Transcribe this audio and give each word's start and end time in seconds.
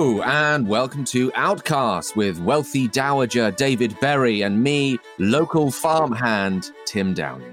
And 0.00 0.66
welcome 0.66 1.04
to 1.06 1.30
Outcast 1.34 2.16
with 2.16 2.38
wealthy 2.40 2.88
dowager 2.88 3.50
David 3.50 4.00
Berry 4.00 4.40
and 4.40 4.62
me, 4.62 4.98
local 5.18 5.70
farmhand 5.70 6.70
Tim 6.86 7.12
Downie. 7.12 7.44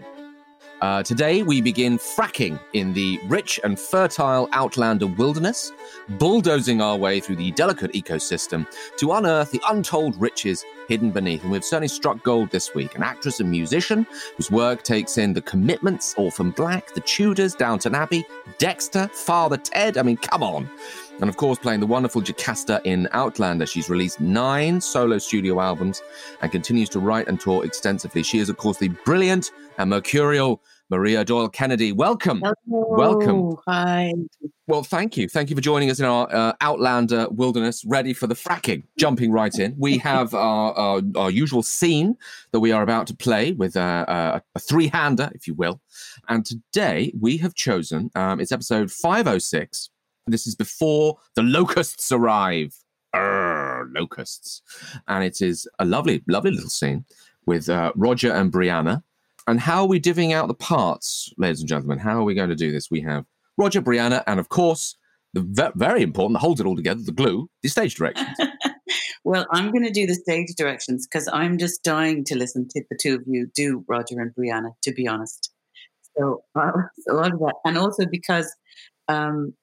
Uh, 0.80 1.04
today, 1.04 1.44
we 1.44 1.59
begin 1.59 1.98
fracking 1.98 2.58
in 2.72 2.94
the 2.94 3.20
rich 3.26 3.59
and 3.66 3.78
fertile 3.78 4.48
Outlander 4.54 5.08
wilderness, 5.08 5.73
bulldozing 6.20 6.80
our 6.80 6.95
way 6.95 7.20
through 7.20 7.36
the 7.36 7.52
delicate 7.52 7.92
ecosystem 7.92 8.66
to 8.95 9.11
unearth 9.11 9.52
the 9.52 9.61
untold 9.67 10.16
riches 10.16 10.64
hidden 10.88 11.11
beneath. 11.11 11.44
And 11.44 11.52
we've 11.52 11.66
certainly 11.66 11.89
struck 11.89 12.23
gold 12.23 12.50
this 12.52 12.73
week. 12.73 12.95
An 12.95 13.04
actress 13.04 13.42
and 13.42 13.52
musician 13.52 14.08
whose 14.38 14.50
work 14.50 14.84
takes 14.84 15.17
in 15.17 15.34
the 15.34 15.42
commitments, 15.42 16.16
Orphan 16.17 16.52
Black, 16.52 16.94
the 16.94 17.02
Tudors, 17.02 17.56
Downton 17.56 17.94
Abbey, 17.94 18.26
Dexter, 18.58 19.09
Father 19.09 19.58
Ted. 19.58 19.98
I 19.98 20.04
mean, 20.04 20.16
come 20.16 20.44
on. 20.44 20.70
And 21.20 21.30
of 21.30 21.38
course, 21.38 21.58
playing 21.58 21.80
the 21.80 21.88
wonderful 21.88 22.22
Jocasta 22.22 22.80
in 22.84 23.08
Outlander. 23.12 23.66
She's 23.66 23.90
released 23.90 24.20
nine 24.22 24.80
solo 24.80 25.18
studio 25.18 25.60
albums 25.60 26.04
and 26.42 26.52
continues 26.52 26.90
to 26.90 27.00
write 27.00 27.28
and 27.28 27.40
tour 27.40 27.66
extensively. 27.66 28.22
She 28.22 28.38
is, 28.38 28.50
of 28.50 28.58
course, 28.58 28.78
the 28.78 28.90
brilliant 29.04 29.52
and 29.80 29.90
mercurial 29.90 30.62
Maria 30.90 31.26
Doyle 31.26 31.50
Kennedy. 31.50 31.92
Welcome. 31.92 32.42
Hello. 32.42 32.86
Welcome. 32.90 33.58
Hi. 33.68 34.14
Well, 34.68 34.84
thank 34.84 35.18
you. 35.18 35.28
Thank 35.28 35.50
you 35.50 35.56
for 35.56 35.62
joining 35.62 35.90
us 35.90 36.00
in 36.00 36.06
our 36.06 36.34
uh, 36.34 36.54
Outlander 36.62 37.28
wilderness, 37.30 37.84
ready 37.86 38.14
for 38.14 38.28
the 38.28 38.36
fracking. 38.36 38.84
Jumping 38.98 39.32
right 39.32 39.54
in, 39.58 39.76
we 39.78 39.98
have 40.00 40.34
our, 40.34 40.73
our, 40.73 41.02
our 41.16 41.32
usual 41.32 41.64
scene 41.64 42.16
that 42.52 42.60
we 42.60 42.72
are 42.72 42.84
about 42.84 43.08
to 43.08 43.16
play 43.16 43.54
with 43.54 43.76
uh, 43.76 44.06
uh, 44.08 44.40
a 44.56 44.60
three 44.60 44.88
hander, 44.88 45.32
if 45.34 45.48
you 45.48 45.54
will. 45.54 45.82
And 46.30 46.45
today 46.45 47.12
we 47.20 47.38
have 47.38 47.56
chosen, 47.56 48.12
um, 48.16 48.40
it's 48.40 48.52
episode 48.52 48.92
506. 48.92 49.90
This 50.28 50.45
is 50.45 50.56
before 50.56 51.17
the 51.36 51.44
locusts 51.44 52.11
arrive. 52.11 52.75
Urgh, 53.16 53.95
locusts. 53.95 54.61
And 55.08 55.23
it 55.23 55.42
is 55.42 55.67
a 55.80 55.86
lovely, 55.86 56.23
lovely 56.28 56.52
little 56.52 56.70
scene 56.70 57.06
with 57.45 57.70
uh, 57.70 57.94
Roger 57.95 58.31
and 58.31 58.52
Brianna. 58.52 59.03
And 59.48 59.61
how 59.61 59.83
are 59.83 59.87
we 59.87 59.99
divvying 59.99 60.33
out 60.33 60.49
the 60.49 60.54
parts, 60.54 61.33
ladies 61.37 61.61
and 61.61 61.70
gentlemen? 61.70 61.99
How 61.99 62.20
are 62.20 62.23
we 62.23 62.36
going 62.36 62.49
to 62.49 62.55
do 62.55 62.71
this? 62.71 62.92
We 62.92 63.02
have 63.02 63.26
Roger, 63.58 63.82
Brianna, 63.82 64.23
and 64.27 64.39
of 64.39 64.49
course, 64.49 64.98
the 65.33 65.42
ve- 65.42 65.71
very 65.76 66.04
important, 66.04 66.33
that 66.33 66.39
holds 66.39 66.60
it 66.60 66.67
all 66.67 66.76
together, 66.76 67.02
the 67.02 67.14
glue, 67.14 67.49
the 67.64 67.70
stage 67.70 67.95
directions. 67.95 68.37
well, 69.23 69.45
I'm 69.52 69.71
going 69.71 69.86
to 69.86 69.92
do 69.92 70.05
the 70.05 70.16
stage 70.16 70.49
directions 70.58 71.08
because 71.08 71.30
I'm 71.32 71.58
just 71.58 71.82
dying 71.82 72.26
to 72.26 72.37
listen 72.37 72.67
to 72.70 72.83
the 72.89 72.98
two 73.02 73.16
of 73.16 73.23
you 73.26 73.49
do 73.55 73.86
Roger 73.87 74.20
and 74.20 74.36
Brianna, 74.36 74.71
to 74.83 74.92
be 74.92 75.08
honest. 75.08 75.52
So, 76.17 76.43
uh, 76.55 76.71
so 76.99 77.23
do 77.23 77.37
that. 77.37 77.54
And 77.66 77.77
also 77.77 78.05
because 78.05 78.54
um, 79.08 79.54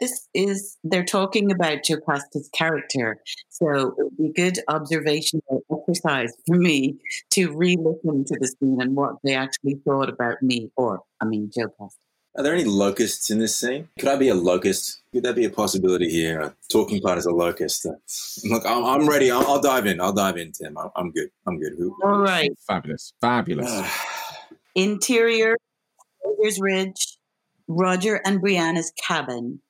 this 0.00 0.28
is, 0.34 0.76
they're 0.84 1.04
talking 1.04 1.50
about 1.50 1.82
Jocasta's 1.82 2.48
character. 2.52 3.18
So 3.48 3.94
it 3.98 4.04
would 4.04 4.16
be 4.16 4.32
good 4.32 4.58
observational 4.68 5.62
exercise 5.70 6.32
for 6.46 6.56
me 6.56 6.98
to 7.30 7.56
re 7.56 7.76
listen 7.78 8.24
to 8.24 8.38
the 8.38 8.48
scene 8.48 8.80
and 8.80 8.96
what 8.96 9.16
they 9.24 9.34
actually 9.34 9.80
thought 9.84 10.08
about 10.08 10.42
me, 10.42 10.70
or, 10.76 11.00
I 11.20 11.24
mean, 11.24 11.50
Jocasta. 11.56 11.96
Are 12.34 12.42
there 12.42 12.54
any 12.54 12.64
locusts 12.64 13.30
in 13.30 13.38
this 13.38 13.54
scene? 13.54 13.88
Could 13.98 14.08
I 14.08 14.16
be 14.16 14.28
a 14.28 14.34
locust? 14.34 15.02
Could 15.12 15.24
that 15.24 15.36
be 15.36 15.44
a 15.44 15.50
possibility 15.50 16.08
here? 16.08 16.40
A 16.40 16.54
talking 16.70 16.98
part 17.02 17.18
as 17.18 17.26
a 17.26 17.30
locust. 17.30 17.84
Uh, 17.84 17.92
look, 18.44 18.64
I'm, 18.64 18.84
I'm 18.84 19.06
ready. 19.06 19.30
I'll, 19.30 19.46
I'll, 19.46 19.60
dive 19.60 19.84
in. 19.84 20.00
I'll 20.00 20.14
dive 20.14 20.38
in, 20.38 20.50
Tim. 20.52 20.78
I'm, 20.78 20.90
I'm 20.96 21.10
good. 21.10 21.28
I'm 21.46 21.58
good. 21.58 21.74
Who? 21.76 21.94
All 22.02 22.20
right. 22.20 22.50
Fabulous. 22.66 23.12
Fabulous. 23.20 23.86
Interior, 24.74 25.58
Fraser's 26.22 26.58
Ridge, 26.58 27.18
Roger 27.76 28.20
and 28.24 28.40
Brianna's 28.40 28.92
cabin. 29.02 29.60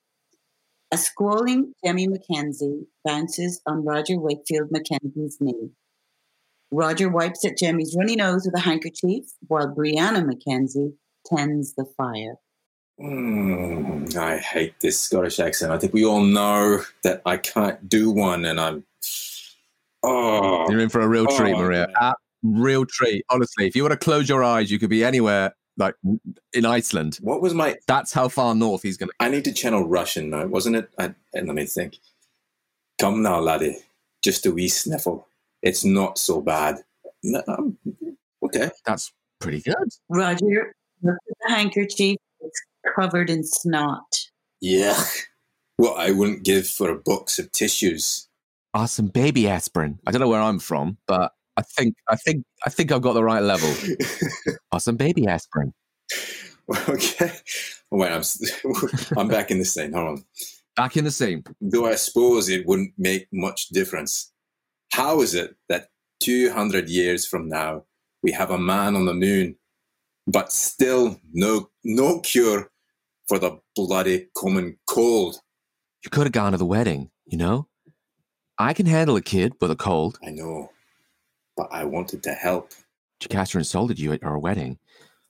A 0.91 0.97
squalling 0.97 1.73
Jemmy 1.83 2.07
MacKenzie 2.07 2.85
bounces 3.03 3.61
on 3.65 3.83
Roger 3.83 4.19
Wakefield 4.19 4.69
MacKenzie's 4.69 5.37
knee. 5.39 5.71
Roger 6.71 7.09
wipes 7.09 7.45
at 7.45 7.57
Jemmy's 7.57 7.95
runny 7.97 8.15
nose 8.15 8.45
with 8.45 8.55
a 8.55 8.59
handkerchief 8.59 9.25
while 9.47 9.73
Brianna 9.73 10.23
MacKenzie 10.23 10.93
tends 11.25 11.73
the 11.73 11.85
fire. 11.97 12.35
Mm, 12.99 14.15
I 14.15 14.37
hate 14.37 14.75
this 14.81 14.99
Scottish 14.99 15.39
accent. 15.39 15.71
I 15.71 15.79
think 15.79 15.93
we 15.93 16.05
all 16.05 16.21
know 16.21 16.83
that 17.03 17.21
I 17.25 17.37
can't 17.37 17.89
do 17.89 18.11
one, 18.11 18.45
and 18.45 18.59
I'm. 18.59 18.83
Oh, 20.03 20.69
You're 20.69 20.81
in 20.81 20.89
for 20.89 21.01
a 21.01 21.07
real 21.07 21.25
treat, 21.25 21.53
oh, 21.53 21.59
Maria. 21.59 21.87
man. 21.87 22.11
A 22.11 22.13
real 22.43 22.85
treat. 22.85 23.23
Honestly, 23.29 23.65
if 23.65 23.75
you 23.75 23.81
want 23.83 23.93
to 23.93 23.97
close 23.97 24.29
your 24.29 24.43
eyes, 24.43 24.69
you 24.69 24.77
could 24.77 24.89
be 24.89 25.03
anywhere, 25.03 25.53
like 25.77 25.95
in 26.53 26.65
Iceland. 26.65 27.19
What 27.21 27.41
was 27.41 27.53
my? 27.53 27.77
That's 27.87 28.13
how 28.13 28.27
far 28.27 28.55
north 28.55 28.83
he's 28.83 28.97
going 28.97 29.09
to. 29.09 29.15
I 29.19 29.29
need 29.29 29.45
to 29.45 29.53
channel 29.53 29.87
Russian 29.87 30.29
now, 30.29 30.45
wasn't 30.47 30.75
it? 30.75 30.89
I, 30.97 31.13
and 31.33 31.47
let 31.47 31.55
me 31.55 31.65
think. 31.65 31.97
Come 32.99 33.21
now, 33.21 33.39
laddie. 33.39 33.77
Just 34.23 34.45
a 34.45 34.51
wee 34.51 34.67
sniffle. 34.67 35.27
It's 35.61 35.83
not 35.83 36.17
so 36.17 36.41
bad. 36.41 36.77
No, 37.23 37.41
um, 37.47 37.77
okay. 38.43 38.69
That's 38.85 39.11
pretty 39.39 39.61
good. 39.61 39.75
Roger 40.09 40.75
looks 41.01 41.19
at 41.29 41.37
the 41.47 41.53
handkerchief. 41.55 42.17
It's 42.41 42.61
covered 42.95 43.29
in 43.29 43.43
snot. 43.43 44.19
Yeah. 44.61 45.01
What 45.77 45.99
I 45.99 46.11
wouldn't 46.11 46.43
give 46.43 46.67
for 46.67 46.89
a 46.89 46.99
box 46.99 47.39
of 47.39 47.51
tissues. 47.51 48.27
Ah, 48.73 48.85
some 48.85 49.07
baby 49.07 49.47
aspirin. 49.47 49.99
I 50.05 50.11
don't 50.11 50.21
know 50.21 50.27
where 50.27 50.41
I'm 50.41 50.59
from, 50.59 50.97
but 51.07 51.33
I 51.57 51.61
think 51.61 51.95
I 52.09 52.15
think 52.15 52.45
I 52.65 52.69
think 52.69 52.91
I've 52.91 53.01
got 53.01 53.13
the 53.13 53.23
right 53.23 53.43
level. 53.43 53.69
Ah, 54.71 54.79
some 54.79 54.95
baby 54.97 55.27
aspirin. 55.27 55.71
okay. 56.89 57.31
Wait, 57.91 58.11
I'm, 58.11 58.23
I'm 59.17 59.27
back 59.27 59.51
in 59.51 59.59
the 59.59 59.65
scene. 59.65 59.93
Hold 59.93 60.07
on. 60.07 60.25
Back 60.75 60.97
in 60.97 61.03
the 61.03 61.11
scene. 61.11 61.43
Though 61.61 61.85
I 61.85 61.93
suppose 61.93 62.49
it 62.49 62.65
wouldn't 62.65 62.93
make 62.97 63.27
much 63.31 63.69
difference. 63.69 64.31
How 64.91 65.21
is 65.21 65.35
it 65.35 65.55
that 65.69 65.89
200 66.21 66.89
years 66.89 67.27
from 67.27 67.49
now 67.49 67.83
we 68.23 68.31
have 68.31 68.49
a 68.49 68.57
man 68.57 68.95
on 68.95 69.05
the 69.05 69.13
moon, 69.13 69.55
but 70.25 70.51
still 70.51 71.19
no 71.33 71.69
no 71.83 72.19
cure 72.21 72.71
for 73.27 73.37
the 73.37 73.59
bloody 73.75 74.29
common 74.35 74.77
cold? 74.87 75.39
You 76.03 76.09
could 76.09 76.23
have 76.23 76.33
gone 76.33 76.53
to 76.53 76.57
the 76.57 76.65
wedding, 76.65 77.11
you 77.25 77.37
know? 77.37 77.67
I 78.57 78.73
can 78.73 78.85
handle 78.85 79.15
a 79.15 79.21
kid 79.21 79.53
with 79.61 79.71
a 79.71 79.75
cold. 79.75 80.19
I 80.25 80.31
know, 80.31 80.69
but 81.55 81.67
I 81.71 81.83
wanted 81.85 82.23
to 82.23 82.33
help. 82.33 82.71
Jocasta 83.21 83.57
insulted 83.57 83.99
you 83.99 84.11
at 84.13 84.23
our 84.23 84.37
wedding. 84.39 84.77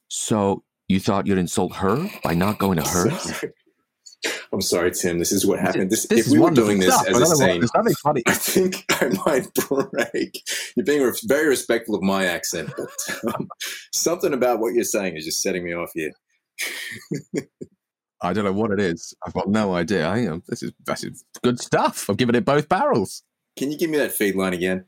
So 0.07 0.63
you 0.87 0.99
thought 0.99 1.27
you'd 1.27 1.37
insult 1.37 1.75
her 1.75 2.09
by 2.23 2.33
not 2.33 2.57
going 2.59 2.77
to 2.77 2.83
hers? 2.87 3.43
I'm 4.53 4.61
sorry, 4.61 4.91
Tim. 4.91 5.19
This 5.19 5.31
is 5.31 5.45
what 5.45 5.59
happened. 5.59 5.89
This, 5.91 6.05
This 6.07 6.27
if 6.27 6.31
we 6.31 6.39
were 6.39 6.51
doing 6.51 6.79
this 6.79 6.93
stuff. 6.93 7.07
as 7.07 7.15
a 7.17 7.19
don't 7.19 7.21
know 7.21 7.27
what- 7.29 7.37
scene, 7.37 7.59
There's 7.59 7.73
nothing 7.75 7.93
funny. 7.95 8.23
I 8.27 8.33
think 8.33 8.85
I 8.89 9.09
might 9.25 9.53
break. 9.91 10.41
You're 10.75 10.85
being 10.85 11.01
re- 11.01 11.11
very 11.25 11.47
respectful 11.47 11.95
of 11.95 12.01
my 12.03 12.25
accent, 12.25 12.71
but 12.77 13.35
um, 13.35 13.49
something 13.91 14.33
about 14.33 14.59
what 14.59 14.73
you're 14.73 14.83
saying 14.85 15.17
is 15.17 15.25
just 15.25 15.41
setting 15.41 15.63
me 15.65 15.73
off 15.73 15.91
here. 15.93 16.11
I 18.21 18.31
don't 18.31 18.45
know 18.45 18.53
what 18.53 18.71
it 18.71 18.79
is. 18.79 19.13
I've 19.25 19.33
got 19.33 19.49
no 19.49 19.73
idea. 19.75 20.07
I, 20.07 20.25
this 20.47 20.63
is 20.63 20.71
this 20.85 21.03
is 21.03 21.25
good 21.43 21.59
stuff. 21.59 22.09
I've 22.09 22.17
given 22.17 22.35
it 22.35 22.45
both 22.45 22.69
barrels. 22.69 23.23
Can 23.57 23.71
you 23.71 23.77
give 23.77 23.89
me 23.89 23.97
that 23.97 24.13
feed 24.13 24.35
line 24.35 24.53
again, 24.53 24.85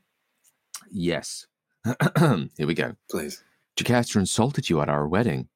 Yes. 0.90 1.46
Here 2.18 2.66
we 2.66 2.74
go. 2.74 2.94
please? 3.10 3.42
Jocasta 3.76 4.18
insulted 4.18 4.68
you 4.70 4.80
at 4.80 4.88
our 4.88 5.06
wedding. 5.06 5.48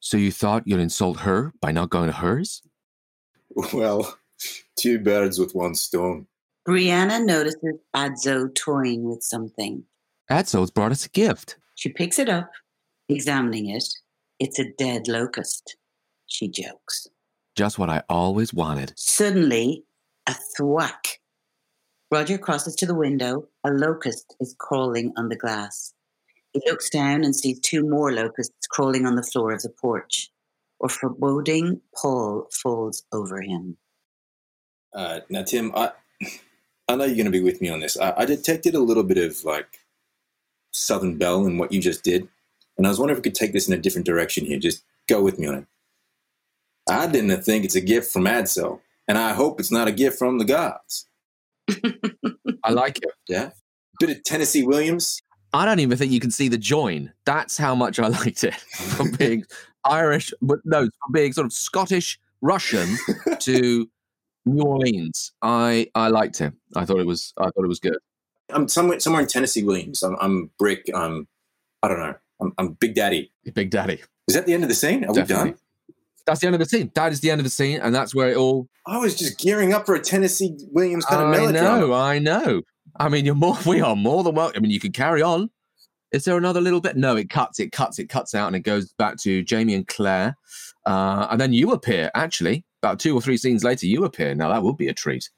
So 0.00 0.16
you 0.16 0.30
thought 0.30 0.62
you'd 0.66 0.80
insult 0.80 1.20
her 1.20 1.52
by 1.60 1.72
not 1.72 1.90
going 1.90 2.06
to 2.06 2.12
hers? 2.12 2.62
Well, 3.72 4.16
Two 4.76 4.98
birds 5.00 5.38
with 5.38 5.52
one 5.54 5.74
stone. 5.74 6.26
Brianna 6.66 7.24
notices 7.24 7.78
Adso 7.96 8.54
toying 8.54 9.08
with 9.08 9.22
something. 9.22 9.82
Adso's 10.30 10.70
brought 10.70 10.92
us 10.92 11.06
a 11.06 11.08
gift. 11.08 11.56
She 11.74 11.88
picks 11.88 12.18
it 12.18 12.28
up, 12.28 12.50
examining 13.08 13.70
it. 13.70 13.88
It's 14.38 14.58
a 14.60 14.70
dead 14.78 15.08
locust. 15.08 15.76
She 16.26 16.48
jokes. 16.48 17.08
Just 17.56 17.78
what 17.78 17.90
I 17.90 18.02
always 18.08 18.54
wanted. 18.54 18.92
Suddenly, 18.96 19.82
a 20.28 20.36
thwack. 20.56 21.17
Roger 22.10 22.38
crosses 22.38 22.74
to 22.76 22.86
the 22.86 22.94
window. 22.94 23.48
A 23.64 23.70
locust 23.70 24.34
is 24.40 24.54
crawling 24.58 25.12
on 25.16 25.28
the 25.28 25.36
glass. 25.36 25.92
He 26.52 26.62
looks 26.64 26.88
down 26.88 27.22
and 27.22 27.36
sees 27.36 27.60
two 27.60 27.86
more 27.86 28.12
locusts 28.12 28.66
crawling 28.66 29.04
on 29.04 29.16
the 29.16 29.22
floor 29.22 29.52
of 29.52 29.62
the 29.62 29.68
porch. 29.68 30.30
A 30.82 30.88
foreboding 30.88 31.82
pall 31.94 32.48
falls 32.50 33.02
over 33.12 33.42
him. 33.42 33.76
Uh, 34.94 35.20
now, 35.28 35.42
Tim, 35.42 35.72
I, 35.74 35.92
I 36.88 36.96
know 36.96 37.04
you're 37.04 37.16
going 37.16 37.26
to 37.26 37.30
be 37.30 37.42
with 37.42 37.60
me 37.60 37.68
on 37.68 37.80
this. 37.80 37.98
I, 37.98 38.14
I 38.16 38.24
detected 38.24 38.74
a 38.74 38.80
little 38.80 39.02
bit 39.02 39.18
of 39.18 39.44
like 39.44 39.80
Southern 40.70 41.18
Belle 41.18 41.44
in 41.46 41.58
what 41.58 41.72
you 41.72 41.80
just 41.80 42.04
did. 42.04 42.28
And 42.78 42.86
I 42.86 42.90
was 42.90 42.98
wondering 42.98 43.18
if 43.18 43.24
we 43.24 43.30
could 43.30 43.38
take 43.38 43.52
this 43.52 43.68
in 43.68 43.74
a 43.74 43.78
different 43.78 44.06
direction 44.06 44.46
here. 44.46 44.58
Just 44.58 44.82
go 45.08 45.22
with 45.22 45.38
me 45.38 45.46
on 45.46 45.54
it. 45.56 45.66
I 46.88 47.06
didn't 47.06 47.42
think 47.42 47.64
it's 47.64 47.74
a 47.74 47.82
gift 47.82 48.10
from 48.10 48.24
Adso, 48.24 48.80
and 49.06 49.18
I 49.18 49.34
hope 49.34 49.60
it's 49.60 49.70
not 49.70 49.88
a 49.88 49.92
gift 49.92 50.18
from 50.18 50.38
the 50.38 50.44
gods. 50.44 51.06
I 52.64 52.70
like 52.70 52.98
it. 52.98 53.10
Yeah. 53.28 53.50
Bit 54.00 54.10
of 54.10 54.22
Tennessee 54.24 54.62
Williams. 54.62 55.20
I 55.52 55.64
don't 55.64 55.80
even 55.80 55.96
think 55.96 56.12
you 56.12 56.20
can 56.20 56.30
see 56.30 56.48
the 56.48 56.58
join. 56.58 57.12
That's 57.24 57.56
how 57.56 57.74
much 57.74 57.98
I 57.98 58.08
liked 58.22 58.44
it. 58.44 58.54
From 58.54 59.12
being 59.12 59.44
Irish, 59.84 60.32
but 60.42 60.58
no, 60.64 60.80
from 60.82 61.12
being 61.12 61.32
sort 61.32 61.46
of 61.46 61.52
Scottish 61.52 62.18
Russian 62.42 62.96
to 63.40 63.88
New 64.46 64.62
Orleans. 64.62 65.32
I 65.42 65.90
I 65.94 66.08
liked 66.08 66.40
it. 66.40 66.52
I 66.76 66.84
thought 66.84 67.00
it 67.00 67.06
was 67.06 67.32
I 67.38 67.44
thought 67.44 67.64
it 67.64 67.68
was 67.68 67.80
good. 67.80 67.98
I'm 68.50 68.68
somewhere 68.68 69.00
somewhere 69.00 69.22
in 69.22 69.28
Tennessee 69.28 69.62
Williams. 69.62 70.02
I'm, 70.02 70.16
I'm 70.20 70.50
Brick. 70.58 70.86
I'm 70.94 71.26
I 71.82 71.88
don't 71.88 72.00
know. 72.00 72.14
I'm, 72.40 72.52
I'm 72.58 72.72
Big 72.74 72.94
Daddy. 72.94 73.32
Big 73.54 73.70
Daddy. 73.70 74.00
Is 74.28 74.34
that 74.34 74.46
the 74.46 74.54
end 74.54 74.62
of 74.62 74.68
the 74.68 74.74
scene? 74.74 75.04
Are 75.04 75.14
Definitely. 75.14 75.44
we 75.44 75.50
done? 75.50 75.58
That's 76.28 76.40
the 76.40 76.46
end 76.46 76.54
of 76.54 76.58
the 76.60 76.66
scene. 76.66 76.92
That 76.94 77.10
is 77.10 77.20
the 77.20 77.30
end 77.30 77.40
of 77.40 77.44
the 77.44 77.50
scene, 77.50 77.80
and 77.80 77.94
that's 77.94 78.14
where 78.14 78.28
it 78.28 78.36
all. 78.36 78.68
I 78.86 78.98
was 78.98 79.16
just 79.16 79.38
gearing 79.38 79.72
up 79.72 79.86
for 79.86 79.94
a 79.94 80.00
Tennessee 80.00 80.54
Williams 80.72 81.06
kind 81.06 81.22
of 81.22 81.28
I 81.28 81.38
melodrama. 81.38 81.80
know. 81.80 81.94
I 81.94 82.18
know. 82.18 82.62
I 83.00 83.08
mean, 83.08 83.24
you're 83.24 83.34
more. 83.34 83.56
We 83.66 83.80
are 83.80 83.96
more 83.96 84.22
than 84.22 84.34
welcome. 84.34 84.58
I 84.58 84.60
mean, 84.60 84.70
you 84.70 84.78
can 84.78 84.92
carry 84.92 85.22
on. 85.22 85.48
Is 86.12 86.26
there 86.26 86.36
another 86.36 86.60
little 86.60 86.82
bit? 86.82 86.96
No, 86.98 87.16
it 87.16 87.30
cuts. 87.30 87.58
It 87.60 87.72
cuts. 87.72 87.98
It 87.98 88.10
cuts 88.10 88.34
out, 88.34 88.46
and 88.48 88.54
it 88.56 88.60
goes 88.60 88.92
back 88.98 89.16
to 89.20 89.42
Jamie 89.42 89.72
and 89.74 89.88
Claire, 89.88 90.36
uh, 90.84 91.28
and 91.30 91.40
then 91.40 91.54
you 91.54 91.72
appear. 91.72 92.10
Actually, 92.14 92.62
about 92.82 93.00
two 93.00 93.14
or 93.14 93.22
three 93.22 93.38
scenes 93.38 93.64
later, 93.64 93.86
you 93.86 94.04
appear. 94.04 94.34
Now 94.34 94.50
that 94.50 94.62
would 94.62 94.76
be 94.76 94.88
a 94.88 94.94
treat. 94.94 95.30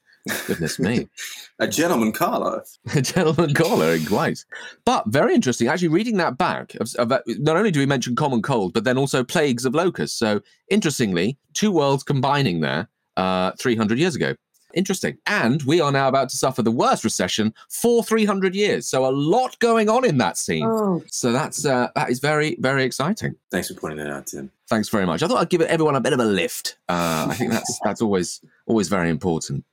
Goodness 0.47 0.79
me. 0.79 1.07
A 1.59 1.67
gentleman 1.67 2.11
caller. 2.11 2.63
a 2.95 3.01
gentleman 3.01 3.53
caller, 3.53 3.97
quite. 4.07 4.43
But 4.83 5.05
very 5.07 5.35
interesting. 5.35 5.67
Actually, 5.67 5.89
reading 5.89 6.17
that 6.17 6.35
back, 6.35 6.73
of, 6.75 6.91
of, 6.95 7.09
not 7.27 7.55
only 7.55 7.69
do 7.69 7.79
we 7.79 7.85
mention 7.85 8.15
common 8.15 8.41
cold, 8.41 8.73
but 8.73 8.83
then 8.83 8.97
also 8.97 9.23
plagues 9.23 9.63
of 9.63 9.75
locusts. 9.75 10.17
So, 10.17 10.41
interestingly, 10.69 11.37
two 11.53 11.71
worlds 11.71 12.01
combining 12.01 12.61
there 12.61 12.87
uh, 13.15 13.51
300 13.59 13.99
years 13.99 14.15
ago. 14.15 14.33
Interesting. 14.73 15.17
And 15.27 15.61
we 15.63 15.81
are 15.81 15.91
now 15.91 16.07
about 16.07 16.29
to 16.29 16.37
suffer 16.37 16.63
the 16.63 16.71
worst 16.71 17.03
recession 17.03 17.53
for 17.69 18.03
300 18.03 18.55
years. 18.55 18.87
So, 18.87 19.05
a 19.05 19.11
lot 19.11 19.59
going 19.59 19.87
on 19.87 20.03
in 20.03 20.17
that 20.17 20.37
scene. 20.37 20.65
Oh, 20.65 21.03
So, 21.11 21.31
that's 21.31 21.63
uh, 21.63 21.89
that 21.93 22.09
is 22.09 22.19
very, 22.19 22.55
very 22.59 22.83
exciting. 22.83 23.35
Thanks 23.51 23.67
for 23.67 23.75
pointing 23.75 23.99
that 23.99 24.11
out, 24.11 24.25
Tim. 24.25 24.49
Thanks 24.67 24.89
very 24.89 25.05
much. 25.05 25.21
I 25.21 25.27
thought 25.27 25.41
I'd 25.41 25.49
give 25.49 25.61
everyone 25.61 25.95
a 25.95 26.01
bit 26.01 26.13
of 26.13 26.19
a 26.19 26.25
lift. 26.25 26.77
Uh, 26.89 27.27
I 27.29 27.35
think 27.35 27.51
that's 27.51 27.79
that's 27.83 28.01
always 28.01 28.41
always 28.65 28.87
very 28.87 29.09
important. 29.11 29.63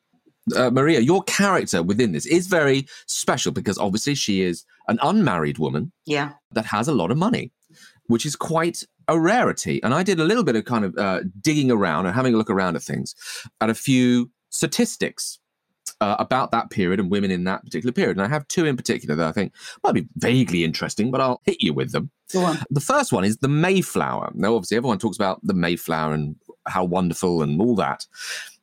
Uh, 0.57 0.71
Maria, 0.71 1.01
your 1.01 1.23
character 1.25 1.83
within 1.83 2.13
this 2.13 2.27
is 2.27 2.47
very 2.47 2.87
special 3.07 3.53
because 3.53 3.79
obviously 3.79 4.15
she 4.15 4.43
is 4.43 4.65
an 4.89 4.99
unmarried 5.03 5.59
woman 5.59 5.93
yeah. 6.07 6.33
that 6.53 6.67
has 6.67 6.89
a 6.89 6.93
lot 6.93 7.11
of 7.11 7.19
money, 7.19 7.53
which 8.07 8.25
is 8.27 8.37
quite 8.37 8.85
a 9.09 9.19
rarity. 9.19 9.83
And 9.83 9.95
I 9.95 10.03
did 10.03 10.21
a 10.21 10.25
little 10.25 10.45
bit 10.45 10.57
of 10.57 10.65
kind 10.65 10.85
of 10.85 10.97
uh, 10.97 11.21
digging 11.41 11.71
around 11.71 12.07
and 12.07 12.15
having 12.15 12.35
a 12.35 12.37
look 12.37 12.51
around 12.51 12.77
at 12.77 12.83
things, 12.83 13.15
at 13.61 13.71
a 13.71 13.75
few 13.75 14.31
statistics 14.51 15.39
uh, 16.01 16.17
about 16.19 16.51
that 16.53 16.71
period 16.71 17.01
and 17.01 17.11
women 17.11 17.31
in 17.31 17.45
that 17.45 17.65
particular 17.65 17.93
period. 17.93 18.17
And 18.17 18.25
I 18.25 18.29
have 18.29 18.47
two 18.49 18.65
in 18.65 18.77
particular 18.77 19.15
that 19.17 19.27
I 19.27 19.33
think 19.33 19.53
might 19.83 19.95
be 19.95 20.07
vaguely 20.17 20.65
interesting, 20.65 21.11
but 21.11 21.21
I'll 21.21 21.41
hit 21.45 21.63
you 21.63 21.73
with 21.73 21.93
them. 21.93 22.11
The 22.71 22.81
first 22.81 23.13
one 23.13 23.25
is 23.25 23.39
the 23.39 23.49
Mayflower. 23.49 24.33
Now, 24.35 24.55
obviously, 24.55 24.77
everyone 24.77 24.99
talks 24.99 25.17
about 25.17 25.41
the 25.43 25.55
Mayflower 25.55 26.13
and 26.13 26.37
how 26.67 26.85
wonderful 26.85 27.43
and 27.43 27.61
all 27.61 27.75
that, 27.77 28.07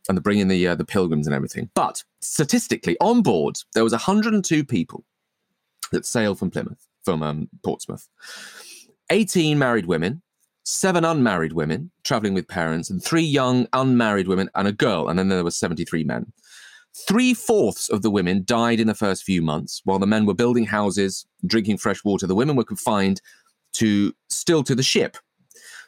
and 0.08 0.18
the 0.18 0.22
bringing 0.22 0.48
the 0.48 0.68
uh, 0.68 0.76
the 0.76 0.86
pilgrims 0.86 1.28
and 1.28 1.36
everything. 1.36 1.70
But 1.74 2.04
statistically, 2.22 2.98
on 3.00 3.22
board 3.22 3.58
there 3.74 3.84
was 3.84 3.94
102 3.94 4.64
people 4.66 5.06
that 5.92 6.06
sailed 6.06 6.40
from 6.40 6.52
Plymouth, 6.52 6.88
from 7.04 7.24
um, 7.24 7.50
Portsmouth. 7.64 8.08
18 9.12 9.60
married 9.60 9.86
women, 9.86 10.22
seven 10.64 11.06
unmarried 11.06 11.54
women 11.54 11.92
traveling 12.04 12.34
with 12.34 12.48
parents, 12.48 12.90
and 12.90 13.04
three 13.04 13.24
young 13.24 13.68
unmarried 13.74 14.28
women 14.28 14.50
and 14.56 14.68
a 14.68 14.72
girl. 14.72 15.08
And 15.08 15.18
then 15.18 15.30
there 15.30 15.44
were 15.44 15.52
73 15.52 16.04
men. 16.04 16.32
Three 17.08 17.34
fourths 17.34 17.90
of 17.90 18.02
the 18.02 18.10
women 18.10 18.44
died 18.46 18.80
in 18.80 18.88
the 18.88 18.96
first 18.96 19.24
few 19.24 19.42
months, 19.42 19.82
while 19.84 20.00
the 20.00 20.08
men 20.08 20.26
were 20.26 20.34
building 20.34 20.66
houses, 20.66 21.26
drinking 21.46 21.78
fresh 21.78 22.04
water. 22.06 22.26
The 22.26 22.36
women 22.36 22.56
were 22.56 22.64
confined 22.64 23.22
to 23.74 24.14
still 24.30 24.64
to 24.64 24.74
the 24.74 24.84
ship. 24.84 25.18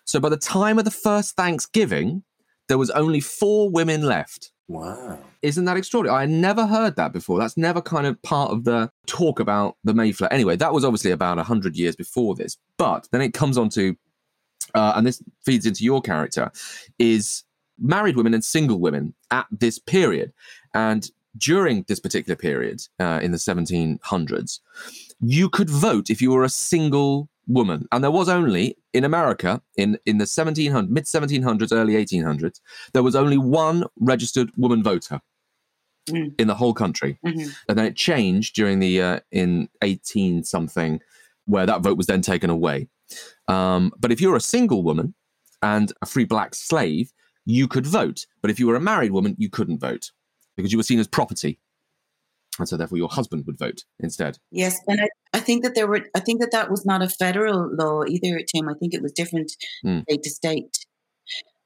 So 0.03 0.19
by 0.19 0.29
the 0.29 0.37
time 0.37 0.77
of 0.77 0.85
the 0.85 0.91
first 0.91 1.35
Thanksgiving, 1.35 2.23
there 2.67 2.77
was 2.77 2.89
only 2.91 3.19
four 3.19 3.69
women 3.69 4.03
left. 4.03 4.51
Wow. 4.67 5.19
Isn't 5.41 5.65
that 5.65 5.77
extraordinary? 5.77 6.23
I 6.23 6.25
never 6.25 6.67
heard 6.67 6.97
that 6.97 7.13
before. 7.13 7.39
That's 7.39 7.55
never 7.55 7.81
kind 7.81 8.05
of 8.05 8.21
part 8.21 8.51
of 8.51 8.65
the 8.65 8.91
talk 9.05 9.39
about 9.39 9.77
the 9.83 9.93
Mayflower. 9.93 10.31
Anyway, 10.31 10.57
that 10.57 10.73
was 10.73 10.83
obviously 10.83 11.11
about 11.11 11.37
100 11.37 11.75
years 11.77 11.95
before 11.95 12.35
this. 12.35 12.57
But 12.77 13.07
then 13.11 13.21
it 13.21 13.33
comes 13.33 13.57
on 13.57 13.69
to, 13.69 13.95
uh, 14.75 14.93
and 14.95 15.07
this 15.07 15.23
feeds 15.45 15.65
into 15.65 15.85
your 15.85 16.01
character, 16.01 16.51
is 16.99 17.43
married 17.79 18.17
women 18.17 18.33
and 18.33 18.43
single 18.43 18.79
women 18.79 19.13
at 19.31 19.45
this 19.51 19.79
period. 19.79 20.33
And 20.73 21.09
during 21.37 21.83
this 21.87 21.99
particular 21.99 22.35
period 22.35 22.81
uh, 22.99 23.19
in 23.21 23.31
the 23.31 23.37
1700s, 23.37 24.59
you 25.21 25.49
could 25.49 25.69
vote 25.69 26.09
if 26.09 26.21
you 26.21 26.31
were 26.31 26.43
a 26.43 26.49
single 26.49 27.29
woman. 27.47 27.87
And 27.91 28.03
there 28.03 28.11
was 28.11 28.29
only 28.29 28.77
in 28.93 29.03
America 29.03 29.61
in, 29.77 29.97
in 30.05 30.17
the 30.17 30.23
1700, 30.23 30.91
mid 30.91 31.05
1700s, 31.05 31.71
early 31.71 31.93
1800s, 31.93 32.59
there 32.93 33.03
was 33.03 33.15
only 33.15 33.37
one 33.37 33.85
registered 33.99 34.51
woman 34.57 34.83
voter 34.83 35.21
Mm. 36.09 36.33
in 36.39 36.47
the 36.47 36.55
whole 36.55 36.73
country. 36.73 37.19
Mhm. 37.25 37.53
And 37.67 37.77
then 37.77 37.85
it 37.85 37.97
changed 37.97 38.55
during 38.55 38.79
the 38.79 39.01
uh, 39.01 39.19
in 39.29 39.67
18 39.81 40.45
something, 40.45 41.01
where 41.45 41.65
that 41.65 41.81
vote 41.81 41.97
was 41.97 42.07
then 42.07 42.21
taken 42.21 42.49
away. 42.49 42.87
Um, 43.49 43.91
but 43.99 44.09
if 44.13 44.21
you're 44.21 44.37
a 44.37 44.39
single 44.39 44.83
woman 44.83 45.15
and 45.61 45.91
a 46.01 46.05
free 46.05 46.23
black 46.23 46.55
slave, 46.55 47.11
you 47.43 47.67
could 47.67 47.85
vote. 47.85 48.25
But 48.41 48.51
if 48.51 48.57
you 48.57 48.67
were 48.67 48.75
a 48.77 48.79
married 48.79 49.11
woman, 49.11 49.35
you 49.37 49.49
couldn't 49.49 49.79
vote 49.79 50.11
because 50.55 50.71
you 50.71 50.77
were 50.77 50.83
seen 50.83 50.99
as 50.99 51.07
property. 51.09 51.59
And 52.59 52.67
so 52.67 52.77
therefore 52.77 52.97
your 52.97 53.09
husband 53.09 53.45
would 53.45 53.57
vote 53.59 53.83
instead. 53.99 54.37
Yes, 54.51 54.79
and 54.87 55.01
I, 55.01 55.09
I 55.33 55.39
think 55.39 55.63
that 55.63 55.75
there 55.75 55.87
were. 55.87 56.01
I 56.15 56.19
think 56.19 56.41
that 56.41 56.51
that 56.51 56.69
was 56.71 56.85
not 56.85 57.01
a 57.03 57.09
federal 57.09 57.69
law 57.75 58.03
either, 58.07 58.39
Tim. 58.53 58.67
I 58.69 58.73
think 58.79 58.93
it 58.93 59.01
was 59.01 59.11
different 59.11 59.51
Mm. 59.85 60.01
state 60.03 60.23
to 60.23 60.29
state. 60.29 60.77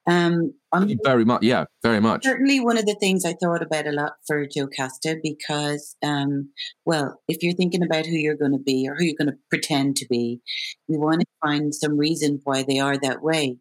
Um, 0.07 0.53
I'm 0.73 0.97
Very 1.03 1.23
much, 1.25 1.43
yeah, 1.43 1.65
very 1.83 1.99
much. 1.99 2.23
certainly 2.23 2.59
one 2.59 2.77
of 2.77 2.87
the 2.87 2.95
things 2.95 3.23
I 3.23 3.33
thought 3.33 3.61
about 3.61 3.85
a 3.85 3.91
lot 3.91 4.13
for 4.25 4.47
Jocasta 4.47 5.17
because, 5.21 5.95
um, 6.01 6.49
well, 6.85 7.21
if 7.27 7.43
you're 7.43 7.53
thinking 7.55 7.83
about 7.83 8.07
who 8.07 8.15
you're 8.15 8.35
going 8.35 8.53
to 8.53 8.57
be 8.57 8.87
or 8.89 8.95
who 8.95 9.05
you're 9.05 9.15
going 9.17 9.29
to 9.29 9.37
pretend 9.51 9.97
to 9.97 10.07
be, 10.09 10.41
you 10.87 10.99
want 10.99 11.21
to 11.21 11.27
find 11.45 11.73
some 11.75 11.97
reason 11.97 12.41
why 12.45 12.63
they 12.63 12.79
are 12.79 12.97
that 12.97 13.21
way. 13.21 13.57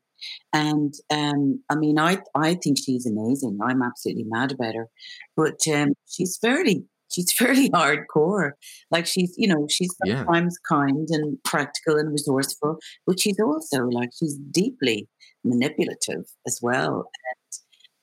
And 0.55 0.95
um, 1.11 1.63
I 1.69 1.75
mean, 1.77 1.99
I 1.99 2.19
I 2.35 2.55
think 2.55 2.79
she's 2.79 3.07
amazing. 3.07 3.59
I'm 3.63 3.83
absolutely 3.83 4.25
mad 4.25 4.53
about 4.53 4.75
her, 4.75 4.89
but 5.37 5.61
um, 5.75 5.93
she's 6.09 6.39
fairly 6.39 6.85
she's 7.11 7.33
fairly 7.39 7.71
hardcore. 7.71 8.53
Like 8.91 9.07
she's 9.07 9.35
you 9.37 9.49
know 9.49 9.67
she's 9.71 9.95
Yeah. 10.05 10.19
sometimes 10.25 10.59
kind 10.69 11.09
and 11.11 11.39
practical 11.45 11.97
and 11.97 12.11
resourceful, 12.13 12.79
but 13.07 13.21
she's 13.21 13.39
also 13.41 13.85
like 13.87 14.11
she's 14.19 14.37
deeply 14.51 15.09
manipulative 15.45 16.25
as 16.47 16.59
well. 16.63 17.11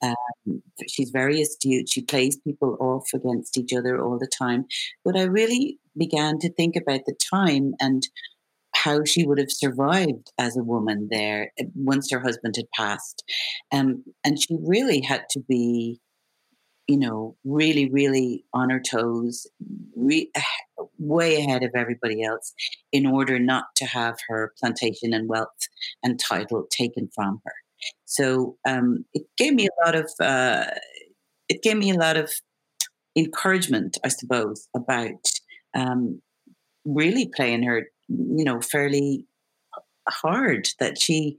And 0.01 0.13
um, 0.49 0.61
she's 0.87 1.09
very 1.09 1.41
astute. 1.41 1.89
She 1.89 2.01
plays 2.03 2.37
people 2.37 2.77
off 2.79 3.07
against 3.13 3.57
each 3.57 3.73
other 3.73 3.99
all 4.01 4.19
the 4.19 4.27
time. 4.27 4.65
But 5.03 5.17
I 5.17 5.23
really 5.23 5.79
began 5.97 6.37
to 6.39 6.51
think 6.53 6.75
about 6.75 7.01
the 7.05 7.15
time 7.33 7.73
and 7.79 8.03
how 8.75 9.03
she 9.03 9.25
would 9.25 9.39
have 9.39 9.51
survived 9.51 10.31
as 10.37 10.55
a 10.55 10.63
woman 10.63 11.07
there 11.09 11.51
uh, 11.59 11.65
once 11.75 12.11
her 12.11 12.19
husband 12.19 12.55
had 12.57 12.67
passed. 12.75 13.23
Um, 13.71 14.03
and 14.23 14.39
she 14.39 14.55
really 14.61 15.01
had 15.01 15.23
to 15.31 15.39
be, 15.39 15.99
you 16.87 16.97
know, 16.97 17.35
really, 17.43 17.89
really 17.89 18.45
on 18.53 18.69
her 18.69 18.79
toes, 18.79 19.45
re- 19.95 20.31
way 20.97 21.35
ahead 21.35 21.63
of 21.63 21.71
everybody 21.75 22.23
else 22.23 22.53
in 22.91 23.05
order 23.05 23.39
not 23.39 23.65
to 23.75 23.85
have 23.85 24.17
her 24.29 24.53
plantation 24.57 25.13
and 25.13 25.27
wealth 25.27 25.67
and 26.03 26.19
title 26.19 26.65
taken 26.71 27.09
from 27.13 27.41
her. 27.45 27.53
So 28.05 28.57
um, 28.65 29.05
it 29.13 29.23
gave 29.37 29.53
me 29.53 29.67
a 29.67 29.85
lot 29.85 29.95
of 29.95 30.11
uh, 30.19 30.67
it 31.49 31.61
gave 31.61 31.77
me 31.77 31.91
a 31.91 31.99
lot 31.99 32.17
of 32.17 32.31
encouragement, 33.15 33.97
I 34.03 34.09
suppose, 34.09 34.67
about 34.75 35.31
um, 35.75 36.21
really 36.85 37.29
playing 37.35 37.63
her, 37.63 37.87
you 38.07 38.43
know, 38.43 38.61
fairly 38.61 39.25
hard. 40.07 40.69
That 40.79 40.99
she 40.99 41.37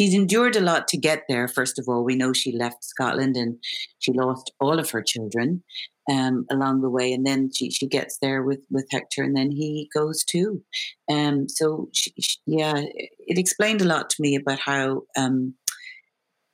she's 0.00 0.14
endured 0.14 0.56
a 0.56 0.60
lot 0.60 0.88
to 0.88 0.96
get 0.96 1.24
there. 1.28 1.46
First 1.46 1.78
of 1.78 1.86
all, 1.86 2.02
we 2.02 2.14
know 2.14 2.32
she 2.32 2.52
left 2.52 2.84
Scotland 2.84 3.36
and 3.36 3.58
she 3.98 4.12
lost 4.12 4.50
all 4.58 4.78
of 4.78 4.88
her 4.92 5.02
children 5.02 5.62
um, 6.10 6.46
along 6.50 6.80
the 6.80 6.88
way, 6.88 7.12
and 7.12 7.26
then 7.26 7.50
she 7.52 7.70
she 7.70 7.86
gets 7.86 8.16
there 8.22 8.42
with 8.42 8.60
with 8.70 8.86
Hector, 8.90 9.22
and 9.22 9.36
then 9.36 9.50
he 9.50 9.90
goes 9.92 10.24
too. 10.24 10.62
Um, 11.10 11.50
so 11.50 11.90
she, 11.92 12.14
she, 12.18 12.38
yeah, 12.46 12.76
it 12.78 13.38
explained 13.38 13.82
a 13.82 13.84
lot 13.84 14.08
to 14.10 14.22
me 14.22 14.36
about 14.36 14.58
how 14.58 15.02
um, 15.18 15.54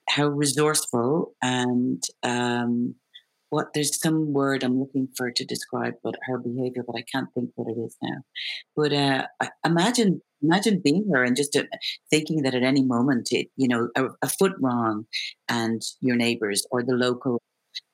how 0.09 0.27
resourceful 0.27 1.37
and 1.41 2.03
um, 2.25 2.97
what 3.51 3.69
there's 3.75 4.01
some 4.01 4.33
word 4.33 4.65
I'm 4.65 4.81
looking 4.81 5.09
for 5.17 5.31
to 5.31 5.45
describe 5.45 5.95
but 6.03 6.17
her 6.23 6.39
behavior, 6.39 6.83
but 6.85 6.97
I 6.97 7.05
can't 7.13 7.29
think 7.33 7.51
what 7.55 7.71
it 7.71 7.81
is 7.81 7.97
now. 8.03 8.19
But 8.75 8.93
uh, 8.93 9.27
imagine 9.65 10.21
imagine 10.43 10.81
being 10.83 11.09
her 11.13 11.23
and 11.23 11.37
just 11.37 11.57
uh, 11.57 11.65
thinking 12.11 12.43
that 12.43 12.55
at 12.55 12.63
any 12.63 12.83
moment, 12.83 13.29
it, 13.33 13.49
you 13.57 13.69
know, 13.69 13.89
a, 13.97 14.07
a, 14.23 14.29
foot 14.29 14.53
wrong, 14.61 15.07
and 15.49 15.83
your 16.01 16.17
neighbors 16.17 16.67
or 16.71 16.83
the 16.83 16.95
local 16.95 17.41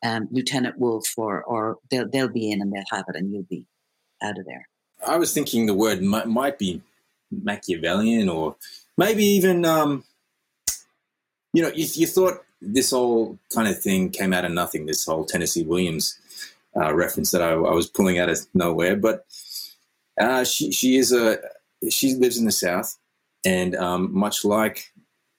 um, 0.04 0.28
Lieutenant 0.30 0.78
Wolff 0.78 1.12
or 1.16 1.42
or 1.44 1.78
they'll 1.90 2.08
they'll 2.08 2.28
be 2.28 2.50
in 2.50 2.60
and 2.60 2.72
they'll 2.72 2.82
have 2.90 3.04
it, 3.08 3.16
and 3.16 3.32
you'll 3.32 3.46
be 3.48 3.66
out 4.22 4.38
of 4.38 4.46
there. 4.46 4.68
I 5.06 5.16
was 5.16 5.32
thinking 5.32 5.66
the 5.66 5.74
word 5.74 6.02
might, 6.02 6.26
might 6.26 6.58
be 6.58 6.80
Machiavellian 7.30 8.28
or 8.28 8.56
maybe 8.96 9.24
even 9.24 9.64
um, 9.64 10.04
you 11.52 11.62
know, 11.62 11.70
you, 11.74 11.86
you 11.94 12.06
thought 12.06 12.44
this 12.60 12.90
whole 12.90 13.38
kind 13.54 13.68
of 13.68 13.78
thing 13.80 14.10
came 14.10 14.32
out 14.32 14.44
of 14.44 14.52
nothing, 14.52 14.86
this 14.86 15.04
whole 15.04 15.24
Tennessee 15.24 15.64
Williams 15.64 16.18
uh, 16.76 16.94
reference 16.94 17.30
that 17.32 17.42
I, 17.42 17.50
I, 17.50 17.74
was 17.74 17.86
pulling 17.86 18.18
out 18.18 18.30
of 18.30 18.38
nowhere. 18.54 18.96
But 18.96 19.26
uh, 20.18 20.44
she, 20.44 20.72
she 20.72 20.96
is 20.96 21.12
a, 21.12 21.38
she 21.90 22.14
lives 22.14 22.38
in 22.38 22.44
the 22.44 22.52
South. 22.52 22.96
And 23.44 23.74
um, 23.74 24.16
much 24.16 24.44
like 24.44 24.92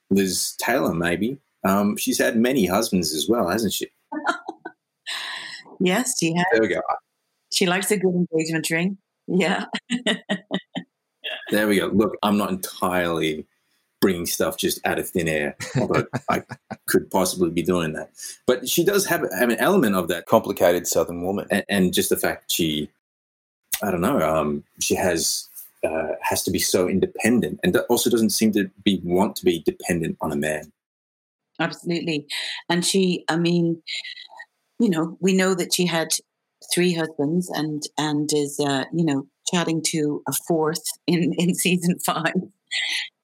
Liz 0.09 0.55
Taylor, 0.59 0.93
maybe, 0.93 1.38
um, 1.63 1.95
she's 1.95 2.17
had 2.17 2.35
many 2.35 2.65
husbands 2.65 3.13
as 3.13 3.29
well, 3.29 3.47
hasn't 3.47 3.73
she? 3.73 3.88
yes, 5.79 6.17
she 6.19 6.33
has. 6.35 6.45
There 6.51 6.62
we 6.62 6.67
go. 6.67 6.81
She 7.53 7.65
likes 7.65 7.91
a 7.91 7.97
good 7.97 8.13
engagement 8.13 8.69
ring. 8.69 8.97
Yeah. 9.27 9.65
there 11.51 11.67
we 11.67 11.77
go. 11.77 11.88
Look, 11.88 12.17
I'm 12.23 12.38
not 12.38 12.50
entirely 12.50 13.45
bringing 14.01 14.25
stuff 14.25 14.57
just 14.57 14.85
out 14.85 15.00
of 15.00 15.07
thin 15.07 15.29
air, 15.29 15.55
although 15.79 16.05
I 16.29 16.43
could 16.88 17.09
possibly 17.09 17.50
be 17.51 17.62
doing 17.62 17.93
that. 17.93 18.12
But 18.45 18.67
she 18.67 18.83
does 18.83 19.05
have, 19.05 19.21
have 19.39 19.50
an 19.50 19.59
element 19.59 19.95
of 19.95 20.09
that 20.09 20.25
complicated 20.25 20.88
Southern 20.88 21.23
woman, 21.23 21.47
and, 21.50 21.63
and 21.69 21.93
just 21.93 22.09
the 22.09 22.17
fact 22.17 22.51
she, 22.51 22.89
I 23.81 23.91
don't 23.91 24.01
know, 24.01 24.19
um, 24.19 24.65
she 24.81 24.95
has 24.95 25.47
uh, 25.83 26.13
has 26.21 26.43
to 26.43 26.51
be 26.51 26.59
so 26.59 26.87
independent, 26.87 27.59
and 27.63 27.75
also 27.89 28.09
doesn't 28.09 28.31
seem 28.31 28.51
to 28.53 28.69
be 28.83 29.01
want 29.03 29.35
to 29.37 29.45
be 29.45 29.63
dependent 29.63 30.17
on 30.21 30.31
a 30.31 30.35
man. 30.35 30.71
Absolutely, 31.59 32.27
and 32.69 32.85
she, 32.85 33.25
I 33.29 33.37
mean, 33.37 33.81
you 34.79 34.89
know, 34.89 35.17
we 35.19 35.33
know 35.33 35.53
that 35.53 35.73
she 35.73 35.85
had 35.85 36.09
three 36.73 36.93
husbands, 36.93 37.49
and 37.49 37.83
and 37.97 38.29
is, 38.33 38.59
uh, 38.59 38.85
you 38.93 39.05
know, 39.05 39.27
chatting 39.51 39.81
to 39.87 40.23
a 40.27 40.33
fourth 40.47 40.83
in 41.07 41.33
in 41.37 41.55
season 41.55 41.99
five 41.99 42.33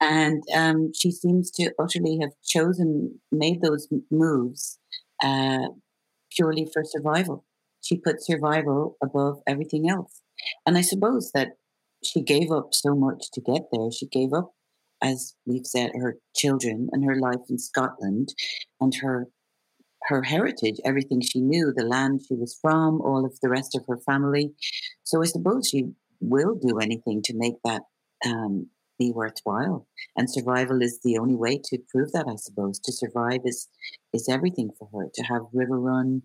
and 0.02 0.44
um, 0.56 0.92
she 0.94 1.12
seems 1.12 1.52
to 1.52 1.72
utterly 1.80 2.20
have 2.22 2.32
chosen, 2.46 3.20
made 3.32 3.62
those 3.62 3.88
moves 4.12 4.80
uh, 5.24 5.68
purely 6.32 6.68
for 6.72 6.84
survival. 6.84 7.46
She 7.82 7.98
put 7.98 8.24
survival 8.24 8.98
above 9.04 9.42
everything 9.48 9.90
else. 9.90 10.22
And 10.66 10.78
I 10.78 10.82
suppose 10.82 11.32
that 11.34 11.58
she 12.04 12.22
gave 12.22 12.52
up 12.52 12.74
so 12.74 12.96
much 12.96 13.30
to 13.34 13.42
get 13.42 13.64
there. 13.72 13.92
She 13.92 14.08
gave 14.08 14.34
up, 14.34 14.52
as 15.02 15.36
we've 15.46 15.66
said, 15.66 15.92
her 15.96 16.18
children 16.36 16.90
and 16.92 17.04
her 17.06 17.16
life 17.16 17.42
in 17.50 17.58
Scotland 17.58 18.34
and 18.80 18.94
her 18.96 19.28
her 20.04 20.24
heritage, 20.24 20.80
everything 20.86 21.22
she 21.22 21.42
knew, 21.42 21.74
the 21.76 21.86
land 21.86 22.22
she 22.26 22.34
was 22.34 22.58
from, 22.62 23.02
all 23.02 23.26
of 23.26 23.38
the 23.42 23.50
rest 23.50 23.76
of 23.76 23.84
her 23.88 23.98
family. 23.98 24.52
So 25.04 25.22
I 25.22 25.26
suppose 25.26 25.68
she 25.70 25.90
will 26.22 26.56
do 26.56 26.80
anything 26.80 27.22
to 27.24 27.34
make 27.36 27.56
that 27.64 27.84
um, 28.26 28.68
be 28.98 29.12
worthwhile. 29.12 29.88
And 30.16 30.30
survival 30.30 30.82
is 30.82 31.00
the 31.04 31.18
only 31.18 31.36
way 31.36 31.60
to 31.66 31.78
prove 31.90 32.12
that, 32.14 32.28
I 32.28 32.36
suppose. 32.36 32.80
To 32.80 32.92
survive 32.92 33.42
is 33.46 33.68
is 34.14 34.28
everything 34.30 34.70
for 34.78 34.90
her. 34.94 35.10
To 35.14 35.24
have 35.24 35.42
River 35.54 35.80
Run, 35.80 36.22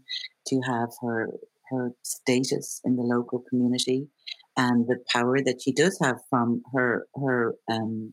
to 0.48 0.60
have 0.66 0.90
her 1.02 1.30
her 1.70 1.92
status 2.02 2.80
in 2.84 2.96
the 2.96 3.02
local 3.02 3.42
community, 3.48 4.08
and 4.56 4.86
the 4.86 4.98
power 5.08 5.40
that 5.42 5.60
she 5.62 5.72
does 5.72 5.98
have 6.00 6.18
from 6.30 6.62
her 6.72 7.06
her 7.16 7.54
um, 7.70 8.12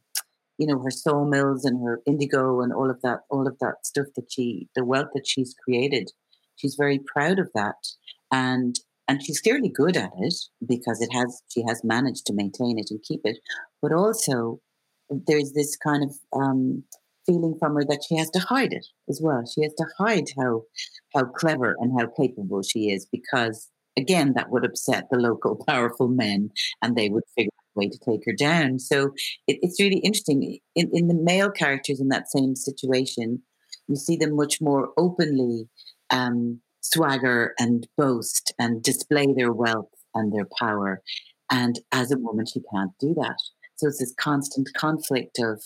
you 0.57 0.67
know 0.67 0.79
her 0.79 0.91
sawmills 0.91 1.65
and 1.65 1.83
her 1.83 2.01
indigo 2.05 2.61
and 2.61 2.73
all 2.73 2.89
of 2.89 3.01
that 3.01 3.21
all 3.29 3.47
of 3.47 3.57
that 3.59 3.85
stuff 3.85 4.07
that 4.15 4.31
she 4.31 4.67
the 4.75 4.85
wealth 4.85 5.09
that 5.13 5.27
she's 5.27 5.55
created. 5.63 6.11
She's 6.55 6.75
very 6.75 6.99
proud 6.99 7.39
of 7.39 7.49
that, 7.55 7.75
and 8.31 8.79
and 9.11 9.21
she's 9.21 9.41
clearly 9.41 9.67
good 9.67 9.97
at 9.97 10.11
it 10.19 10.35
because 10.65 11.01
it 11.01 11.11
has 11.11 11.41
she 11.49 11.63
has 11.67 11.83
managed 11.83 12.25
to 12.25 12.33
maintain 12.33 12.79
it 12.79 12.89
and 12.89 13.03
keep 13.03 13.21
it 13.25 13.37
but 13.81 13.91
also 13.91 14.59
there's 15.27 15.51
this 15.51 15.75
kind 15.75 16.03
of 16.03 16.15
um, 16.33 16.83
feeling 17.25 17.55
from 17.59 17.75
her 17.75 17.83
that 17.83 18.03
she 18.07 18.15
has 18.15 18.29
to 18.29 18.39
hide 18.39 18.71
it 18.71 18.85
as 19.09 19.19
well 19.21 19.43
she 19.45 19.61
has 19.61 19.73
to 19.73 19.85
hide 19.97 20.27
how 20.37 20.63
how 21.13 21.25
clever 21.25 21.75
and 21.79 21.99
how 21.99 22.07
capable 22.07 22.61
she 22.61 22.89
is 22.89 23.05
because 23.11 23.69
again 23.97 24.33
that 24.35 24.49
would 24.49 24.65
upset 24.65 25.07
the 25.11 25.17
local 25.17 25.63
powerful 25.67 26.07
men 26.07 26.49
and 26.81 26.95
they 26.95 27.09
would 27.09 27.23
figure 27.35 27.51
out 27.57 27.77
a 27.77 27.79
way 27.79 27.89
to 27.89 27.99
take 27.99 28.21
her 28.25 28.33
down 28.33 28.79
so 28.79 29.11
it, 29.47 29.57
it's 29.61 29.79
really 29.79 29.99
interesting 29.99 30.59
in, 30.75 30.89
in 30.93 31.07
the 31.07 31.13
male 31.13 31.51
characters 31.51 31.99
in 31.99 32.09
that 32.09 32.29
same 32.29 32.55
situation 32.55 33.41
you 33.87 33.95
see 33.95 34.15
them 34.15 34.35
much 34.35 34.61
more 34.61 34.91
openly 34.97 35.67
um, 36.11 36.61
swagger 36.81 37.53
and 37.59 37.87
boast 37.97 38.53
and 38.59 38.83
display 38.83 39.27
their 39.33 39.51
wealth 39.51 39.89
and 40.13 40.33
their 40.33 40.47
power. 40.59 41.01
And 41.49 41.79
as 41.91 42.11
a 42.11 42.17
woman, 42.17 42.45
she 42.45 42.61
can't 42.73 42.91
do 42.99 43.13
that. 43.15 43.35
So 43.75 43.87
it's 43.87 43.99
this 43.99 44.13
constant 44.17 44.69
conflict 44.75 45.39
of 45.39 45.63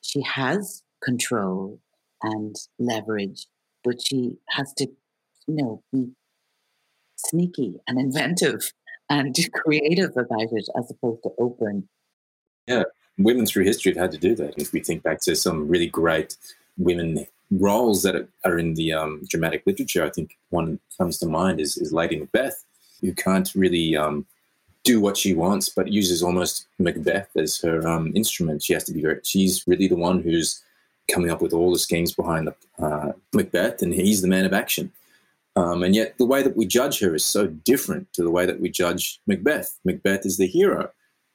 she 0.00 0.22
has 0.22 0.82
control 1.02 1.80
and 2.22 2.54
leverage, 2.78 3.46
but 3.84 3.96
she 4.06 4.36
has 4.50 4.72
to, 4.74 4.86
you 5.46 5.54
know, 5.54 5.82
be 5.92 6.12
sneaky 7.32 7.80
and 7.88 7.98
inventive 7.98 8.72
and 9.10 9.36
creative 9.54 10.16
about 10.16 10.52
it 10.52 10.68
as 10.76 10.90
opposed 10.90 11.22
to 11.24 11.30
open. 11.38 11.88
Yeah, 12.66 12.84
women 13.18 13.46
through 13.46 13.64
history 13.64 13.92
have 13.92 14.00
had 14.00 14.12
to 14.12 14.18
do 14.18 14.34
that. 14.36 14.54
If 14.56 14.72
we 14.72 14.80
think 14.80 15.02
back 15.02 15.20
to 15.22 15.34
some 15.34 15.68
really 15.68 15.88
great 15.88 16.36
women 16.78 17.26
roles 17.50 18.02
that 18.02 18.28
are 18.44 18.58
in 18.58 18.74
the 18.74 18.92
um, 18.92 19.22
dramatic 19.28 19.62
literature, 19.66 20.04
I 20.04 20.10
think 20.10 20.36
one 20.50 20.78
comes 20.96 21.18
to 21.18 21.26
mind 21.26 21.60
is, 21.60 21.76
is 21.76 21.92
Lady 21.92 22.18
Macbeth, 22.18 22.64
who 23.00 23.12
can't 23.12 23.52
really 23.54 23.96
um, 23.96 24.26
do 24.84 25.00
what 25.00 25.16
she 25.16 25.34
wants, 25.34 25.68
but 25.68 25.92
uses 25.92 26.22
almost 26.22 26.66
Macbeth 26.78 27.36
as 27.36 27.60
her 27.60 27.86
um, 27.86 28.12
instrument. 28.14 28.62
She 28.62 28.72
has 28.72 28.84
to 28.84 28.92
be 28.92 29.02
very, 29.02 29.20
she's 29.22 29.66
really 29.66 29.88
the 29.88 29.96
one 29.96 30.22
who's 30.22 30.62
coming 31.10 31.30
up 31.30 31.42
with 31.42 31.52
all 31.52 31.72
the 31.72 31.78
schemes 31.78 32.12
behind 32.12 32.46
the, 32.46 32.84
uh, 32.84 33.12
Macbeth, 33.32 33.82
and 33.82 33.92
he's 33.92 34.22
the 34.22 34.28
man 34.28 34.44
of 34.44 34.52
action. 34.52 34.92
Um, 35.54 35.82
and 35.82 35.94
yet, 35.94 36.16
the 36.18 36.24
way 36.24 36.42
that 36.42 36.56
we 36.56 36.66
judge 36.66 37.00
her 37.00 37.14
is 37.14 37.24
so 37.24 37.46
different 37.46 38.12
to 38.14 38.22
the 38.22 38.30
way 38.30 38.46
that 38.46 38.60
we 38.60 38.70
judge 38.70 39.20
Macbeth. 39.26 39.78
Macbeth 39.84 40.24
is 40.24 40.38
the 40.38 40.46
hero, 40.46 40.90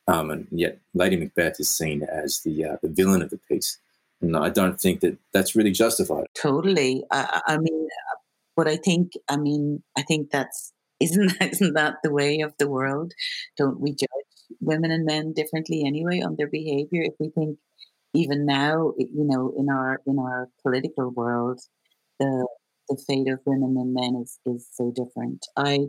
um, 0.07 0.31
and 0.31 0.47
yet 0.51 0.79
Lady 0.95 1.17
Macbeth 1.17 1.59
is 1.59 1.69
seen 1.69 2.03
as 2.03 2.39
the 2.39 2.65
uh, 2.65 2.77
the 2.81 2.89
villain 2.89 3.21
of 3.21 3.29
the 3.29 3.39
piece. 3.49 3.77
And 4.21 4.35
I 4.35 4.49
don't 4.49 4.81
think 4.81 5.01
that 5.01 5.17
that's 5.33 5.55
really 5.55 5.71
justified. 5.71 6.25
Totally. 6.33 7.03
I, 7.11 7.41
I 7.45 7.57
mean, 7.57 7.87
but 8.55 8.67
I 8.67 8.77
think, 8.77 9.11
I 9.29 9.37
mean, 9.37 9.83
I 9.95 10.01
think 10.01 10.31
that's 10.31 10.73
isn't 10.99 11.37
that, 11.39 11.51
isn't 11.51 11.73
that 11.75 11.97
the 12.03 12.11
way 12.11 12.41
of 12.41 12.53
the 12.57 12.67
world? 12.67 13.13
Don't 13.55 13.79
we 13.79 13.91
judge 13.91 14.09
women 14.59 14.89
and 14.89 15.05
men 15.05 15.33
differently 15.33 15.83
anyway 15.85 16.21
on 16.21 16.35
their 16.35 16.47
behavior? 16.47 17.03
If 17.03 17.13
we 17.19 17.29
think 17.29 17.59
even 18.15 18.47
now, 18.47 18.93
you 18.97 19.23
know, 19.23 19.53
in 19.55 19.69
our 19.69 20.01
in 20.07 20.17
our 20.17 20.49
political 20.63 21.11
world, 21.11 21.61
the 22.19 22.47
the 22.89 22.97
fate 23.07 23.29
of 23.29 23.39
women 23.45 23.75
and 23.77 23.93
men 23.93 24.21
is 24.23 24.39
is 24.45 24.67
so 24.73 24.91
different. 24.95 25.45
I, 25.55 25.87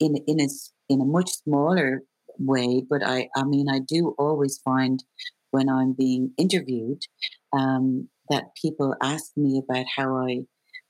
in 0.00 0.16
in 0.26 0.40
a 0.40 0.48
in 0.88 1.00
a 1.00 1.04
much 1.04 1.30
smaller 1.44 2.02
way, 2.38 2.82
but 2.88 3.06
I 3.06 3.28
I 3.36 3.44
mean 3.44 3.68
I 3.70 3.80
do 3.80 4.14
always 4.18 4.58
find 4.64 5.02
when 5.50 5.68
I'm 5.68 5.92
being 5.92 6.32
interviewed 6.36 7.02
um, 7.52 8.08
that 8.28 8.44
people 8.60 8.94
ask 9.02 9.30
me 9.36 9.62
about 9.62 9.86
how 9.96 10.16
I 10.16 10.40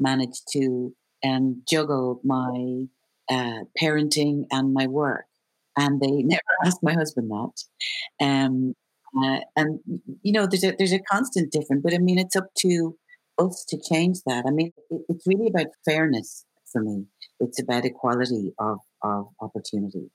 manage 0.00 0.38
to 0.52 0.94
um, 1.24 1.62
juggle 1.68 2.20
my 2.24 2.86
uh, 3.30 3.64
parenting 3.80 4.44
and 4.50 4.72
my 4.72 4.86
work. 4.86 5.26
And 5.76 6.00
they 6.00 6.10
never 6.22 6.40
ask 6.64 6.78
my 6.82 6.94
husband 6.94 7.30
that. 7.30 8.24
Um, 8.24 8.74
uh, 9.16 9.40
and, 9.56 9.80
you 10.22 10.32
know, 10.32 10.46
there's 10.46 10.64
a, 10.64 10.74
there's 10.76 10.92
a 10.92 10.98
constant 10.98 11.52
difference, 11.52 11.82
but 11.84 11.94
I 11.94 11.98
mean, 11.98 12.18
it's 12.18 12.34
up 12.34 12.48
to 12.58 12.96
us 13.38 13.64
to 13.68 13.78
change 13.78 14.18
that. 14.26 14.44
I 14.46 14.50
mean, 14.50 14.72
it, 14.90 15.02
it's 15.08 15.26
really 15.26 15.48
about 15.48 15.66
fairness 15.84 16.44
for 16.70 16.82
me. 16.82 17.06
It's 17.40 17.60
about 17.60 17.84
equality 17.84 18.52
of, 18.58 18.78
of 19.02 19.26
opportunity. 19.40 20.10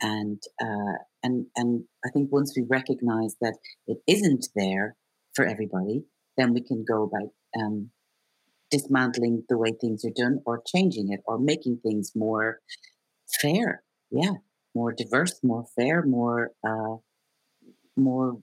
And, 0.00 0.42
uh, 0.60 0.98
and, 1.22 1.46
and 1.56 1.84
I 2.04 2.10
think 2.10 2.32
once 2.32 2.54
we 2.56 2.64
recognize 2.68 3.36
that 3.40 3.56
it 3.86 3.98
isn't 4.06 4.48
there 4.54 4.96
for 5.34 5.44
everybody, 5.44 6.04
then 6.36 6.52
we 6.52 6.62
can 6.62 6.84
go 6.86 7.04
about 7.04 7.30
um, 7.58 7.90
dismantling 8.70 9.44
the 9.48 9.58
way 9.58 9.72
things 9.80 10.04
are 10.04 10.10
done 10.14 10.40
or 10.46 10.62
changing 10.66 11.12
it 11.12 11.20
or 11.26 11.38
making 11.38 11.78
things 11.82 12.12
more 12.16 12.58
fair. 13.40 13.82
Yeah, 14.10 14.34
more 14.74 14.92
diverse, 14.92 15.38
more 15.42 15.66
fair, 15.76 16.02
more 16.04 16.50
uh, 16.66 16.96
more 17.96 18.38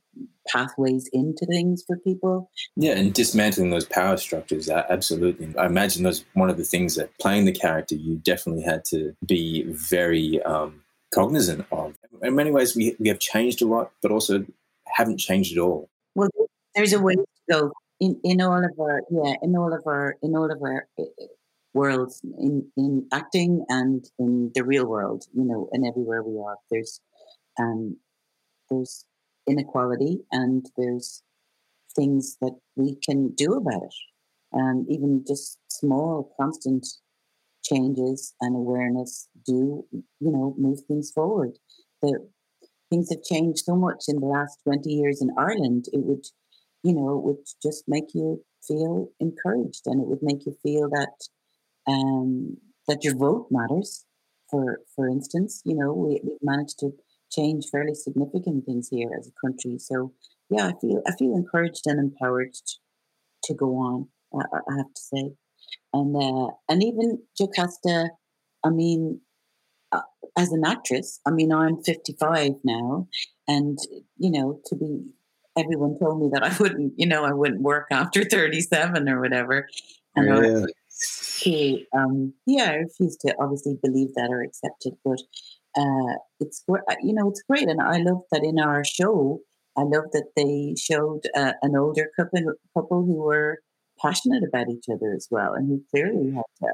pathways 0.48 1.10
into 1.14 1.46
things 1.46 1.84
for 1.86 1.98
people. 1.98 2.50
Yeah, 2.76 2.94
and 2.94 3.14
dismantling 3.14 3.70
those 3.70 3.86
power 3.86 4.18
structures, 4.18 4.70
absolutely. 4.70 5.54
I 5.58 5.66
imagine 5.66 6.04
that's 6.04 6.26
one 6.34 6.50
of 6.50 6.58
the 6.58 6.64
things 6.64 6.96
that 6.96 7.18
playing 7.20 7.46
the 7.46 7.52
character, 7.52 7.96
you 7.96 8.16
definitely 8.16 8.64
had 8.64 8.86
to 8.86 9.16
be 9.26 9.64
very 9.68 10.42
um, 10.44 10.82
cognizant 11.14 11.66
of. 11.72 11.96
In 12.22 12.36
many 12.36 12.52
ways, 12.52 12.76
we, 12.76 12.96
we 13.00 13.08
have 13.08 13.20
changed 13.20 13.62
a 13.62 13.66
lot, 13.66 13.92
but 14.02 14.12
also 14.12 14.46
haven't 14.88 15.18
changed 15.18 15.58
at 15.58 15.62
all. 15.62 15.90
Well, 16.16 16.30
there's 16.76 16.94
a 16.94 17.00
way 17.00 17.16
to 17.16 17.26
go 17.50 17.72
in, 18.00 18.20
in 18.24 18.42
all 18.42 18.64
of 18.64 18.80
our 18.80 19.02
yeah 19.10 19.34
in 19.42 19.56
all 19.56 19.74
of 19.74 19.84
our 19.86 20.16
in 20.22 20.36
all 20.36 20.52
of 20.52 20.62
our 20.62 20.88
eh, 20.98 21.04
eh, 21.20 21.26
worlds 21.74 22.22
in 22.40 22.66
in 22.78 23.08
acting 23.12 23.66
and 23.70 24.06
in 24.18 24.52
the 24.56 24.64
real 24.64 24.86
world 24.86 25.26
you 25.34 25.44
know 25.44 25.70
and 25.72 25.86
everywhere 25.86 26.24
we 26.24 26.40
are 26.40 26.56
there's 26.72 27.02
um 27.60 27.98
there's 28.70 29.06
inequality 29.50 30.20
and 30.32 30.66
there's 30.78 31.24
things 31.96 32.38
that 32.42 32.58
we 32.76 32.96
can 33.04 33.30
do 33.36 33.54
about 33.54 33.84
it. 33.84 33.96
And 34.54 34.90
even 34.90 35.24
just 35.28 35.60
small 35.70 36.34
constant 36.40 36.88
changes 37.64 38.34
and 38.42 38.56
awareness 38.56 39.28
do 39.46 39.86
you 39.92 40.32
know 40.32 40.56
move 40.58 40.80
things 40.88 41.12
forward. 41.12 41.52
The 42.02 42.30
things 42.90 43.10
have 43.12 43.24
changed 43.24 43.60
so 43.66 43.76
much 43.76 44.06
in 44.08 44.20
the 44.20 44.28
last 44.28 44.60
20 44.64 44.92
years 44.92 45.22
in 45.22 45.32
ireland. 45.38 45.86
It 45.94 46.04
would 46.06 46.26
you 46.84 46.94
know 46.94 47.18
it 47.18 47.24
would 47.26 47.46
just 47.64 47.84
make 47.88 48.14
you 48.14 48.44
feel 48.68 49.10
encouraged 49.20 49.84
and 49.88 50.02
it 50.02 50.08
would 50.08 50.24
make 50.24 50.46
you 50.46 50.56
feel 50.64 50.90
that 50.90 51.16
um 51.88 52.58
that 52.88 53.04
your 53.04 53.16
vote 53.16 53.48
matters. 53.52 54.06
For 54.52 54.80
for 54.96 55.08
instance 55.10 55.62
you 55.66 55.76
know 55.76 55.94
we, 55.94 56.22
we've 56.24 56.42
managed 56.44 56.80
to 56.80 56.92
change 57.32 57.66
fairly 57.72 57.94
significant 57.94 58.66
things 58.66 58.90
here 58.90 59.10
as 59.18 59.28
a 59.28 59.48
country. 59.48 59.78
So 59.80 60.14
yeah, 60.50 60.68
I 60.68 60.74
feel 60.80 61.02
I 61.08 61.12
feel 61.18 61.36
encouraged 61.36 61.84
and 61.86 62.00
empowered 62.00 62.56
to 63.44 63.54
go 63.54 63.76
on. 63.78 64.08
I, 64.34 64.58
I 64.58 64.78
have 64.78 64.94
to 64.94 65.02
say, 65.02 65.32
and 65.94 66.16
uh, 66.16 66.52
and 66.68 66.84
even 66.84 67.20
Jocasta, 67.40 68.10
I 68.64 68.70
mean, 68.70 69.22
uh, 69.92 70.02
as 70.38 70.52
an 70.52 70.66
actress, 70.66 71.20
I 71.26 71.32
mean, 71.32 71.52
I'm 71.52 71.82
55 71.84 72.52
now, 72.64 73.08
and 73.48 73.78
you 74.18 74.32
know, 74.32 74.60
to 74.66 74.76
be 74.76 75.04
everyone 75.58 75.98
told 76.00 76.22
me 76.22 76.30
that 76.34 76.44
I 76.44 76.56
wouldn't, 76.60 76.94
you 76.98 77.08
know, 77.08 77.26
I 77.26 77.34
wouldn't 77.34 77.62
work 77.62 77.88
after 77.92 78.24
37 78.24 79.08
or 79.08 79.22
whatever, 79.22 79.68
and 80.16 80.28
yeah. 80.28 80.66
I, 81.46 81.86
um, 81.94 82.34
yeah, 82.46 82.72
I 82.72 82.76
refuse 82.76 83.16
to 83.18 83.36
obviously 83.40 83.78
believe 83.82 84.14
that 84.16 84.30
or 84.32 84.42
accept 84.42 84.86
it, 84.86 84.96
but 85.04 85.20
uh, 85.78 86.16
it's 86.40 86.64
uh, 86.70 86.96
you 87.04 87.14
know 87.14 87.30
it's 87.30 87.44
great, 87.50 87.68
and 87.68 87.82
I 87.82 87.98
love 87.98 88.22
that 88.32 88.44
in 88.44 88.60
our 88.60 88.84
show. 88.84 89.40
I 89.78 89.84
love 89.84 90.06
that 90.14 90.32
they 90.36 90.76
showed 90.78 91.22
uh, 91.36 91.54
an 91.62 91.76
older 91.76 92.10
couple 92.16 92.54
couple 92.76 93.06
who 93.06 93.16
were 93.16 93.60
passionate 94.02 94.44
about 94.48 94.70
each 94.70 94.86
other 94.92 95.14
as 95.16 95.28
well, 95.30 95.54
and 95.54 95.68
who 95.68 95.84
clearly 95.92 96.32
had 96.32 96.68
a 96.68 96.74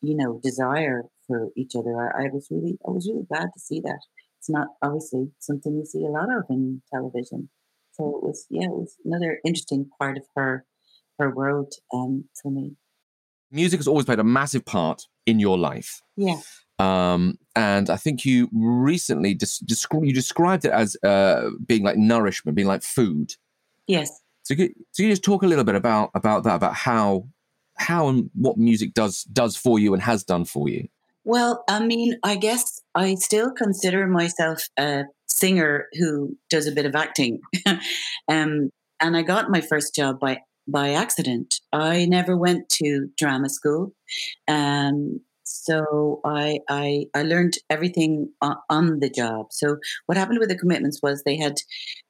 you 0.00 0.16
know 0.16 0.40
desire 0.42 1.04
for 1.26 1.48
each 1.56 1.72
other. 1.76 1.96
I, 1.96 2.24
I 2.24 2.28
was 2.32 2.48
really 2.50 2.78
I 2.86 2.90
was 2.90 3.08
really 3.08 3.26
glad 3.28 3.50
to 3.54 3.60
see 3.60 3.80
that. 3.80 4.00
It's 4.38 4.50
not 4.50 4.68
obviously 4.82 5.30
something 5.38 5.76
you 5.76 5.84
see 5.84 6.04
a 6.04 6.10
lot 6.10 6.34
of 6.34 6.44
in 6.48 6.82
television. 6.92 7.50
So 7.92 8.16
it 8.16 8.22
was 8.22 8.46
yeah, 8.48 8.66
it 8.66 8.72
was 8.72 8.96
another 9.04 9.38
interesting 9.44 9.90
part 9.98 10.16
of 10.16 10.24
her 10.34 10.64
her 11.18 11.30
world 11.34 11.74
um, 11.92 12.24
for 12.40 12.50
me. 12.50 12.76
Music 13.50 13.80
has 13.80 13.88
always 13.88 14.06
played 14.06 14.20
a 14.20 14.24
massive 14.24 14.64
part 14.64 15.02
in 15.26 15.40
your 15.40 15.58
life. 15.58 16.00
Yeah. 16.16 16.40
Um, 16.80 17.38
and 17.54 17.90
I 17.90 17.96
think 17.96 18.24
you 18.24 18.48
recently 18.52 19.34
des- 19.34 19.64
descri- 19.64 20.06
you 20.06 20.14
described 20.14 20.64
it 20.64 20.70
as 20.70 20.96
uh, 21.02 21.50
being 21.66 21.82
like 21.82 21.98
nourishment, 21.98 22.56
being 22.56 22.68
like 22.68 22.82
food. 22.82 23.34
Yes. 23.86 24.22
So, 24.44 24.54
could, 24.54 24.72
so 24.92 25.02
you 25.02 25.10
just 25.10 25.22
talk 25.22 25.42
a 25.42 25.46
little 25.46 25.64
bit 25.64 25.74
about 25.74 26.10
about 26.14 26.44
that, 26.44 26.54
about 26.54 26.74
how 26.74 27.26
how 27.76 28.08
and 28.08 28.30
what 28.34 28.56
music 28.56 28.94
does 28.94 29.24
does 29.24 29.56
for 29.56 29.78
you 29.78 29.92
and 29.92 30.02
has 30.02 30.24
done 30.24 30.46
for 30.46 30.68
you. 30.68 30.88
Well, 31.24 31.64
I 31.68 31.84
mean, 31.84 32.18
I 32.22 32.36
guess 32.36 32.80
I 32.94 33.14
still 33.16 33.52
consider 33.52 34.06
myself 34.06 34.62
a 34.78 35.04
singer 35.28 35.86
who 35.98 36.36
does 36.48 36.66
a 36.66 36.72
bit 36.72 36.86
of 36.86 36.94
acting, 36.94 37.40
um, 38.28 38.70
and 39.00 39.16
I 39.16 39.22
got 39.22 39.50
my 39.50 39.60
first 39.60 39.94
job 39.94 40.18
by 40.18 40.38
by 40.66 40.90
accident. 40.92 41.60
I 41.72 42.06
never 42.06 42.36
went 42.36 42.70
to 42.70 43.10
drama 43.18 43.50
school. 43.50 43.92
Um, 44.48 45.20
so 45.70 46.20
I, 46.24 46.58
I, 46.68 47.06
I 47.14 47.22
learned 47.22 47.54
everything 47.68 48.30
on, 48.40 48.98
the 48.98 49.08
job. 49.08 49.46
So 49.50 49.76
what 50.06 50.18
happened 50.18 50.40
with 50.40 50.48
the 50.48 50.58
commitments 50.58 50.98
was 51.00 51.22
they 51.22 51.36
had, 51.36 51.54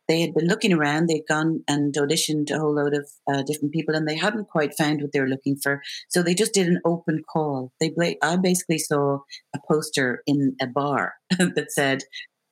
they 0.08 0.22
had 0.22 0.32
been 0.32 0.46
looking 0.46 0.72
around. 0.72 1.06
They'd 1.08 1.28
gone 1.28 1.62
and 1.68 1.94
auditioned 1.94 2.50
a 2.50 2.58
whole 2.58 2.74
load 2.74 2.94
of 2.94 3.06
uh, 3.30 3.42
different 3.42 3.74
people, 3.74 3.94
and 3.94 4.08
they 4.08 4.16
hadn't 4.16 4.48
quite 4.48 4.72
found 4.78 5.02
what 5.02 5.12
they 5.12 5.20
were 5.20 5.28
looking 5.28 5.56
for. 5.62 5.82
So 6.08 6.22
they 6.22 6.34
just 6.34 6.54
did 6.54 6.68
an 6.68 6.80
open 6.86 7.22
call. 7.30 7.72
They, 7.80 7.92
I 8.22 8.36
basically 8.36 8.78
saw 8.78 9.18
a 9.54 9.58
poster 9.70 10.22
in 10.26 10.56
a 10.60 10.66
bar 10.66 11.14
that 11.38 11.70
said, 11.70 12.02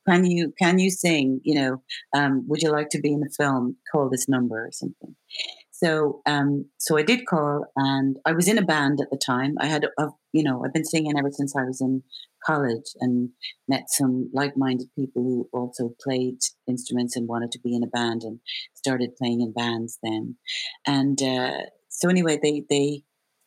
"Can 0.07 0.27
you 0.27 0.53
can 0.59 0.79
you 0.79 0.91
sing? 0.91 1.41
You 1.43 1.55
know, 1.55 1.83
um, 2.15 2.45
would 2.49 2.63
you 2.63 2.71
like 2.71 2.91
to 2.91 3.01
be 3.01 3.13
in 3.13 3.23
a 3.23 3.31
film? 3.43 3.77
Call 3.91 4.11
this 4.11 4.29
number 4.29 4.67
or 4.67 4.73
something." 4.73 5.17
So, 5.81 6.23
um, 6.27 6.67
so 6.79 6.99
I 6.99 7.03
did 7.03 7.25
call, 7.27 7.65
and 7.77 8.17
I 8.27 8.33
was 8.33 8.49
in 8.49 8.59
a 8.59 8.65
band 8.65 9.01
at 9.01 9.11
the 9.11 9.17
time. 9.17 9.55
I 9.61 9.67
had, 9.67 9.85
a, 9.85 10.09
you 10.33 10.43
know, 10.43 10.65
I've 10.65 10.73
been 10.73 10.85
singing 10.85 11.17
ever 11.17 11.31
since 11.31 11.55
I 11.55 11.63
was 11.63 11.81
in 11.81 12.03
college, 12.45 12.91
and 13.01 13.31
met 13.69 13.85
some 13.89 14.29
like-minded 14.35 14.89
people 14.97 15.23
who 15.23 15.49
also 15.53 15.95
played 16.03 16.39
instruments 16.67 17.15
and 17.15 17.29
wanted 17.29 17.53
to 17.53 17.61
be 17.61 17.77
in 17.77 17.85
a 17.85 17.87
band, 17.87 18.23
and 18.25 18.41
started 18.75 19.17
playing 19.17 19.41
in 19.41 19.53
bands 19.53 20.01
then. 20.03 20.37
And 20.85 21.23
uh, 21.23 21.59
so, 21.89 22.09
anyway, 22.09 22.41
they 22.43 22.65
they 22.69 23.03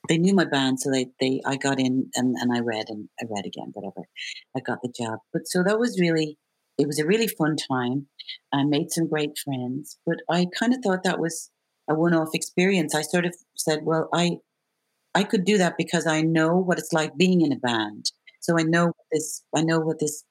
they 0.08 0.17
knew 0.17 0.34
my 0.34 0.46
band, 0.46 0.80
so 0.80 0.89
they 0.89 1.08
they 1.20 1.41
I 1.46 1.58
got 1.58 1.82
in 1.82 2.10
and, 2.15 2.36
and 2.39 2.54
I 2.56 2.62
read 2.62 2.86
and 2.88 3.10
I 3.22 3.26
read 3.30 3.46
again, 3.46 3.72
whatever. 3.74 4.08
I 4.56 4.62
got 4.62 4.80
the 4.82 4.94
job, 4.98 5.20
but 5.34 5.41
so 5.48 5.63
that 5.63 5.80
was 5.80 6.00
really 6.00 6.38
it 6.78 6.88
was 6.88 7.00
a 7.00 7.06
really 7.06 7.28
fun 7.28 7.58
time. 7.58 8.08
I 8.54 8.63
made 8.63 8.91
some 8.91 9.10
great 9.10 9.38
friends, 9.44 9.98
but 10.06 10.17
I 10.30 10.48
kind 10.58 10.74
of 10.74 10.80
thought 10.82 11.04
that 11.04 11.20
was 11.20 11.52
a 11.91 11.95
one-off 11.95 12.30
experience, 12.34 12.95
I 12.95 13.01
sort 13.01 13.25
of 13.25 13.36
said, 13.56 13.80
well, 13.84 14.10
I 14.13 14.38
I 15.13 15.23
could 15.23 15.43
do 15.43 15.58
that 15.58 15.75
because 15.77 16.08
I 16.08 16.21
know 16.21 16.56
what 16.56 16.80
it's 16.80 16.93
like 16.93 17.17
being 17.17 17.41
in 17.41 17.51
a 17.51 17.58
band. 17.58 18.12
So 18.39 18.58
I 18.58 18.63
know 18.63 18.93
this 19.12 19.43
I 19.56 19.62
know 19.62 19.80
what 19.80 19.99
this 19.99 20.23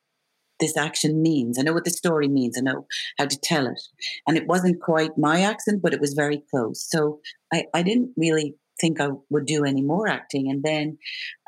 this 0.58 0.76
action 0.76 1.22
means. 1.22 1.58
I 1.58 1.62
know 1.62 1.72
what 1.72 1.84
the 1.84 1.90
story 1.90 2.28
means. 2.28 2.56
I 2.56 2.60
know 2.60 2.86
how 3.18 3.26
to 3.26 3.38
tell 3.38 3.66
it. 3.66 3.80
And 4.26 4.36
it 4.36 4.46
wasn't 4.46 4.80
quite 4.80 5.16
my 5.16 5.40
accent, 5.40 5.80
but 5.82 5.94
it 5.94 6.00
was 6.00 6.12
very 6.12 6.42
close. 6.50 6.86
So 6.88 7.20
I, 7.52 7.64
I 7.74 7.82
didn't 7.82 8.12
really 8.16 8.56
think 8.80 9.00
I 9.00 9.08
would 9.30 9.46
do 9.46 9.64
any 9.64 9.82
more 9.82 10.06
acting. 10.06 10.50
And 10.50 10.62
then 10.62 10.98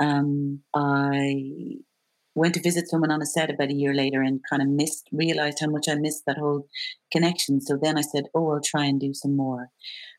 um, 0.00 0.60
I 0.74 1.76
went 2.34 2.54
to 2.54 2.62
visit 2.62 2.88
someone 2.88 3.10
on 3.10 3.22
a 3.22 3.26
set 3.26 3.50
about 3.50 3.70
a 3.70 3.74
year 3.74 3.94
later 3.94 4.22
and 4.22 4.40
kind 4.48 4.62
of 4.62 4.68
missed, 4.68 5.08
realized 5.12 5.58
how 5.60 5.68
much 5.68 5.88
I 5.88 5.94
missed 5.94 6.24
that 6.26 6.38
whole 6.38 6.68
connection. 7.10 7.60
So 7.60 7.78
then 7.80 7.98
I 7.98 8.02
said, 8.02 8.24
oh, 8.34 8.52
I'll 8.52 8.60
try 8.60 8.86
and 8.86 9.00
do 9.00 9.12
some 9.12 9.36
more. 9.36 9.68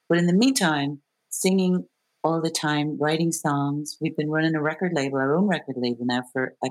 But 0.10 0.18
in 0.18 0.28
the 0.28 0.34
meantime, 0.34 1.02
singing 1.30 1.86
all 2.24 2.42
the 2.42 2.50
time, 2.50 2.98
writing 3.00 3.32
songs. 3.32 3.98
We've 4.00 4.16
been 4.16 4.30
running 4.30 4.56
a 4.56 4.62
record 4.62 4.94
label, 4.94 5.18
our 5.18 5.36
own 5.36 5.48
record 5.48 5.76
label 5.78 6.06
now 6.06 6.24
for 6.32 6.56
I 6.64 6.70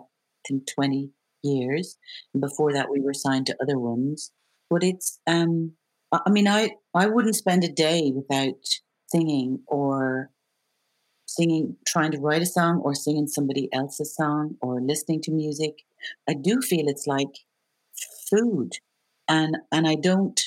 think 0.48 0.66
20 0.72 1.10
years. 1.42 1.98
And 2.32 2.40
before 2.40 2.72
that, 2.72 2.90
we 2.90 3.00
were 3.00 3.14
signed 3.14 3.46
to 3.46 3.56
other 3.60 3.78
ones. 3.78 4.32
But 4.70 4.82
it's, 4.82 5.20
um, 5.26 5.72
I 6.12 6.30
mean, 6.30 6.48
I, 6.48 6.70
I 6.94 7.06
wouldn't 7.06 7.36
spend 7.36 7.64
a 7.64 7.68
day 7.68 8.12
without 8.14 8.54
singing 9.08 9.60
or 9.66 10.30
singing, 11.34 11.76
trying 11.86 12.12
to 12.12 12.20
write 12.20 12.42
a 12.42 12.46
song 12.46 12.80
or 12.84 12.94
singing 12.94 13.26
somebody 13.26 13.68
else's 13.72 14.14
song 14.14 14.56
or 14.60 14.80
listening 14.80 15.20
to 15.22 15.30
music. 15.30 15.84
I 16.28 16.34
do 16.34 16.60
feel 16.60 16.88
it's 16.88 17.06
like 17.06 17.38
food. 18.30 18.72
And, 19.28 19.56
and 19.70 19.86
I 19.86 19.94
don't, 19.94 20.40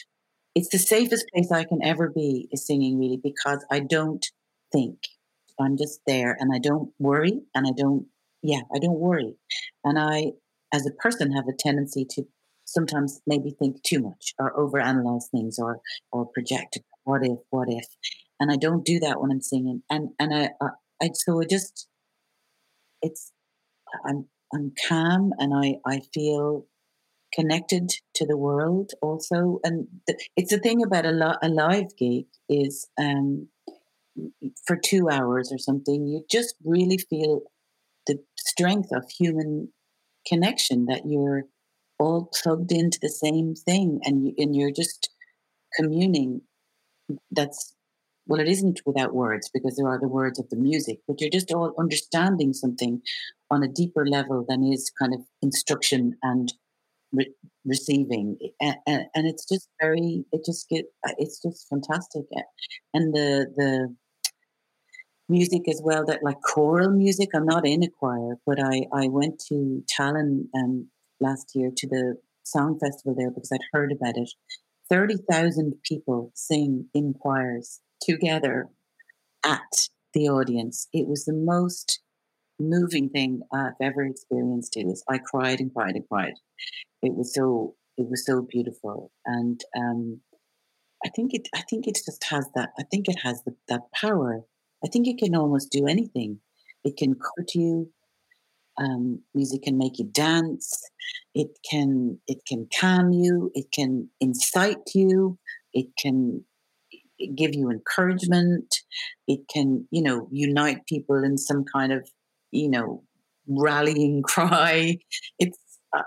it's 0.53 0.69
the 0.69 0.77
safest 0.77 1.25
place 1.33 1.51
I 1.51 1.63
can 1.63 1.83
ever 1.83 2.09
be 2.09 2.47
is 2.51 2.65
singing 2.65 2.99
really 2.99 3.19
because 3.21 3.65
I 3.71 3.79
don't 3.79 4.25
think. 4.71 4.97
I'm 5.59 5.77
just 5.77 6.01
there 6.05 6.35
and 6.39 6.51
I 6.53 6.59
don't 6.59 6.91
worry 6.99 7.41
and 7.55 7.65
I 7.65 7.71
don't, 7.77 8.05
yeah, 8.41 8.61
I 8.75 8.79
don't 8.79 8.99
worry. 8.99 9.35
And 9.85 9.97
I, 9.97 10.33
as 10.73 10.85
a 10.85 10.91
person, 10.91 11.31
have 11.31 11.47
a 11.47 11.55
tendency 11.57 12.05
to 12.11 12.23
sometimes 12.65 13.21
maybe 13.25 13.55
think 13.57 13.81
too 13.83 13.99
much 13.99 14.33
or 14.37 14.53
overanalyze 14.55 15.29
things 15.31 15.57
or, 15.57 15.79
or 16.11 16.25
project 16.25 16.79
what 17.05 17.23
if, 17.23 17.37
what 17.51 17.69
if 17.69 17.85
and 18.39 18.51
I 18.51 18.57
don't 18.57 18.85
do 18.85 18.99
that 19.01 19.21
when 19.21 19.31
I'm 19.31 19.41
singing. 19.41 19.83
And 19.89 20.09
and 20.19 20.33
I, 20.33 20.49
I, 20.61 20.69
I 21.01 21.09
so 21.13 21.41
I 21.41 21.45
just 21.45 21.87
it's 23.01 23.31
I'm 24.05 24.27
I'm 24.53 24.73
calm 24.87 25.33
and 25.39 25.53
I 25.53 25.77
I 25.85 26.01
feel 26.13 26.65
connected 27.33 27.91
to 28.15 28.25
the 28.25 28.37
world 28.37 28.91
also. 29.01 29.59
And 29.63 29.87
the, 30.07 30.17
it's 30.37 30.51
the 30.51 30.59
thing 30.59 30.83
about 30.83 31.05
a, 31.05 31.11
lo- 31.11 31.37
a 31.43 31.49
live 31.49 31.95
gig 31.97 32.25
is 32.49 32.87
um, 32.99 33.49
for 34.65 34.77
two 34.77 35.09
hours 35.09 35.51
or 35.51 35.57
something, 35.57 36.07
you 36.07 36.23
just 36.29 36.55
really 36.63 36.97
feel 36.97 37.41
the 38.07 38.19
strength 38.37 38.89
of 38.93 39.09
human 39.09 39.69
connection 40.27 40.85
that 40.87 41.03
you're 41.05 41.43
all 41.99 42.31
plugged 42.43 42.71
into 42.71 42.99
the 43.01 43.09
same 43.09 43.55
thing 43.55 43.99
and 44.03 44.25
you, 44.25 44.33
and 44.37 44.55
you're 44.55 44.71
just 44.71 45.09
communing 45.79 46.41
that's 47.31 47.74
well 48.27 48.39
it 48.39 48.47
isn't 48.47 48.81
without 48.85 49.13
words 49.13 49.49
because 49.53 49.75
there 49.75 49.88
are 49.88 49.99
the 49.99 50.07
words 50.07 50.39
of 50.39 50.49
the 50.49 50.55
music 50.55 50.99
but 51.07 51.19
you're 51.19 51.29
just 51.29 51.51
all 51.51 51.73
understanding 51.77 52.53
something 52.53 53.01
on 53.51 53.63
a 53.63 53.67
deeper 53.67 54.05
level 54.05 54.45
than 54.47 54.63
is 54.63 54.91
kind 54.99 55.13
of 55.13 55.21
instruction 55.41 56.15
and 56.23 56.53
re- 57.15 57.33
receiving. 57.65 58.38
And, 58.61 58.77
and, 58.88 59.27
it's 59.27 59.47
just 59.47 59.69
very 59.81 60.25
it 60.31 60.43
just 60.45 60.69
get 60.69 60.85
uh, 61.07 61.13
it's 61.17 61.41
just 61.41 61.67
fantastic 61.69 62.25
and 62.93 63.13
the 63.13 63.47
the 63.55 63.95
music 65.27 65.67
as 65.67 65.81
well 65.83 66.05
that 66.05 66.23
like 66.23 66.39
choral 66.41 66.91
music 66.91 67.29
i'm 67.33 67.45
not 67.45 67.65
in 67.65 67.83
a 67.83 67.89
choir 67.89 68.35
but 68.45 68.59
i 68.63 68.85
i 68.93 69.07
went 69.07 69.39
to 69.39 69.83
Tallinn 69.91 70.47
um, 70.55 70.88
last 71.19 71.51
year 71.55 71.71
to 71.75 71.88
the 71.88 72.15
song 72.43 72.77
festival 72.79 73.15
there 73.17 73.31
because 73.31 73.51
i'd 73.51 73.59
heard 73.73 73.91
about 73.91 74.17
it. 74.17 74.29
30,000 74.88 75.73
people 75.83 76.31
sing 76.35 76.88
in 76.93 77.15
choirs 77.19 77.81
together 78.05 78.69
at 79.43 79.89
the 80.13 80.29
audience 80.29 80.87
it 80.93 81.07
was 81.07 81.25
the 81.25 81.33
most 81.33 81.99
moving 82.59 83.09
thing 83.09 83.41
I've 83.53 83.73
ever 83.81 84.03
experienced. 84.03 84.77
It 84.77 84.85
was 84.85 85.03
I 85.09 85.17
cried 85.17 85.59
and 85.59 85.73
cried 85.73 85.95
and 85.95 86.07
cried. 86.07 86.33
It 87.01 87.13
was 87.13 87.33
so 87.33 87.75
it 87.97 88.07
was 88.09 88.25
so 88.25 88.41
beautiful, 88.41 89.11
and 89.25 89.61
um, 89.77 90.19
I 91.05 91.09
think 91.15 91.33
it 91.33 91.47
I 91.53 91.61
think 91.69 91.87
it 91.87 91.99
just 92.05 92.23
has 92.25 92.47
that. 92.55 92.69
I 92.79 92.83
think 92.83 93.07
it 93.07 93.17
has 93.23 93.43
the, 93.43 93.55
that 93.69 93.81
power. 93.93 94.41
I 94.83 94.87
think 94.87 95.07
it 95.07 95.17
can 95.17 95.35
almost 95.35 95.71
do 95.71 95.87
anything. 95.87 96.39
It 96.83 96.97
can 96.97 97.15
cut 97.15 97.55
you. 97.55 97.91
Um, 98.77 99.21
music 99.33 99.63
can 99.63 99.77
make 99.77 99.99
you 99.99 100.05
dance. 100.05 100.81
It 101.33 101.47
can 101.69 102.19
it 102.27 102.39
can 102.47 102.67
calm 102.79 103.11
you. 103.11 103.51
It 103.53 103.67
can 103.73 104.09
incite 104.19 104.93
you. 104.93 105.37
It 105.73 105.87
can 105.97 106.43
give 107.36 107.56
you 107.56 107.69
encouragement. 107.69 108.82
It 109.28 109.41
can 109.54 109.88
you 109.91 110.01
know 110.01 110.28
unite 110.32 110.86
people 110.88 111.23
in 111.23 111.38
some 111.38 111.65
kind 111.65 111.91
of 111.91 112.08
you 112.56 112.69
know, 112.69 113.04
rallying 113.47 114.23
cry. 114.28 114.97
It's, 115.38 115.58
uh, 115.95 116.01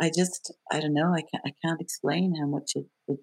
I 0.00 0.10
just, 0.14 0.54
I 0.70 0.80
don't 0.80 0.94
know. 0.94 1.12
I 1.12 1.22
can't, 1.22 1.44
I 1.46 1.52
can't 1.64 1.80
explain 1.80 2.34
how 2.40 2.46
much 2.46 2.72
it, 2.74 2.86
it, 3.08 3.18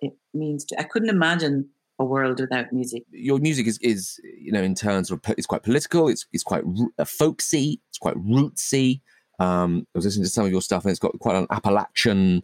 it 0.00 0.12
means 0.32 0.64
to, 0.66 0.80
I 0.80 0.84
couldn't 0.84 1.10
imagine 1.10 1.68
a 1.98 2.04
world 2.04 2.40
without 2.40 2.72
music. 2.72 3.02
Your 3.10 3.38
music 3.38 3.66
is, 3.66 3.78
is 3.82 4.18
you 4.22 4.52
know, 4.52 4.62
in 4.62 4.74
terms 4.74 5.10
of, 5.10 5.20
it's 5.28 5.46
quite 5.46 5.62
political. 5.62 6.08
It's, 6.08 6.26
it's 6.32 6.44
quite 6.44 6.64
uh, 6.98 7.04
folksy. 7.04 7.80
It's 7.90 7.98
quite 7.98 8.16
rootsy. 8.16 9.00
Um, 9.38 9.86
I 9.94 9.98
was 9.98 10.04
listening 10.04 10.24
to 10.24 10.30
some 10.30 10.46
of 10.46 10.52
your 10.52 10.62
stuff 10.62 10.84
and 10.84 10.90
it's 10.90 11.00
got 11.00 11.18
quite 11.18 11.36
an 11.36 11.46
Appalachian 11.50 12.42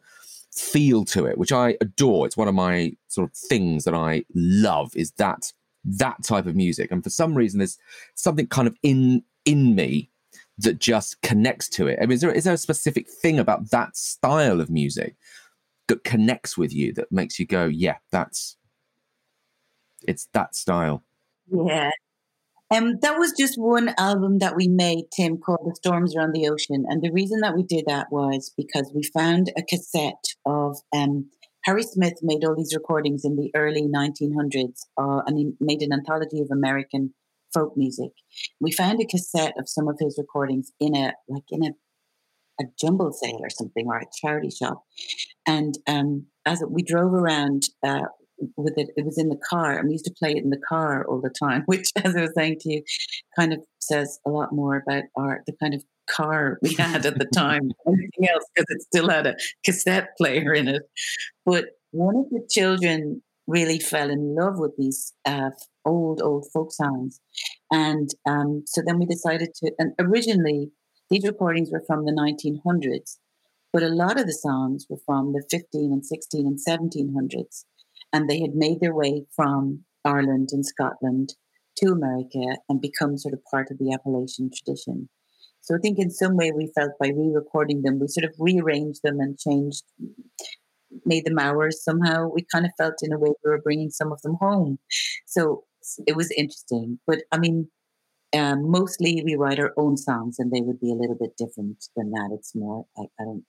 feel 0.56 1.04
to 1.04 1.26
it, 1.26 1.38
which 1.38 1.52
I 1.52 1.76
adore. 1.80 2.26
It's 2.26 2.36
one 2.36 2.48
of 2.48 2.54
my 2.54 2.92
sort 3.08 3.30
of 3.30 3.36
things 3.36 3.84
that 3.84 3.94
I 3.94 4.24
love 4.34 4.94
is 4.96 5.12
that 5.12 5.52
that 5.84 6.22
type 6.24 6.46
of 6.46 6.56
music. 6.56 6.90
And 6.90 7.04
for 7.04 7.10
some 7.10 7.34
reason, 7.34 7.58
there's 7.58 7.78
something 8.14 8.46
kind 8.46 8.66
of 8.66 8.76
in 8.82 9.22
in 9.44 9.74
me 9.74 10.10
that 10.58 10.78
just 10.78 11.20
connects 11.22 11.68
to 11.68 11.86
it. 11.86 11.98
I 12.00 12.06
mean, 12.06 12.12
is 12.12 12.20
there, 12.22 12.32
is 12.32 12.44
there 12.44 12.54
a 12.54 12.58
specific 12.58 13.08
thing 13.08 13.38
about 13.38 13.70
that 13.70 13.96
style 13.96 14.60
of 14.60 14.70
music 14.70 15.14
that 15.88 16.02
connects 16.02 16.56
with 16.56 16.72
you 16.72 16.92
that 16.94 17.12
makes 17.12 17.38
you 17.38 17.46
go, 17.46 17.66
yeah, 17.66 17.96
that's 18.10 18.56
it's 20.08 20.28
that 20.32 20.54
style? 20.54 21.04
Yeah. 21.48 21.90
Um, 22.74 22.98
that 23.00 23.16
was 23.16 23.32
just 23.38 23.56
one 23.56 23.94
album 23.96 24.38
that 24.38 24.56
we 24.56 24.66
made, 24.66 25.04
Tim, 25.14 25.38
called 25.38 25.60
The 25.64 25.76
Storms 25.76 26.16
Around 26.16 26.32
the 26.32 26.48
Ocean. 26.48 26.84
And 26.88 27.00
the 27.00 27.12
reason 27.12 27.40
that 27.40 27.54
we 27.54 27.62
did 27.62 27.84
that 27.86 28.08
was 28.10 28.52
because 28.56 28.90
we 28.92 29.02
found 29.04 29.52
a 29.56 29.62
cassette 29.62 30.24
of 30.44 30.76
um, 30.92 31.30
Harry 31.64 31.82
Smith 31.82 32.14
made 32.22 32.44
all 32.44 32.56
these 32.56 32.74
recordings 32.74 33.24
in 33.24 33.36
the 33.36 33.50
early 33.54 33.82
1900s, 33.82 34.86
uh, 34.96 35.22
and 35.26 35.36
he 35.36 35.52
made 35.60 35.82
an 35.82 35.92
anthology 35.92 36.40
of 36.40 36.48
American 36.52 37.12
folk 37.52 37.76
music. 37.76 38.10
We 38.60 38.70
found 38.70 39.00
a 39.00 39.06
cassette 39.06 39.54
of 39.58 39.68
some 39.68 39.88
of 39.88 39.96
his 39.98 40.16
recordings 40.16 40.72
in 40.78 40.94
a 40.94 41.12
like 41.28 41.42
in 41.50 41.64
a 41.64 41.70
a 42.60 42.64
jumble 42.80 43.12
sale 43.12 43.40
or 43.40 43.50
something 43.50 43.86
or 43.86 43.98
a 43.98 44.06
charity 44.20 44.50
shop, 44.50 44.84
and 45.44 45.74
um, 45.88 46.26
as 46.46 46.62
we 46.68 46.82
drove 46.82 47.12
around 47.12 47.68
uh, 47.84 48.06
with 48.56 48.74
it, 48.76 48.90
it 48.96 49.04
was 49.04 49.18
in 49.18 49.28
the 49.28 49.40
car, 49.48 49.78
and 49.78 49.88
we 49.88 49.92
used 49.92 50.04
to 50.06 50.14
play 50.18 50.32
it 50.32 50.44
in 50.44 50.50
the 50.50 50.60
car 50.68 51.06
all 51.06 51.20
the 51.20 51.30
time. 51.30 51.62
Which, 51.66 51.90
as 52.04 52.16
I 52.16 52.22
was 52.22 52.34
saying 52.34 52.58
to 52.60 52.70
you, 52.70 52.82
kind 53.38 53.52
of 53.52 53.60
says 53.78 54.18
a 54.26 54.30
lot 54.30 54.52
more 54.52 54.76
about 54.76 55.04
our 55.16 55.42
the 55.46 55.52
kind 55.60 55.74
of 55.74 55.82
car 56.08 56.58
we 56.62 56.74
had 56.78 57.04
at 57.06 57.18
the 57.18 57.26
time 57.34 57.70
anything 57.86 58.28
else 58.28 58.44
because 58.54 58.66
it 58.68 58.82
still 58.82 59.08
had 59.08 59.26
a 59.26 59.36
cassette 59.64 60.10
player 60.16 60.52
in 60.52 60.68
it. 60.68 60.82
But 61.44 61.66
one 61.90 62.16
of 62.16 62.30
the 62.30 62.46
children 62.50 63.22
really 63.46 63.78
fell 63.78 64.10
in 64.10 64.34
love 64.34 64.58
with 64.58 64.72
these 64.76 65.12
uh, 65.24 65.50
old, 65.84 66.20
old 66.20 66.46
folk 66.52 66.72
songs. 66.72 67.20
And 67.70 68.10
um, 68.28 68.64
so 68.66 68.82
then 68.84 68.98
we 68.98 69.06
decided 69.06 69.50
to, 69.56 69.72
and 69.78 69.92
originally 69.98 70.70
these 71.10 71.24
recordings 71.24 71.70
were 71.70 71.84
from 71.86 72.04
the 72.04 72.12
1900s, 72.12 73.18
but 73.72 73.82
a 73.82 73.88
lot 73.88 74.18
of 74.18 74.26
the 74.26 74.32
songs 74.32 74.86
were 74.90 74.98
from 75.06 75.32
the 75.32 75.44
15 75.50 75.92
and 75.92 76.04
16 76.04 76.46
and 76.46 76.58
1700s. 76.58 77.64
And 78.12 78.28
they 78.28 78.40
had 78.40 78.54
made 78.54 78.80
their 78.80 78.94
way 78.94 79.26
from 79.34 79.84
Ireland 80.04 80.50
and 80.52 80.64
Scotland 80.64 81.34
to 81.78 81.92
America 81.92 82.58
and 82.68 82.80
become 82.80 83.18
sort 83.18 83.34
of 83.34 83.44
part 83.50 83.70
of 83.70 83.78
the 83.78 83.92
Appalachian 83.92 84.50
tradition. 84.54 85.08
So 85.60 85.74
I 85.74 85.78
think 85.78 85.98
in 85.98 86.10
some 86.10 86.36
way 86.36 86.52
we 86.52 86.70
felt 86.74 86.92
by 87.00 87.08
re-recording 87.08 87.82
them, 87.82 87.98
we 87.98 88.06
sort 88.08 88.24
of 88.24 88.34
rearranged 88.38 89.00
them 89.02 89.18
and 89.18 89.36
changed, 89.36 89.82
made 91.04 91.24
them 91.26 91.38
ours 91.38 91.82
somehow. 91.82 92.28
We 92.32 92.46
kind 92.52 92.64
of 92.64 92.70
felt 92.78 92.94
in 93.02 93.12
a 93.12 93.18
way 93.18 93.30
we 93.30 93.50
were 93.50 93.60
bringing 93.60 93.90
some 93.90 94.12
of 94.12 94.22
them 94.22 94.36
home. 94.40 94.78
So 95.26 95.64
it 96.06 96.16
was 96.16 96.30
interesting. 96.30 97.00
But 97.06 97.24
I 97.32 97.38
mean, 97.38 97.68
um, 98.36 98.70
mostly 98.70 99.22
we 99.24 99.34
write 99.34 99.58
our 99.58 99.72
own 99.76 99.96
songs, 99.96 100.36
and 100.38 100.52
they 100.52 100.60
would 100.60 100.80
be 100.80 100.92
a 100.92 100.94
little 100.94 101.16
bit 101.16 101.36
different 101.36 101.84
than 101.96 102.10
that. 102.10 102.30
It's 102.32 102.54
more 102.54 102.86
I, 102.96 103.02
I 103.20 103.24
don't, 103.24 103.44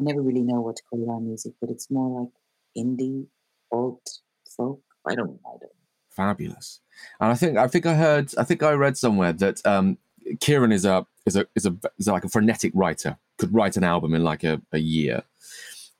I 0.00 0.04
never 0.04 0.20
really 0.20 0.42
know 0.42 0.60
what 0.60 0.76
to 0.76 0.82
call 0.90 1.10
our 1.10 1.20
music, 1.20 1.52
but 1.60 1.70
it's 1.70 1.90
more 1.90 2.22
like 2.22 2.32
indie, 2.76 3.26
alt, 3.72 4.08
folk. 4.56 4.80
I 5.06 5.14
don't, 5.14 5.40
don't. 5.42 5.72
Fabulous, 6.10 6.80
and 7.20 7.32
I 7.32 7.34
think 7.34 7.56
I 7.56 7.66
think 7.66 7.86
I 7.86 7.94
heard 7.94 8.32
I 8.36 8.44
think 8.44 8.62
I 8.62 8.72
read 8.72 8.96
somewhere 8.96 9.32
that 9.32 9.64
um, 9.66 9.98
Kieran 10.40 10.72
is 10.72 10.84
a 10.84 11.06
is 11.26 11.36
a 11.36 11.46
is 11.56 11.66
a 11.66 11.76
is 11.98 12.06
like 12.06 12.24
a 12.24 12.28
frenetic 12.28 12.72
writer. 12.74 13.16
Could 13.38 13.52
write 13.52 13.76
an 13.76 13.84
album 13.84 14.14
in 14.14 14.22
like 14.22 14.44
a, 14.44 14.60
a 14.72 14.78
year. 14.78 15.22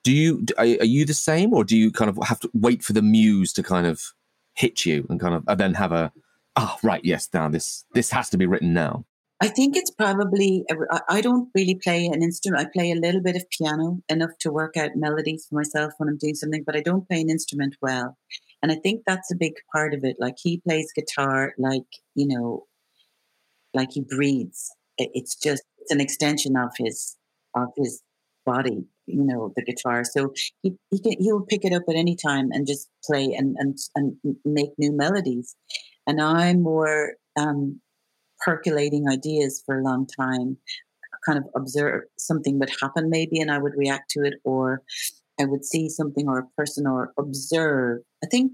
Do 0.04 0.12
you 0.12 0.44
are, 0.58 0.64
are 0.64 0.84
you 0.84 1.04
the 1.04 1.14
same, 1.14 1.52
or 1.54 1.64
do 1.64 1.76
you 1.76 1.90
kind 1.90 2.10
of 2.10 2.18
have 2.24 2.40
to 2.40 2.50
wait 2.54 2.82
for 2.84 2.92
the 2.92 3.02
muse 3.02 3.52
to 3.54 3.62
kind 3.62 3.86
of 3.86 4.02
hit 4.54 4.84
you 4.84 5.06
and 5.08 5.18
kind 5.18 5.34
of 5.34 5.44
and 5.48 5.58
then 5.58 5.74
have 5.74 5.92
a 5.92 6.12
ah 6.56 6.76
oh, 6.76 6.86
right 6.86 7.02
yes 7.04 7.26
now 7.32 7.48
this 7.48 7.84
this 7.94 8.10
has 8.10 8.28
to 8.30 8.36
be 8.36 8.46
written 8.46 8.72
now. 8.72 9.04
I 9.42 9.48
think 9.48 9.76
it's 9.76 9.90
probably 9.90 10.64
I 11.08 11.20
don't 11.20 11.48
really 11.54 11.74
play 11.74 12.06
an 12.06 12.22
instrument. 12.22 12.64
I 12.64 12.70
play 12.72 12.92
a 12.92 13.00
little 13.00 13.20
bit 13.20 13.36
of 13.36 13.50
piano 13.50 14.00
enough 14.08 14.30
to 14.40 14.52
work 14.52 14.76
out 14.76 14.96
melodies 14.96 15.46
for 15.48 15.56
myself 15.56 15.92
when 15.98 16.08
I'm 16.08 16.16
doing 16.16 16.36
something, 16.36 16.62
but 16.64 16.76
I 16.76 16.80
don't 16.80 17.06
play 17.08 17.20
an 17.20 17.30
instrument 17.30 17.76
well. 17.82 18.16
And 18.62 18.70
I 18.70 18.76
think 18.76 19.02
that's 19.04 19.32
a 19.32 19.36
big 19.36 19.54
part 19.74 19.94
of 19.94 20.04
it. 20.04 20.16
Like 20.20 20.36
he 20.38 20.58
plays 20.58 20.92
guitar 20.94 21.54
like, 21.58 21.88
you 22.14 22.28
know, 22.28 22.66
like 23.74 23.90
he 23.92 24.02
breathes 24.02 24.70
it's 24.98 25.34
just 25.36 25.62
it's 25.78 25.90
an 25.92 26.00
extension 26.00 26.56
of 26.56 26.70
his 26.78 27.16
of 27.56 27.68
his 27.76 28.02
body 28.44 28.84
you 29.06 29.24
know 29.24 29.52
the 29.56 29.62
guitar 29.62 30.04
so 30.04 30.32
he 30.62 30.74
he 30.90 31.00
can 31.00 31.14
he'll 31.20 31.40
pick 31.42 31.64
it 31.64 31.72
up 31.72 31.82
at 31.88 31.96
any 31.96 32.16
time 32.16 32.50
and 32.52 32.66
just 32.66 32.88
play 33.04 33.32
and 33.36 33.56
and 33.58 33.78
and 33.94 34.16
make 34.44 34.70
new 34.78 34.92
melodies 34.92 35.56
and 36.06 36.20
i'm 36.20 36.62
more 36.62 37.14
um 37.38 37.80
percolating 38.44 39.08
ideas 39.08 39.62
for 39.64 39.78
a 39.78 39.82
long 39.82 40.06
time 40.06 40.56
kind 41.26 41.38
of 41.38 41.44
observe 41.54 42.02
something 42.18 42.58
would 42.58 42.72
happen 42.80 43.08
maybe 43.08 43.38
and 43.38 43.50
i 43.50 43.58
would 43.58 43.74
react 43.76 44.10
to 44.10 44.20
it 44.24 44.34
or 44.44 44.82
i 45.40 45.44
would 45.44 45.64
see 45.64 45.88
something 45.88 46.28
or 46.28 46.38
a 46.38 46.48
person 46.56 46.86
or 46.86 47.12
observe 47.16 48.00
i 48.24 48.26
think 48.26 48.52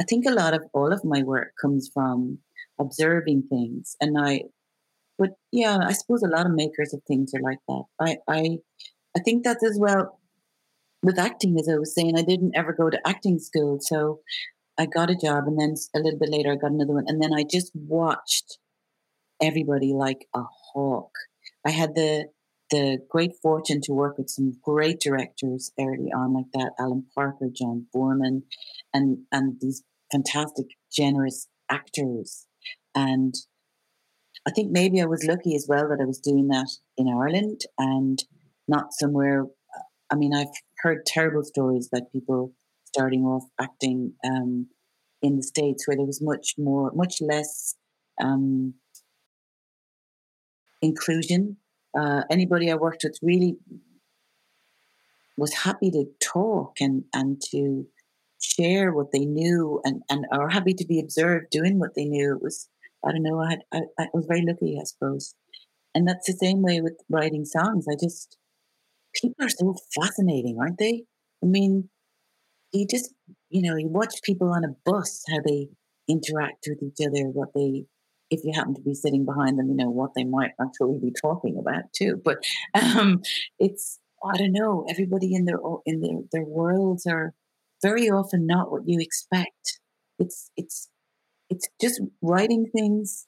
i 0.00 0.04
think 0.04 0.26
a 0.26 0.32
lot 0.32 0.54
of 0.54 0.62
all 0.72 0.92
of 0.92 1.04
my 1.04 1.22
work 1.22 1.52
comes 1.60 1.88
from 1.94 2.38
observing 2.80 3.44
things 3.48 3.96
and 4.00 4.18
i 4.18 4.40
but 5.18 5.30
yeah, 5.52 5.78
I 5.82 5.92
suppose 5.92 6.22
a 6.22 6.28
lot 6.28 6.46
of 6.46 6.52
makers 6.52 6.92
of 6.92 7.02
things 7.06 7.32
are 7.34 7.40
like 7.40 7.58
that. 7.68 7.84
I 8.00 8.16
I 8.28 8.58
I 9.16 9.20
think 9.20 9.44
that's 9.44 9.64
as 9.64 9.78
well 9.78 10.18
with 11.02 11.18
acting, 11.18 11.58
as 11.58 11.68
I 11.68 11.76
was 11.76 11.94
saying. 11.94 12.18
I 12.18 12.22
didn't 12.22 12.56
ever 12.56 12.72
go 12.72 12.90
to 12.90 13.08
acting 13.08 13.38
school, 13.38 13.78
so 13.80 14.20
I 14.78 14.86
got 14.86 15.10
a 15.10 15.16
job, 15.16 15.44
and 15.46 15.60
then 15.60 15.74
a 15.94 16.00
little 16.00 16.18
bit 16.18 16.30
later 16.30 16.52
I 16.52 16.56
got 16.56 16.72
another 16.72 16.94
one, 16.94 17.04
and 17.06 17.22
then 17.22 17.32
I 17.32 17.44
just 17.44 17.72
watched 17.74 18.58
everybody 19.44 19.92
like 19.92 20.26
a 20.34 20.42
hawk. 20.72 21.10
I 21.66 21.70
had 21.70 21.94
the 21.94 22.26
the 22.70 22.98
great 23.10 23.32
fortune 23.42 23.80
to 23.82 23.92
work 23.92 24.16
with 24.18 24.30
some 24.30 24.58
great 24.62 24.98
directors 24.98 25.70
early 25.78 26.10
on, 26.16 26.34
like 26.34 26.50
that 26.54 26.72
Alan 26.78 27.04
Parker, 27.14 27.48
John 27.52 27.86
Boorman, 27.94 28.42
and 28.92 29.18
and 29.30 29.56
these 29.60 29.82
fantastic, 30.10 30.66
generous 30.92 31.48
actors. 31.70 32.46
And 32.94 33.34
I 34.46 34.50
think 34.50 34.70
maybe 34.70 35.00
I 35.00 35.06
was 35.06 35.24
lucky 35.24 35.54
as 35.54 35.66
well 35.68 35.88
that 35.88 36.02
I 36.02 36.06
was 36.06 36.18
doing 36.18 36.48
that 36.48 36.68
in 36.96 37.08
Ireland 37.08 37.62
and 37.78 38.18
not 38.68 38.92
somewhere. 38.92 39.46
I 40.10 40.16
mean, 40.16 40.34
I've 40.34 40.54
heard 40.78 41.06
terrible 41.06 41.42
stories 41.42 41.88
about 41.90 42.12
people 42.12 42.52
starting 42.86 43.24
off 43.24 43.44
acting 43.60 44.12
um, 44.24 44.68
in 45.22 45.36
the 45.36 45.42
states 45.42 45.86
where 45.86 45.96
there 45.96 46.06
was 46.06 46.20
much 46.22 46.54
more, 46.58 46.92
much 46.94 47.16
less 47.20 47.74
um, 48.22 48.74
inclusion. 50.84 51.56
Uh, 51.98 52.22
anybody 52.30 52.70
I 52.70 52.74
worked 52.74 53.04
with 53.04 53.18
really 53.22 53.56
was 55.36 55.52
happy 55.52 55.90
to 55.90 56.04
talk 56.20 56.80
and 56.80 57.04
and 57.12 57.40
to 57.50 57.86
share 58.40 58.92
what 58.92 59.10
they 59.12 59.24
knew 59.24 59.80
and 59.84 60.02
and 60.10 60.26
are 60.32 60.48
happy 60.48 60.74
to 60.74 60.86
be 60.86 61.00
observed 61.00 61.46
doing 61.50 61.78
what 61.78 61.94
they 61.96 62.04
knew. 62.04 62.36
It 62.36 62.42
was 62.42 62.68
I 63.04 63.12
don't 63.12 63.22
know. 63.22 63.40
I 63.40 63.50
had 63.50 63.60
I, 63.72 63.80
I 63.98 64.06
was 64.12 64.26
very 64.26 64.44
lucky, 64.46 64.78
I 64.80 64.84
suppose. 64.84 65.34
And 65.94 66.08
that's 66.08 66.26
the 66.26 66.38
same 66.44 66.62
way 66.62 66.80
with 66.80 67.00
writing 67.08 67.44
songs. 67.44 67.86
I 67.88 67.94
just 68.00 68.36
people 69.14 69.44
are 69.44 69.48
so 69.48 69.76
fascinating, 69.94 70.58
aren't 70.60 70.78
they? 70.78 71.04
I 71.42 71.46
mean, 71.46 71.88
you 72.72 72.86
just 72.88 73.12
you 73.50 73.62
know 73.62 73.76
you 73.76 73.88
watch 73.88 74.22
people 74.22 74.52
on 74.52 74.64
a 74.64 74.74
bus 74.84 75.22
how 75.28 75.38
they 75.46 75.68
interact 76.08 76.66
with 76.68 76.82
each 76.82 77.06
other, 77.06 77.24
what 77.28 77.50
they 77.54 77.84
if 78.30 78.40
you 78.44 78.52
happen 78.54 78.74
to 78.74 78.80
be 78.80 78.94
sitting 78.94 79.24
behind 79.24 79.58
them, 79.58 79.68
you 79.68 79.76
know 79.76 79.90
what 79.90 80.10
they 80.16 80.24
might 80.24 80.52
actually 80.60 80.98
be 81.00 81.12
talking 81.20 81.56
about 81.58 81.84
too. 81.94 82.20
But 82.24 82.38
um, 82.74 83.22
it's 83.58 83.98
I 84.24 84.36
don't 84.36 84.52
know. 84.52 84.86
Everybody 84.88 85.34
in 85.34 85.44
their 85.44 85.58
in 85.86 86.00
their 86.00 86.18
their 86.32 86.44
worlds 86.44 87.06
are 87.06 87.34
very 87.82 88.08
often 88.08 88.46
not 88.46 88.70
what 88.70 88.82
you 88.86 88.98
expect. 89.00 89.80
It's 90.18 90.50
it's 90.56 90.88
it's 91.50 91.68
just 91.80 92.00
writing 92.22 92.66
things 92.74 93.26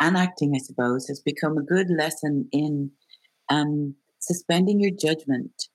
and 0.00 0.16
acting, 0.16 0.52
I 0.54 0.58
suppose, 0.58 1.06
has 1.08 1.20
become 1.20 1.56
a 1.56 1.62
good 1.62 1.88
lesson 1.88 2.48
in 2.52 2.90
um, 3.48 3.94
suspending 4.18 4.80
your 4.80 4.90
judgment. 4.90 5.68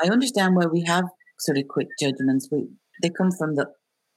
I 0.00 0.08
understand 0.08 0.54
why 0.54 0.66
we 0.66 0.84
have 0.86 1.04
sort 1.38 1.58
of 1.58 1.68
quick 1.68 1.88
judgments. 1.98 2.48
We 2.52 2.68
they 3.02 3.10
come 3.10 3.30
from 3.32 3.54
the 3.54 3.66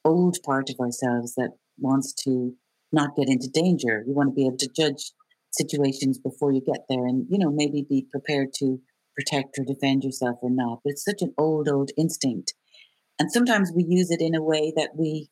old 0.03 0.37
part 0.43 0.69
of 0.69 0.79
ourselves 0.79 1.35
that 1.35 1.51
wants 1.79 2.13
to 2.25 2.53
not 2.91 3.15
get 3.15 3.29
into 3.29 3.49
danger. 3.49 4.03
You 4.07 4.13
want 4.13 4.29
to 4.29 4.35
be 4.35 4.47
able 4.47 4.57
to 4.57 4.69
judge 4.75 5.11
situations 5.51 6.17
before 6.17 6.51
you 6.53 6.61
get 6.61 6.81
there, 6.89 7.05
and 7.05 7.25
you 7.29 7.37
know 7.39 7.51
maybe 7.51 7.85
be 7.87 8.07
prepared 8.11 8.49
to 8.59 8.79
protect 9.15 9.57
or 9.59 9.65
defend 9.65 10.03
yourself 10.03 10.37
or 10.41 10.49
not. 10.51 10.79
But 10.83 10.91
it's 10.91 11.05
such 11.05 11.21
an 11.21 11.33
old, 11.37 11.69
old 11.69 11.91
instinct, 11.97 12.53
and 13.19 13.31
sometimes 13.31 13.71
we 13.75 13.85
use 13.87 14.11
it 14.11 14.21
in 14.21 14.35
a 14.35 14.43
way 14.43 14.73
that 14.75 14.91
we 14.97 15.29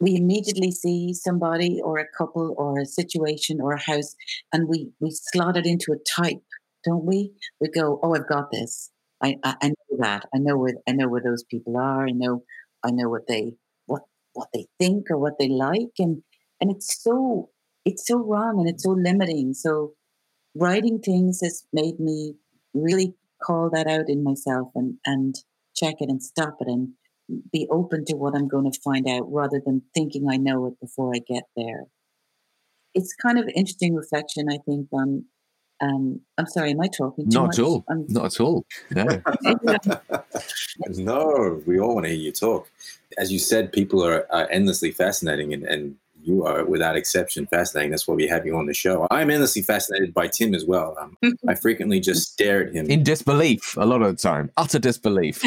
we 0.00 0.14
immediately 0.16 0.70
see 0.70 1.14
somebody 1.14 1.80
or 1.82 1.98
a 1.98 2.06
couple 2.16 2.54
or 2.58 2.80
a 2.80 2.86
situation 2.86 3.60
or 3.60 3.72
a 3.72 3.80
house 3.80 4.14
and 4.52 4.68
we 4.68 4.90
we 5.00 5.10
slot 5.10 5.56
it 5.56 5.66
into 5.66 5.92
a 5.92 5.98
type 6.20 6.42
don't 6.84 7.04
we? 7.04 7.32
We 7.60 7.68
go 7.68 7.98
oh 8.02 8.14
i've 8.14 8.28
got 8.28 8.50
this. 8.52 8.90
I 9.22 9.36
i, 9.42 9.54
I 9.62 9.68
know 9.68 9.96
that. 10.00 10.26
I 10.34 10.38
know 10.38 10.56
where 10.58 10.74
i 10.88 10.92
know 10.92 11.08
where 11.08 11.22
those 11.22 11.44
people 11.44 11.76
are. 11.76 12.06
I 12.06 12.12
know 12.12 12.42
i 12.84 12.90
know 12.90 13.08
what 13.08 13.26
they 13.28 13.54
what 13.86 14.02
what 14.34 14.48
they 14.54 14.66
think 14.78 15.10
or 15.10 15.18
what 15.18 15.38
they 15.38 15.48
like. 15.48 15.94
And 15.98 16.22
and 16.60 16.70
it's 16.70 17.02
so 17.02 17.50
it's 17.84 18.06
so 18.06 18.18
wrong 18.18 18.58
and 18.58 18.68
it's 18.68 18.84
so 18.84 18.90
limiting 18.90 19.54
so 19.54 19.92
writing 20.54 20.98
things 20.98 21.40
has 21.42 21.64
made 21.72 22.00
me 22.00 22.34
really 22.74 23.14
call 23.42 23.70
that 23.70 23.86
out 23.86 24.08
in 24.08 24.22
myself 24.24 24.68
and 24.74 24.94
and 25.04 25.36
check 25.76 25.96
it 26.00 26.08
and 26.08 26.22
stop 26.22 26.56
it 26.60 26.68
and 26.68 26.88
be 27.52 27.66
open 27.70 28.04
to 28.06 28.16
what 28.16 28.34
I'm 28.34 28.48
going 28.48 28.70
to 28.70 28.80
find 28.80 29.08
out 29.08 29.30
rather 29.30 29.60
than 29.64 29.82
thinking 29.94 30.28
I 30.30 30.36
know 30.36 30.66
it 30.66 30.80
before 30.80 31.12
I 31.14 31.18
get 31.18 31.44
there. 31.56 31.84
It's 32.94 33.14
kind 33.14 33.38
of 33.38 33.48
interesting 33.54 33.94
reflection, 33.94 34.46
I 34.50 34.58
think, 34.64 34.88
on. 34.92 35.24
Um, 35.82 36.20
I'm 36.38 36.46
sorry, 36.46 36.70
am 36.70 36.80
I 36.80 36.88
talking 36.88 37.26
Not 37.28 37.48
much? 37.48 37.58
at 37.58 37.64
all. 37.66 37.84
I'm, 37.90 38.06
Not 38.08 38.26
at 38.26 38.40
all. 38.40 38.64
No. 38.90 39.04
no, 40.88 41.62
we 41.66 41.78
all 41.78 41.94
want 41.94 42.06
to 42.06 42.12
hear 42.12 42.18
you 42.18 42.32
talk. 42.32 42.70
As 43.18 43.30
you 43.30 43.38
said, 43.38 43.72
people 43.72 44.02
are, 44.02 44.26
are 44.32 44.48
endlessly 44.50 44.90
fascinating, 44.90 45.52
and, 45.52 45.64
and 45.64 45.96
you 46.26 46.44
are, 46.44 46.64
without 46.64 46.96
exception, 46.96 47.46
fascinating. 47.46 47.90
That's 47.90 48.06
why 48.06 48.14
we 48.14 48.26
have 48.26 48.46
you 48.46 48.56
on 48.56 48.66
the 48.66 48.74
show. 48.74 49.06
I'm 49.10 49.30
endlessly 49.30 49.62
fascinated 49.62 50.12
by 50.12 50.28
Tim 50.28 50.54
as 50.54 50.64
well. 50.64 50.96
Um, 51.00 51.16
I 51.48 51.54
frequently 51.54 52.00
just 52.00 52.32
stare 52.32 52.66
at 52.66 52.74
him 52.74 52.86
In 52.86 53.02
disbelief, 53.02 53.76
a 53.76 53.86
lot 53.86 54.02
of 54.02 54.16
the 54.16 54.20
time, 54.20 54.50
utter 54.56 54.78
disbelief. 54.78 55.44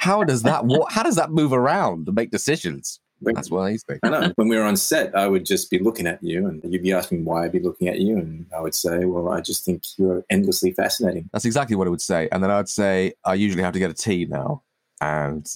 How 0.00 0.24
does 0.24 0.42
that? 0.42 0.64
What? 0.64 0.92
How 0.92 1.02
does 1.02 1.16
that 1.16 1.30
move 1.30 1.52
around 1.52 2.06
to 2.06 2.12
make 2.12 2.30
decisions? 2.30 3.00
That's 3.20 3.50
what 3.50 3.60
I 3.60 3.70
used 3.70 3.86
to. 3.88 3.98
I 4.02 4.08
know. 4.08 4.32
When 4.36 4.48
we 4.48 4.56
were 4.56 4.64
on 4.64 4.76
set, 4.76 5.16
I 5.16 5.26
would 5.28 5.46
just 5.46 5.70
be 5.70 5.78
looking 5.78 6.06
at 6.06 6.22
you, 6.22 6.46
and 6.46 6.62
you'd 6.64 6.82
be 6.82 6.92
asking 6.92 7.24
why 7.24 7.44
I'd 7.44 7.52
be 7.52 7.60
looking 7.60 7.88
at 7.88 8.00
you, 8.00 8.18
and 8.18 8.46
I 8.54 8.60
would 8.60 8.74
say, 8.74 9.04
"Well, 9.04 9.30
I 9.30 9.40
just 9.40 9.64
think 9.64 9.84
you're 9.96 10.24
endlessly 10.30 10.72
fascinating." 10.72 11.30
That's 11.32 11.44
exactly 11.44 11.76
what 11.76 11.86
I 11.86 11.90
would 11.90 12.02
say, 12.02 12.28
and 12.32 12.42
then 12.42 12.50
I'd 12.50 12.68
say, 12.68 13.14
"I 13.24 13.34
usually 13.34 13.62
have 13.62 13.72
to 13.74 13.78
get 13.78 13.90
a 13.90 13.94
tea 13.94 14.26
now." 14.26 14.62
And 15.04 15.46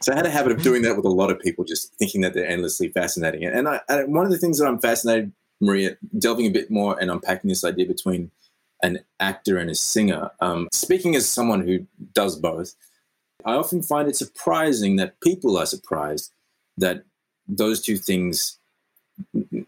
so 0.00 0.12
I 0.12 0.16
had 0.16 0.24
a 0.24 0.30
habit 0.30 0.52
of 0.52 0.62
doing 0.62 0.82
that 0.82 0.96
with 0.96 1.04
a 1.04 1.10
lot 1.10 1.30
of 1.30 1.38
people, 1.40 1.64
just 1.64 1.94
thinking 1.96 2.22
that 2.22 2.32
they're 2.32 2.48
endlessly 2.48 2.88
fascinating. 2.88 3.44
And 3.44 3.68
I, 3.68 3.80
I, 3.88 4.04
one 4.04 4.24
of 4.24 4.32
the 4.32 4.38
things 4.38 4.58
that 4.58 4.66
I'm 4.66 4.78
fascinated, 4.78 5.32
Maria, 5.60 5.98
delving 6.18 6.46
a 6.46 6.50
bit 6.50 6.70
more 6.70 6.98
and 6.98 7.10
unpacking 7.10 7.48
this 7.48 7.64
idea 7.64 7.86
between 7.86 8.30
an 8.82 9.00
actor 9.20 9.58
and 9.58 9.68
a 9.68 9.74
singer. 9.74 10.30
Um, 10.40 10.68
speaking 10.72 11.16
as 11.16 11.28
someone 11.28 11.66
who 11.66 11.86
does 12.14 12.36
both, 12.36 12.74
I 13.44 13.54
often 13.54 13.82
find 13.82 14.08
it 14.08 14.16
surprising 14.16 14.96
that 14.96 15.20
people 15.20 15.58
are 15.58 15.66
surprised 15.66 16.32
that 16.78 17.04
those 17.46 17.82
two 17.82 17.96
things 17.96 18.58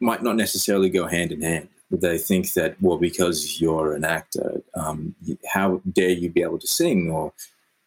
might 0.01 0.23
not 0.23 0.37
necessarily 0.37 0.88
go 0.88 1.07
hand 1.07 1.33
in 1.33 1.42
hand. 1.42 1.68
They 1.90 2.18
think 2.18 2.53
that, 2.53 2.81
well, 2.81 2.98
because 2.98 3.61
you're 3.61 3.94
an 3.94 4.05
actor, 4.05 4.62
um, 4.74 5.14
how 5.53 5.81
dare 5.92 6.11
you 6.11 6.31
be 6.31 6.42
able 6.42 6.59
to 6.59 6.66
sing? 6.66 7.11
Or 7.11 7.33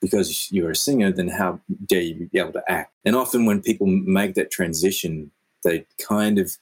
because 0.01 0.51
you're 0.51 0.71
a 0.71 0.75
singer, 0.75 1.11
then 1.11 1.29
how 1.29 1.61
dare 1.85 2.01
you 2.01 2.29
be 2.31 2.39
able 2.39 2.51
to 2.51 2.71
act? 2.71 2.91
And 3.05 3.15
often 3.15 3.45
when 3.45 3.61
people 3.61 3.87
make 3.87 4.35
that 4.35 4.51
transition, 4.51 5.31
they 5.63 5.85
kind 5.97 6.37
of 6.37 6.57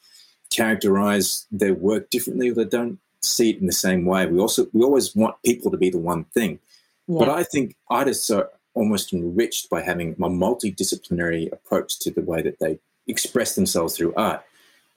characterize 0.52 1.48
their 1.52 1.74
work 1.74 2.12
differently 2.12 2.50
or 2.50 2.54
they 2.54 2.66
don't 2.66 3.00
see 3.24 3.50
it 3.50 3.60
in 3.60 3.66
the 3.66 3.74
same 3.74 4.06
way. 4.06 4.28
We 4.28 4.40
also 4.40 4.68
we 4.74 4.84
always 4.84 5.16
want 5.16 5.42
people 5.44 5.72
to 5.72 5.78
be 5.78 5.90
the 5.90 5.98
one 5.98 6.26
thing, 6.26 6.60
yeah. 7.08 7.20
but 7.20 7.30
I 7.30 7.44
think 7.44 7.76
artists 7.90 8.30
are 8.30 8.50
almost 8.74 9.14
enriched 9.14 9.70
by 9.70 9.82
having 9.82 10.12
a 10.12 10.16
multidisciplinary 10.16 11.52
approach 11.52 12.00
to 12.00 12.12
the 12.12 12.22
way 12.22 12.42
that 12.42 12.60
they 12.60 12.80
express 13.08 13.56
themselves 13.56 13.98
through 13.98 14.14
art. 14.16 14.44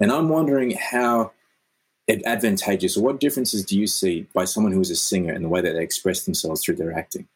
And 0.01 0.13
I'm 0.13 0.29
wondering 0.29 0.73
how 0.73 1.33
advantageous 2.09 2.97
or 2.97 3.03
what 3.03 3.21
differences 3.21 3.65
do 3.65 3.79
you 3.79 3.87
see 3.87 4.27
by 4.35 4.45
someone 4.45 4.73
who 4.73 4.81
is 4.81 4.91
a 4.91 4.97
singer 4.97 5.33
in 5.33 5.43
the 5.43 5.49
way 5.49 5.61
that 5.61 5.73
they 5.73 5.83
express 5.83 6.25
themselves 6.25 6.63
through 6.63 6.77
their 6.77 6.97
acting? 6.97 7.29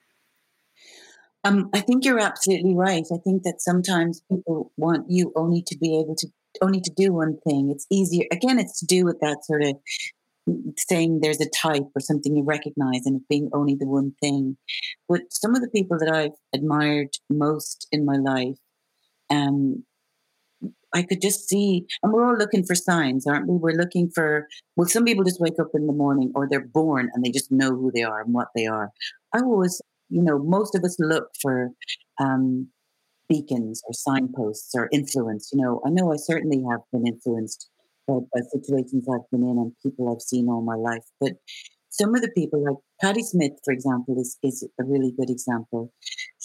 Um, 1.44 1.70
I 1.72 1.80
think 1.80 2.04
you're 2.04 2.18
absolutely 2.18 2.74
right. 2.74 3.06
I 3.12 3.18
think 3.18 3.44
that 3.44 3.60
sometimes 3.60 4.22
people 4.30 4.72
want 4.76 5.06
you 5.08 5.32
only 5.36 5.62
to 5.62 5.78
be 5.78 5.98
able 5.98 6.14
to 6.16 6.28
only 6.60 6.80
to 6.80 6.90
do 6.96 7.12
one 7.12 7.38
thing. 7.46 7.70
It's 7.70 7.86
easier. 7.90 8.26
Again, 8.32 8.58
it's 8.58 8.80
to 8.80 8.86
do 8.86 9.04
with 9.04 9.20
that 9.20 9.44
sort 9.44 9.62
of 9.62 9.76
saying 10.76 11.20
there's 11.20 11.40
a 11.40 11.48
type 11.50 11.84
or 11.94 12.00
something 12.00 12.34
you 12.36 12.42
recognize 12.42 13.04
and 13.04 13.16
it 13.16 13.28
being 13.28 13.50
only 13.52 13.74
the 13.74 13.86
one 13.86 14.14
thing. 14.20 14.56
But 15.08 15.22
some 15.30 15.54
of 15.54 15.60
the 15.62 15.68
people 15.68 15.98
that 15.98 16.12
I've 16.12 16.36
admired 16.54 17.10
most 17.30 17.86
in 17.92 18.04
my 18.04 18.16
life, 18.16 18.58
um, 19.30 19.84
I 20.94 21.02
could 21.02 21.20
just 21.20 21.48
see, 21.48 21.86
and 22.02 22.12
we're 22.12 22.26
all 22.26 22.36
looking 22.36 22.64
for 22.64 22.74
signs, 22.74 23.26
aren't 23.26 23.46
we? 23.48 23.56
We're 23.56 23.76
looking 23.76 24.10
for, 24.14 24.48
well, 24.76 24.88
some 24.88 25.04
people 25.04 25.24
just 25.24 25.40
wake 25.40 25.58
up 25.60 25.68
in 25.74 25.86
the 25.86 25.92
morning 25.92 26.32
or 26.34 26.48
they're 26.48 26.66
born 26.66 27.10
and 27.12 27.24
they 27.24 27.30
just 27.30 27.52
know 27.52 27.70
who 27.70 27.90
they 27.94 28.02
are 28.02 28.20
and 28.20 28.32
what 28.32 28.48
they 28.54 28.66
are. 28.66 28.90
I 29.34 29.40
always, 29.40 29.82
you 30.08 30.22
know, 30.22 30.38
most 30.38 30.74
of 30.74 30.84
us 30.84 30.96
look 30.98 31.28
for 31.42 31.70
um, 32.18 32.68
beacons 33.28 33.82
or 33.86 33.92
signposts 33.92 34.74
or 34.74 34.88
influence. 34.92 35.50
You 35.52 35.62
know, 35.62 35.82
I 35.86 35.90
know 35.90 36.12
I 36.12 36.16
certainly 36.16 36.64
have 36.70 36.80
been 36.92 37.06
influenced 37.06 37.68
by, 38.06 38.14
by 38.32 38.40
situations 38.50 39.06
I've 39.12 39.28
been 39.30 39.42
in 39.42 39.58
and 39.58 39.72
people 39.82 40.12
I've 40.12 40.22
seen 40.22 40.48
all 40.48 40.62
my 40.62 40.74
life. 40.74 41.04
But 41.20 41.34
some 41.90 42.14
of 42.14 42.22
the 42.22 42.30
people, 42.30 42.64
like 42.64 42.76
Patti 43.00 43.22
Smith, 43.22 43.52
for 43.64 43.72
example, 43.72 44.18
is 44.20 44.38
is 44.42 44.66
a 44.80 44.84
really 44.84 45.12
good 45.18 45.30
example. 45.30 45.92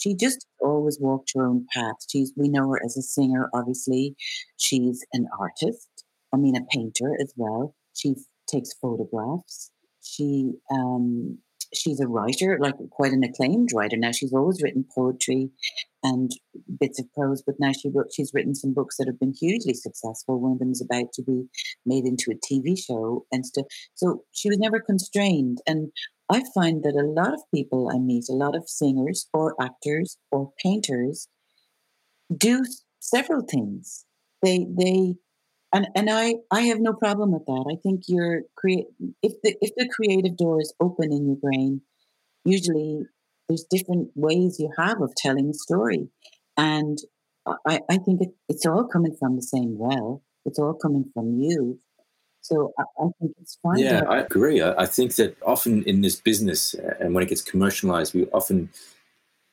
She 0.03 0.15
just 0.15 0.45
always 0.59 0.97
walked 0.99 1.31
her 1.33 1.47
own 1.47 1.65
path. 1.73 1.95
She's 2.11 2.33
we 2.35 2.49
know 2.49 2.69
her 2.71 2.81
as 2.83 2.97
a 2.97 3.01
singer, 3.01 3.49
obviously. 3.53 4.15
She's 4.57 5.05
an 5.13 5.27
artist. 5.39 5.87
I 6.33 6.37
mean, 6.37 6.57
a 6.57 6.65
painter 6.71 7.15
as 7.21 7.33
well. 7.37 7.73
She 7.93 8.15
takes 8.45 8.73
photographs. 8.73 9.71
She 10.01 10.51
um, 10.69 11.37
she's 11.73 12.01
a 12.01 12.07
writer, 12.07 12.57
like 12.59 12.75
quite 12.91 13.13
an 13.13 13.23
acclaimed 13.23 13.69
writer. 13.73 13.95
Now 13.95 14.11
she's 14.11 14.33
always 14.33 14.61
written 14.61 14.85
poetry, 14.93 15.51
and 16.03 16.31
bits 16.79 16.99
of 16.99 17.11
prose. 17.13 17.41
But 17.41 17.55
now 17.59 17.71
she 17.71 17.89
wrote, 17.89 18.11
she's 18.13 18.31
written 18.33 18.55
some 18.55 18.73
books 18.73 18.97
that 18.97 19.07
have 19.07 19.19
been 19.19 19.33
hugely 19.33 19.73
successful. 19.73 20.39
One 20.39 20.53
of 20.53 20.59
them 20.59 20.71
is 20.71 20.81
about 20.81 21.13
to 21.13 21.23
be 21.23 21.45
made 21.85 22.03
into 22.03 22.31
a 22.31 22.35
TV 22.35 22.77
show 22.77 23.25
and 23.31 23.45
stuff. 23.45 23.65
So 23.95 24.23
she 24.33 24.49
was 24.49 24.59
never 24.59 24.81
constrained. 24.81 25.59
And 25.65 25.91
I 26.33 26.41
find 26.55 26.83
that 26.83 26.95
a 26.95 27.05
lot 27.05 27.33
of 27.33 27.41
people 27.53 27.91
I 27.93 27.99
meet, 27.99 28.25
a 28.27 28.33
lot 28.33 28.55
of 28.55 28.67
singers 28.67 29.27
or 29.33 29.55
actors 29.61 30.17
or 30.31 30.51
painters, 30.63 31.27
do 32.35 32.63
several 32.99 33.43
things. 33.43 34.05
They 34.41 34.65
they 34.81 35.15
and 35.71 35.87
and 35.95 36.09
I 36.09 36.35
I 36.49 36.61
have 36.61 36.79
no 36.79 36.93
problem 36.93 37.33
with 37.33 37.45
that. 37.45 37.65
I 37.73 37.77
think 37.83 38.03
you're 38.07 38.41
create 38.55 38.87
if 39.21 39.33
the 39.43 39.55
if 39.61 39.71
the 39.77 39.87
creative 39.95 40.35
door 40.35 40.59
is 40.59 40.73
open 40.79 41.11
in 41.11 41.27
your 41.27 41.37
brain, 41.37 41.81
usually 42.45 43.01
there's 43.47 43.65
different 43.69 44.09
ways 44.15 44.57
you 44.59 44.69
have 44.77 45.01
of 45.01 45.13
telling 45.15 45.49
a 45.49 45.53
story, 45.53 46.09
and 46.57 46.97
I 47.67 47.79
I 47.89 47.97
think 47.97 48.21
it, 48.21 48.29
it's 48.49 48.65
all 48.65 48.87
coming 48.87 49.15
from 49.19 49.35
the 49.35 49.43
same 49.55 49.77
well. 49.77 50.23
It's 50.45 50.59
all 50.59 50.73
coming 50.73 51.05
from 51.13 51.37
you. 51.39 51.79
So 52.43 52.73
I, 52.77 52.83
I 52.99 53.07
think 53.19 53.35
it's 53.41 53.57
fine. 53.63 53.79
Yeah, 53.79 54.03
I 54.07 54.19
agree. 54.19 54.61
I, 54.61 54.83
I 54.83 54.85
think 54.85 55.15
that 55.15 55.35
often 55.43 55.83
in 55.83 56.01
this 56.01 56.17
business, 56.17 56.75
uh, 56.75 56.95
and 56.99 57.13
when 57.13 57.23
it 57.23 57.29
gets 57.29 57.41
commercialized, 57.41 58.13
we 58.13 58.27
often 58.27 58.69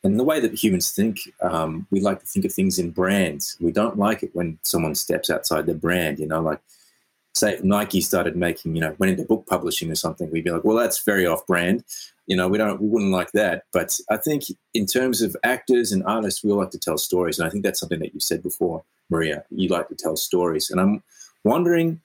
and 0.02 0.18
the 0.18 0.24
way 0.24 0.40
that 0.40 0.54
humans 0.54 0.92
think, 0.92 1.20
um, 1.42 1.86
we 1.90 2.00
like 2.00 2.20
to 2.20 2.26
think 2.26 2.44
of 2.46 2.52
things 2.52 2.78
in 2.78 2.90
brands. 2.90 3.56
We 3.60 3.70
don't 3.70 3.98
like 3.98 4.22
it 4.22 4.30
when 4.34 4.58
someone 4.62 4.94
steps 4.94 5.28
outside 5.28 5.66
the 5.66 5.74
brand. 5.74 6.18
You 6.18 6.26
know, 6.26 6.40
like 6.40 6.60
say 7.34 7.60
Nike 7.62 8.00
started 8.00 8.34
making, 8.34 8.74
you 8.74 8.80
know, 8.80 8.96
went 8.98 9.10
into 9.12 9.24
book 9.24 9.46
publishing 9.46 9.90
or 9.90 9.94
something, 9.94 10.30
we'd 10.30 10.44
be 10.44 10.50
like, 10.50 10.64
well, 10.64 10.76
that's 10.76 11.04
very 11.04 11.26
off-brand. 11.26 11.84
You 12.26 12.36
know, 12.36 12.48
we 12.48 12.58
don't, 12.58 12.80
we 12.80 12.88
wouldn't 12.88 13.12
like 13.12 13.32
that. 13.32 13.64
But 13.72 13.98
I 14.10 14.16
think 14.16 14.44
in 14.74 14.86
terms 14.86 15.22
of 15.22 15.36
actors 15.44 15.92
and 15.92 16.02
artists, 16.04 16.42
we 16.42 16.50
all 16.50 16.58
like 16.58 16.70
to 16.70 16.78
tell 16.78 16.98
stories, 16.98 17.38
and 17.38 17.46
I 17.46 17.50
think 17.50 17.64
that's 17.64 17.80
something 17.80 18.00
that 18.00 18.14
you 18.14 18.20
said 18.20 18.42
before, 18.42 18.82
Maria. 19.10 19.44
You 19.50 19.68
like 19.68 19.88
to 19.88 19.94
tell 19.94 20.16
stories, 20.16 20.70
and 20.70 20.80
I'm 20.80 21.02
wondering 21.44 22.00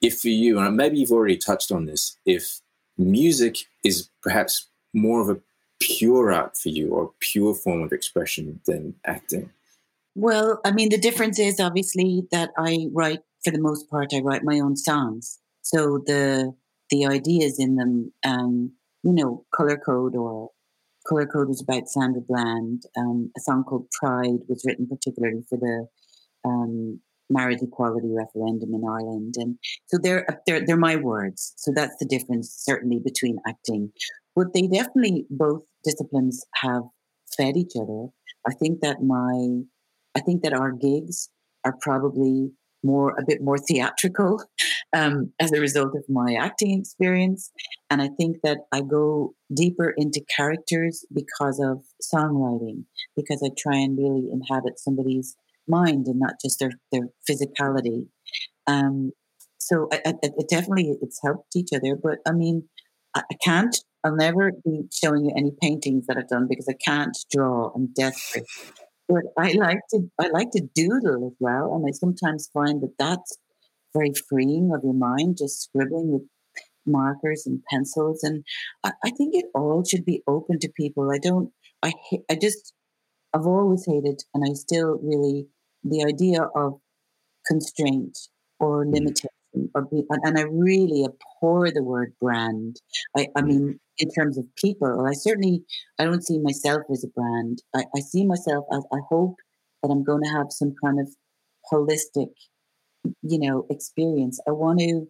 if 0.00 0.20
for 0.20 0.28
you, 0.28 0.58
and 0.58 0.76
maybe 0.76 0.98
you've 0.98 1.12
already 1.12 1.36
touched 1.36 1.72
on 1.72 1.86
this, 1.86 2.18
if 2.24 2.60
music 2.98 3.58
is 3.84 4.08
perhaps 4.22 4.68
more 4.92 5.20
of 5.20 5.28
a 5.28 5.40
pure 5.80 6.32
art 6.32 6.56
for 6.56 6.68
you 6.68 6.90
or 6.90 7.12
pure 7.20 7.54
form 7.54 7.82
of 7.82 7.92
expression 7.92 8.60
than 8.66 8.94
acting? 9.04 9.50
Well, 10.14 10.60
I 10.64 10.72
mean, 10.72 10.88
the 10.88 10.98
difference 10.98 11.38
is 11.38 11.60
obviously 11.60 12.26
that 12.30 12.50
I 12.56 12.86
write, 12.92 13.20
for 13.44 13.50
the 13.50 13.60
most 13.60 13.90
part, 13.90 14.14
I 14.14 14.20
write 14.20 14.44
my 14.44 14.58
own 14.58 14.76
songs. 14.76 15.38
So 15.62 16.02
the 16.06 16.54
the 16.90 17.04
ideas 17.04 17.58
in 17.58 17.74
them, 17.74 18.12
um, 18.24 18.72
you 19.02 19.12
know, 19.12 19.44
Color 19.54 19.76
Code 19.76 20.14
or 20.14 20.50
Color 21.06 21.26
Code 21.26 21.48
was 21.48 21.60
about 21.60 21.88
Sandra 21.88 22.22
Bland. 22.22 22.84
Um, 22.96 23.30
a 23.36 23.40
song 23.40 23.64
called 23.64 23.90
Pride 23.90 24.40
was 24.48 24.64
written 24.64 24.86
particularly 24.86 25.42
for 25.48 25.58
the 25.58 25.88
um, 26.48 27.00
marriage 27.28 27.62
equality 27.62 28.08
referendum 28.12 28.74
in 28.74 28.82
Ireland, 28.88 29.34
and 29.36 29.58
so 29.86 29.98
they're 30.02 30.26
they're 30.46 30.64
they're 30.64 30.76
my 30.76 30.96
words. 30.96 31.52
So 31.56 31.72
that's 31.74 31.96
the 31.98 32.06
difference, 32.06 32.54
certainly, 32.56 33.00
between 33.04 33.38
acting 33.46 33.92
but 34.36 34.52
they 34.52 34.68
definitely 34.68 35.26
both 35.30 35.62
disciplines 35.82 36.44
have 36.56 36.82
fed 37.36 37.56
each 37.56 37.72
other. 37.74 38.08
I 38.46 38.52
think 38.52 38.80
that 38.82 39.02
my, 39.02 39.62
I 40.14 40.20
think 40.20 40.42
that 40.42 40.52
our 40.52 40.70
gigs 40.70 41.30
are 41.64 41.74
probably 41.80 42.50
more 42.84 43.16
a 43.18 43.24
bit 43.26 43.42
more 43.42 43.56
theatrical 43.58 44.44
um, 44.96 45.32
as 45.40 45.50
a 45.50 45.60
result 45.60 45.96
of 45.96 46.04
my 46.08 46.34
acting 46.38 46.78
experience, 46.78 47.50
and 47.90 48.02
I 48.02 48.10
think 48.18 48.36
that 48.44 48.58
I 48.72 48.82
go 48.82 49.34
deeper 49.52 49.94
into 49.96 50.22
characters 50.36 51.04
because 51.12 51.58
of 51.58 51.82
songwriting, 52.14 52.84
because 53.16 53.42
I 53.42 53.50
try 53.58 53.78
and 53.78 53.98
really 53.98 54.28
inhabit 54.30 54.78
somebody's 54.78 55.34
mind 55.68 56.06
and 56.06 56.18
not 56.18 56.34
just 56.42 56.58
their 56.58 56.72
their 56.92 57.08
physicality. 57.28 58.06
Um, 58.66 59.12
so 59.58 59.88
I, 59.92 60.00
I, 60.06 60.14
it 60.22 60.48
definitely 60.48 60.96
it's 61.02 61.20
helped 61.22 61.56
each 61.56 61.70
other, 61.74 61.96
but 62.00 62.18
I 62.26 62.32
mean 62.32 62.68
I 63.14 63.22
can't 63.42 63.76
I'll 64.04 64.14
never 64.14 64.52
be 64.64 64.84
showing 64.92 65.24
you 65.24 65.32
any 65.36 65.50
paintings 65.60 66.06
that 66.06 66.16
I've 66.16 66.28
done 66.28 66.46
because 66.48 66.68
I 66.68 66.74
can't 66.74 67.16
draw. 67.32 67.72
I'm 67.74 67.88
desperate. 67.88 68.46
But 69.08 69.24
I 69.36 69.52
like 69.52 69.80
to 69.90 70.08
I 70.20 70.28
like 70.28 70.50
to 70.52 70.68
doodle 70.74 71.26
as 71.26 71.36
well, 71.40 71.74
and 71.74 71.84
I 71.88 71.92
sometimes 71.92 72.50
find 72.52 72.80
that 72.82 72.94
that's 72.98 73.36
very 73.94 74.12
freeing 74.28 74.72
of 74.74 74.82
your 74.84 74.94
mind, 74.94 75.38
just 75.38 75.62
scribbling 75.62 76.12
with 76.12 76.22
markers 76.86 77.44
and 77.46 77.62
pencils. 77.70 78.22
And 78.22 78.44
I, 78.84 78.92
I 79.04 79.10
think 79.10 79.34
it 79.34 79.46
all 79.54 79.84
should 79.84 80.04
be 80.04 80.22
open 80.26 80.58
to 80.60 80.68
people. 80.76 81.10
I 81.12 81.18
don't. 81.18 81.50
I 81.82 81.92
I 82.30 82.36
just 82.36 82.72
I've 83.34 83.46
always 83.46 83.84
hated, 83.86 84.22
and 84.34 84.44
I 84.48 84.54
still 84.54 84.98
really 85.02 85.48
the 85.88 86.04
idea 86.04 86.42
of 86.54 86.80
constraint 87.46 88.16
or 88.58 88.84
mm-hmm. 88.84 88.94
limitation 88.94 89.30
or 89.74 89.82
be, 89.82 90.02
and 90.10 90.38
I 90.38 90.42
really 90.42 91.04
abhor 91.04 91.70
the 91.70 91.82
word 91.82 92.12
brand. 92.20 92.80
I, 93.16 93.28
I 93.36 93.40
mm. 93.40 93.46
mean, 93.46 93.80
in 93.98 94.10
terms 94.10 94.36
of 94.36 94.44
people, 94.56 95.06
I 95.06 95.12
certainly 95.12 95.62
I 95.98 96.04
don't 96.04 96.24
see 96.24 96.38
myself 96.38 96.82
as 96.92 97.04
a 97.04 97.08
brand. 97.08 97.62
I, 97.74 97.84
I 97.96 98.00
see 98.00 98.24
myself 98.26 98.66
as 98.72 98.84
I 98.92 98.98
hope 99.08 99.36
that 99.82 99.90
I'm 99.90 100.04
going 100.04 100.22
to 100.22 100.30
have 100.30 100.46
some 100.50 100.74
kind 100.84 101.00
of 101.00 101.08
holistic, 101.72 102.28
you 103.22 103.38
know, 103.38 103.66
experience. 103.70 104.40
I 104.46 104.52
want 104.52 104.80
to. 104.80 105.06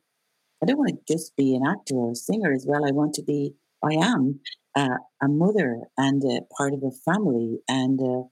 I 0.63 0.67
don't 0.67 0.79
want 0.79 0.91
to 0.91 1.13
just 1.13 1.37
be 1.37 1.55
an 1.55 1.67
actor 1.67 1.95
or 1.95 2.13
a 2.13 2.15
singer 2.15 2.53
as 2.53 2.65
well. 2.67 2.87
I 2.87 2.93
want 2.93 3.15
to 3.15 3.23
be. 3.23 3.55
I 3.83 3.95
am 3.95 4.41
uh, 4.75 4.99
a 5.23 5.29
mother 5.29 5.81
and 5.99 6.23
a 6.25 6.41
part 6.57 6.73
of 6.73 6.83
a 6.83 6.91
family 7.05 7.59
and 7.69 8.01
a, 8.01 8.23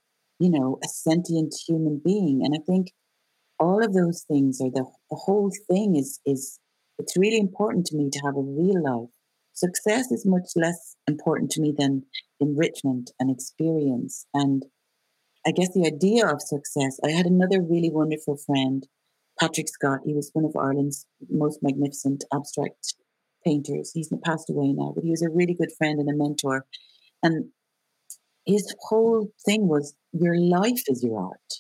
you 0.45 0.51
know 0.51 0.79
a 0.85 0.89
sentient 0.89 1.55
human 1.67 2.03
being. 2.05 2.43
And 2.45 2.55
I 2.55 2.63
think 2.67 2.93
all 3.59 3.83
of 3.83 3.95
those 3.95 4.25
things 4.29 4.61
are 4.61 4.71
the, 4.71 4.85
the 5.11 5.17
whole 5.17 5.51
thing 5.71 5.97
is 5.97 6.21
is 6.27 6.61
it's 6.99 7.17
really 7.17 7.39
important 7.39 7.87
to 7.87 7.97
me 7.97 8.11
to 8.11 8.21
have 8.25 8.37
a 8.37 8.41
real 8.41 8.83
life 8.83 9.11
success 9.55 10.11
is 10.11 10.27
much 10.27 10.49
less 10.57 10.97
important 11.09 11.51
to 11.53 11.61
me 11.61 11.73
than 11.77 12.03
enrichment 12.41 13.13
and 13.21 13.31
experience 13.31 14.27
and 14.35 14.65
i 15.47 15.53
guess 15.53 15.73
the 15.73 15.87
idea 15.87 16.27
of 16.27 16.43
success 16.43 16.99
i 17.05 17.11
had 17.11 17.27
another 17.27 17.63
really 17.63 17.91
wonderful 17.91 18.37
friend 18.37 18.89
patrick 19.41 19.69
scott 19.69 20.01
he 20.05 20.13
was 20.13 20.31
one 20.33 20.45
of 20.45 20.57
ireland's 20.57 21.07
most 21.31 21.61
magnificent 21.63 22.25
abstract 22.35 22.95
painters 23.45 23.93
he's 23.95 24.13
passed 24.25 24.51
away 24.51 24.73
now 24.73 24.93
but 24.95 25.05
he 25.05 25.11
was 25.11 25.23
a 25.23 25.31
really 25.31 25.55
good 25.55 25.71
friend 25.79 26.01
and 26.01 26.11
a 26.11 26.17
mentor 26.17 26.67
and 27.23 27.45
his 28.47 28.75
whole 28.89 29.29
thing 29.47 29.69
was 29.69 29.95
your 30.15 30.39
life 30.39 30.83
is 30.89 31.05
your 31.05 31.21
art 31.21 31.53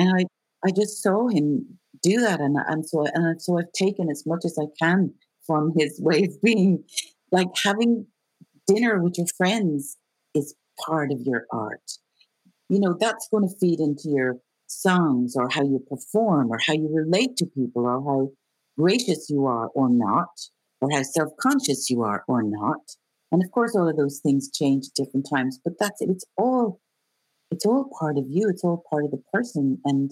and 0.00 0.10
I, 0.16 0.24
I 0.66 0.70
just 0.72 1.02
saw 1.02 1.28
him 1.28 1.78
do 2.02 2.20
that, 2.20 2.40
and 2.40 2.56
and 2.66 2.86
so 2.86 3.06
and 3.12 3.40
so 3.40 3.58
I've 3.58 3.72
taken 3.72 4.08
as 4.10 4.24
much 4.26 4.44
as 4.44 4.58
I 4.58 4.66
can 4.80 5.12
from 5.46 5.72
his 5.76 6.00
way 6.02 6.24
of 6.24 6.40
being. 6.42 6.84
Like 7.32 7.48
having 7.62 8.06
dinner 8.66 9.00
with 9.00 9.16
your 9.16 9.28
friends 9.36 9.96
is 10.34 10.54
part 10.84 11.12
of 11.12 11.20
your 11.20 11.46
art. 11.52 11.92
You 12.68 12.80
know 12.80 12.96
that's 12.98 13.28
going 13.30 13.48
to 13.48 13.54
feed 13.60 13.80
into 13.80 14.08
your 14.08 14.38
songs 14.66 15.34
or 15.36 15.48
how 15.48 15.62
you 15.62 15.84
perform 15.88 16.50
or 16.50 16.58
how 16.66 16.74
you 16.74 16.88
relate 16.92 17.36
to 17.36 17.46
people 17.46 17.84
or 17.84 18.02
how 18.02 18.30
gracious 18.78 19.28
you 19.28 19.46
are 19.46 19.68
or 19.74 19.88
not 19.90 20.28
or 20.80 20.90
how 20.92 21.02
self-conscious 21.02 21.90
you 21.90 22.02
are 22.02 22.24
or 22.28 22.42
not. 22.42 22.80
And 23.32 23.42
of 23.44 23.50
course, 23.50 23.76
all 23.76 23.88
of 23.88 23.96
those 23.96 24.20
things 24.20 24.50
change 24.50 24.86
at 24.86 25.04
different 25.04 25.26
times, 25.32 25.58
but 25.64 25.74
that's 25.78 26.00
it. 26.00 26.08
It's 26.10 26.24
all 26.36 26.80
it's 27.50 27.66
all 27.66 27.90
part 27.98 28.16
of 28.16 28.24
you. 28.28 28.48
It's 28.48 28.64
all 28.64 28.84
part 28.90 29.04
of 29.04 29.10
the 29.10 29.22
person, 29.32 29.78
and 29.84 30.10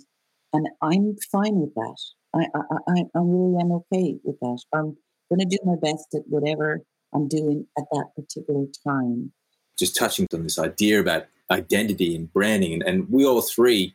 and 0.53 0.68
I'm 0.83 1.16
fine 1.31 1.57
with 1.61 1.74
that. 1.74 1.96
I 2.35 2.46
I 2.55 2.77
I, 2.88 3.03
I 3.14 3.18
really 3.18 3.61
am 3.61 3.72
okay 3.72 4.16
with 4.24 4.38
that. 4.40 4.61
I'm 4.72 4.96
going 5.29 5.40
to 5.40 5.44
do 5.46 5.59
my 5.64 5.77
best 5.81 6.07
at 6.14 6.22
whatever 6.27 6.81
I'm 7.14 7.29
doing 7.29 7.66
at 7.77 7.85
that 7.92 8.07
particular 8.16 8.64
time. 8.87 9.33
Just 9.79 9.96
touching 9.96 10.27
on 10.35 10.42
this 10.42 10.59
idea 10.59 11.01
about 11.01 11.27
identity 11.51 12.17
and 12.17 12.33
branding, 12.33 12.73
and, 12.75 12.83
and 12.83 13.10
we 13.10 13.25
all 13.25 13.42
three, 13.42 13.94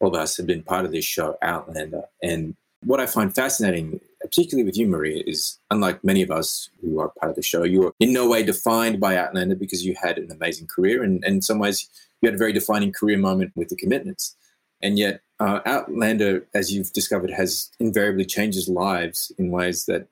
all 0.00 0.08
of 0.08 0.14
us, 0.14 0.36
have 0.36 0.46
been 0.46 0.62
part 0.62 0.84
of 0.84 0.92
this 0.92 1.04
show, 1.04 1.36
Outlander. 1.42 2.04
And 2.22 2.56
what 2.84 3.00
I 3.00 3.06
find 3.06 3.34
fascinating, 3.34 4.00
particularly 4.20 4.64
with 4.64 4.76
you, 4.76 4.86
Maria, 4.86 5.22
is 5.26 5.58
unlike 5.70 6.02
many 6.02 6.22
of 6.22 6.30
us 6.30 6.70
who 6.80 7.00
are 7.00 7.10
part 7.20 7.30
of 7.30 7.36
the 7.36 7.42
show, 7.42 7.64
you 7.64 7.88
are 7.88 7.92
in 8.00 8.12
no 8.12 8.28
way 8.28 8.42
defined 8.42 9.00
by 9.00 9.16
Outlander 9.16 9.54
because 9.54 9.84
you 9.84 9.94
had 10.00 10.16
an 10.16 10.30
amazing 10.30 10.66
career, 10.66 11.02
and, 11.02 11.22
and 11.24 11.36
in 11.36 11.42
some 11.42 11.58
ways 11.58 11.88
you 12.20 12.26
had 12.26 12.34
a 12.34 12.38
very 12.38 12.52
defining 12.52 12.92
career 12.92 13.18
moment 13.18 13.52
with 13.54 13.68
the 13.68 13.76
commitments. 13.76 14.36
And 14.82 14.98
yet, 14.98 15.20
uh, 15.40 15.60
Outlander, 15.66 16.46
as 16.54 16.72
you've 16.72 16.92
discovered, 16.92 17.30
has 17.30 17.70
invariably 17.80 18.24
changes 18.24 18.68
lives 18.68 19.32
in 19.38 19.50
ways 19.50 19.86
that 19.86 20.06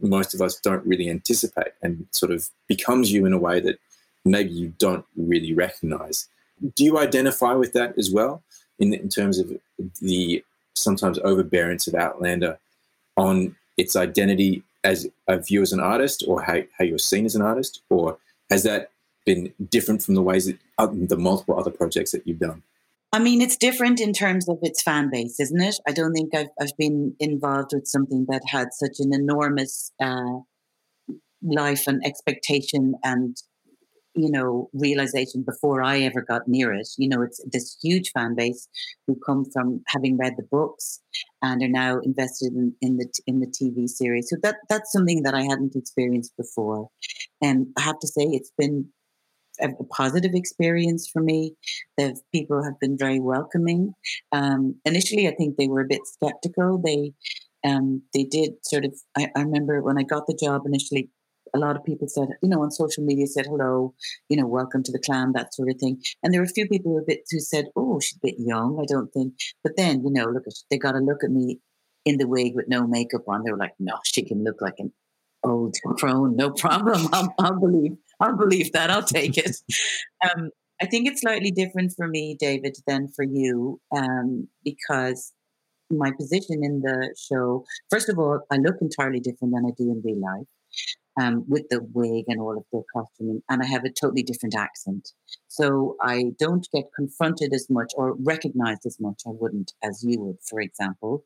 most 0.00 0.34
of 0.34 0.40
us 0.40 0.60
don't 0.60 0.84
really 0.86 1.08
anticipate 1.08 1.72
and 1.82 2.06
sort 2.12 2.32
of 2.32 2.48
becomes 2.66 3.12
you 3.12 3.26
in 3.26 3.32
a 3.32 3.38
way 3.38 3.60
that 3.60 3.78
maybe 4.24 4.50
you 4.50 4.72
don't 4.78 5.04
really 5.16 5.54
recognize. 5.54 6.28
Do 6.74 6.84
you 6.84 6.98
identify 6.98 7.54
with 7.54 7.72
that 7.72 7.96
as 7.96 8.10
well 8.10 8.42
in, 8.78 8.92
in 8.92 9.08
terms 9.08 9.38
of 9.38 9.52
the 10.00 10.44
sometimes 10.74 11.18
overbearance 11.20 11.86
of 11.86 11.94
Outlander 11.94 12.58
on 13.16 13.56
its 13.76 13.96
identity 13.96 14.62
as 14.84 15.08
a 15.26 15.38
view 15.38 15.62
as 15.62 15.72
an 15.72 15.80
artist 15.80 16.24
or 16.26 16.42
how, 16.42 16.62
how 16.76 16.84
you're 16.84 16.98
seen 16.98 17.24
as 17.24 17.34
an 17.34 17.42
artist? 17.42 17.82
Or 17.88 18.18
has 18.50 18.62
that 18.64 18.90
been 19.28 19.52
different 19.68 20.02
from 20.02 20.14
the 20.14 20.22
ways 20.22 20.46
that 20.46 20.58
uh, 20.78 20.88
the 20.90 21.16
multiple 21.16 21.58
other 21.58 21.70
projects 21.70 22.12
that 22.12 22.26
you've 22.26 22.38
done? 22.38 22.62
I 23.12 23.18
mean, 23.18 23.40
it's 23.40 23.56
different 23.56 24.00
in 24.00 24.12
terms 24.12 24.48
of 24.48 24.58
its 24.62 24.82
fan 24.82 25.10
base, 25.10 25.38
isn't 25.40 25.60
it? 25.60 25.76
I 25.86 25.92
don't 25.92 26.12
think 26.12 26.34
I've, 26.34 26.52
I've 26.60 26.76
been 26.78 27.14
involved 27.20 27.70
with 27.72 27.86
something 27.86 28.26
that 28.28 28.42
had 28.46 28.68
such 28.72 28.96
an 29.00 29.12
enormous 29.12 29.92
uh, 30.00 30.38
life 31.42 31.86
and 31.86 32.02
expectation 32.04 32.94
and 33.04 33.36
you 34.14 34.30
know 34.30 34.68
realization 34.72 35.44
before 35.44 35.82
I 35.82 36.00
ever 36.00 36.22
got 36.22 36.48
near 36.48 36.72
it. 36.72 36.88
You 36.98 37.08
know, 37.08 37.22
it's 37.22 37.42
this 37.50 37.76
huge 37.82 38.10
fan 38.12 38.34
base 38.34 38.68
who 39.06 39.16
come 39.24 39.44
from 39.52 39.82
having 39.88 40.18
read 40.18 40.34
the 40.36 40.48
books 40.50 41.00
and 41.42 41.62
are 41.62 41.68
now 41.84 42.00
invested 42.00 42.52
in, 42.54 42.74
in 42.80 42.96
the 42.96 43.08
in 43.26 43.40
the 43.40 43.46
TV 43.46 43.88
series. 43.88 44.28
So 44.30 44.36
that 44.42 44.56
that's 44.68 44.92
something 44.92 45.22
that 45.22 45.34
I 45.34 45.42
hadn't 45.42 45.76
experienced 45.76 46.34
before, 46.36 46.88
and 47.40 47.68
I 47.78 47.82
have 47.82 47.98
to 48.00 48.08
say 48.08 48.22
it's 48.24 48.52
been 48.58 48.90
a 49.60 49.84
positive 49.84 50.32
experience 50.34 51.08
for 51.08 51.20
me. 51.20 51.54
The 51.96 52.18
people 52.32 52.62
have 52.62 52.78
been 52.80 52.96
very 52.96 53.20
welcoming. 53.20 53.94
Um, 54.32 54.76
initially, 54.84 55.28
I 55.28 55.34
think 55.34 55.56
they 55.56 55.68
were 55.68 55.80
a 55.80 55.88
bit 55.88 56.02
skeptical. 56.04 56.78
They 56.78 57.12
um, 57.64 58.02
they 58.14 58.24
did 58.24 58.52
sort 58.62 58.84
of. 58.84 58.94
I, 59.16 59.28
I 59.36 59.42
remember 59.42 59.82
when 59.82 59.98
I 59.98 60.02
got 60.02 60.26
the 60.26 60.38
job 60.40 60.62
initially, 60.66 61.10
a 61.54 61.58
lot 61.58 61.76
of 61.76 61.84
people 61.84 62.08
said, 62.08 62.28
you 62.42 62.48
know, 62.48 62.62
on 62.62 62.70
social 62.70 63.04
media 63.04 63.26
said 63.26 63.46
hello, 63.46 63.94
you 64.28 64.36
know, 64.36 64.46
welcome 64.46 64.82
to 64.82 64.92
the 64.92 64.98
clan, 64.98 65.32
that 65.32 65.54
sort 65.54 65.70
of 65.70 65.78
thing. 65.78 66.02
And 66.22 66.32
there 66.32 66.40
were 66.40 66.46
a 66.46 66.48
few 66.48 66.68
people 66.68 66.92
who, 66.92 67.04
bit, 67.06 67.22
who 67.30 67.40
said, 67.40 67.66
oh, 67.76 68.00
she's 68.00 68.16
a 68.16 68.26
bit 68.26 68.36
young, 68.38 68.78
I 68.80 68.84
don't 68.86 69.12
think. 69.12 69.34
But 69.62 69.76
then, 69.76 70.04
you 70.04 70.10
know, 70.10 70.24
look, 70.24 70.44
they 70.70 70.78
got 70.78 70.92
to 70.92 70.98
look 70.98 71.24
at 71.24 71.30
me 71.30 71.60
in 72.04 72.18
the 72.18 72.28
wig 72.28 72.54
with 72.54 72.68
no 72.68 72.86
makeup 72.86 73.22
on. 73.28 73.44
They 73.44 73.50
were 73.50 73.58
like, 73.58 73.74
no, 73.78 73.94
she 74.04 74.22
can 74.22 74.44
look 74.44 74.60
like 74.60 74.76
an 74.78 74.92
old 75.44 75.76
crone, 75.98 76.36
no 76.36 76.50
problem. 76.50 77.08
I'll, 77.12 77.34
I'll 77.38 77.60
believe 77.60 77.96
I'll 78.20 78.36
believe 78.36 78.72
that. 78.72 78.90
I'll 78.90 79.02
take 79.02 79.36
it. 79.38 79.56
Um, 80.24 80.50
I 80.82 80.86
think 80.86 81.06
it's 81.06 81.20
slightly 81.20 81.52
different 81.52 81.92
for 81.96 82.08
me, 82.08 82.36
David, 82.40 82.76
than 82.88 83.06
for 83.14 83.24
you, 83.24 83.80
um, 83.96 84.48
because 84.64 85.32
my 85.90 86.10
position 86.10 86.64
in 86.64 86.80
the 86.80 87.14
show, 87.16 87.64
first 87.88 88.08
of 88.08 88.18
all, 88.18 88.40
I 88.50 88.56
look 88.56 88.76
entirely 88.80 89.20
different 89.20 89.54
than 89.54 89.64
I 89.64 89.70
do 89.78 89.92
in 89.92 90.02
real 90.04 90.20
life. 90.20 90.46
Um, 91.20 91.44
with 91.48 91.64
the 91.68 91.80
wig 91.94 92.26
and 92.28 92.40
all 92.40 92.56
of 92.56 92.64
the 92.72 92.82
costuming, 92.94 93.42
and 93.48 93.60
I 93.60 93.66
have 93.66 93.84
a 93.84 93.90
totally 93.90 94.22
different 94.22 94.54
accent. 94.54 95.10
So 95.48 95.96
I 96.00 96.26
don't 96.38 96.68
get 96.72 96.84
confronted 96.94 97.52
as 97.52 97.66
much 97.68 97.92
or 97.96 98.14
recognized 98.20 98.86
as 98.86 98.98
much, 99.00 99.22
I 99.26 99.30
wouldn't, 99.30 99.72
as 99.82 100.04
you 100.06 100.20
would, 100.20 100.36
for 100.48 100.60
example. 100.60 101.24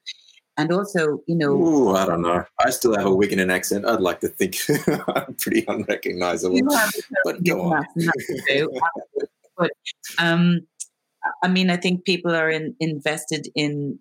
And 0.58 0.70
also, 0.70 1.22
you 1.26 1.34
know, 1.34 1.52
Ooh, 1.52 1.96
I 1.96 2.04
don't 2.04 2.22
know. 2.22 2.44
I 2.60 2.70
still 2.70 2.94
have 2.94 3.06
a 3.06 3.14
Wigan 3.14 3.50
accent. 3.50 3.86
I'd 3.86 4.00
like 4.00 4.20
to 4.20 4.28
think 4.28 4.56
I'm 5.08 5.34
pretty 5.34 5.64
unrecognizable. 5.66 6.60
but 7.24 7.42
go 7.42 7.72
on. 7.72 7.86
but 9.56 9.70
um, 10.18 10.60
I 11.42 11.48
mean, 11.48 11.70
I 11.70 11.76
think 11.76 12.04
people 12.04 12.34
are 12.34 12.50
in, 12.50 12.76
invested 12.80 13.48
in 13.54 13.98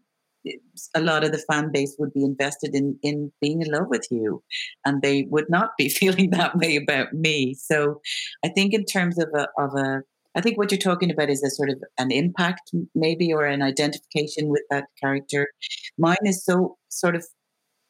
a 0.96 1.02
lot 1.02 1.24
of 1.24 1.32
the 1.32 1.38
fan 1.38 1.72
base 1.72 1.96
would 2.00 2.14
be 2.14 2.24
invested 2.24 2.74
in 2.74 2.98
in 3.04 3.32
being 3.42 3.62
in 3.62 3.72
love 3.72 3.88
with 3.90 4.08
you 4.10 4.44
and 4.86 5.02
they 5.02 5.28
would 5.30 5.50
not 5.50 5.78
be 5.78 5.88
feeling 6.00 6.32
that 6.32 6.58
way 6.58 6.78
about 6.78 7.14
me 7.14 7.54
so 7.54 8.02
i 8.44 8.48
think 8.48 8.74
in 8.74 8.84
terms 8.84 9.20
of 9.20 9.30
a 9.36 9.48
of 9.60 9.76
a 9.76 10.02
I 10.36 10.42
think 10.42 10.58
what 10.58 10.72
you're 10.72 10.80
talking 10.80 11.12
about 11.12 11.30
is 11.30 11.44
a 11.44 11.50
sort 11.50 11.70
of 11.70 11.84
an 11.98 12.12
impact, 12.12 12.72
maybe, 12.96 13.34
or 13.34 13.46
an 13.46 13.62
identification 13.62 14.48
with 14.48 14.62
that 14.70 14.86
character. 15.00 15.50
Mine 15.98 16.18
is 16.24 16.44
so 16.44 16.78
sort 16.90 17.16
of 17.16 17.26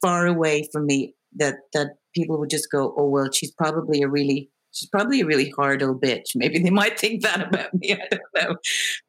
far 0.02 0.28
away 0.28 0.68
from 0.72 0.86
me 0.86 1.16
that 1.36 1.56
that 1.74 1.96
people 2.14 2.40
would 2.40 2.50
just 2.50 2.72
go, 2.72 2.94
"Oh 2.98 3.08
well, 3.08 3.32
she's 3.32 3.52
probably 3.52 4.02
a 4.02 4.08
really 4.08 4.50
she's 4.72 4.90
probably 4.90 5.22
a 5.22 5.26
really 5.26 5.50
hard 5.52 5.84
old 5.84 6.02
bitch." 6.02 6.30
Maybe 6.36 6.60
they 6.60 6.70
might 6.70 7.00
think 7.00 7.22
that 7.24 7.48
about 7.48 7.74
me. 7.74 7.94
I 7.94 8.08
don't 8.10 8.22
know, 8.36 8.56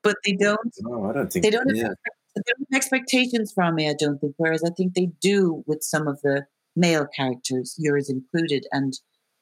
but 0.03 0.17
they 0.25 0.33
don't. 0.33 0.75
No, 0.81 1.11
I 1.11 1.13
don't 1.13 1.33
think 1.33 1.45
they 1.45 1.51
don't. 1.51 1.69
Have, 1.69 1.77
yeah. 1.77 1.95
they 2.35 2.43
don't 2.47 2.67
have 2.71 2.77
expectations 2.77 3.53
from 3.53 3.75
me. 3.75 3.89
I 3.89 3.95
don't 3.99 4.19
think. 4.19 4.35
Whereas 4.37 4.63
I 4.65 4.71
think 4.71 4.95
they 4.95 5.11
do 5.21 5.65
with 5.67 5.83
some 5.83 6.07
of 6.07 6.21
the 6.23 6.47
male 6.77 7.07
characters, 7.15 7.75
yours 7.79 8.09
included, 8.09 8.67
and 8.73 8.95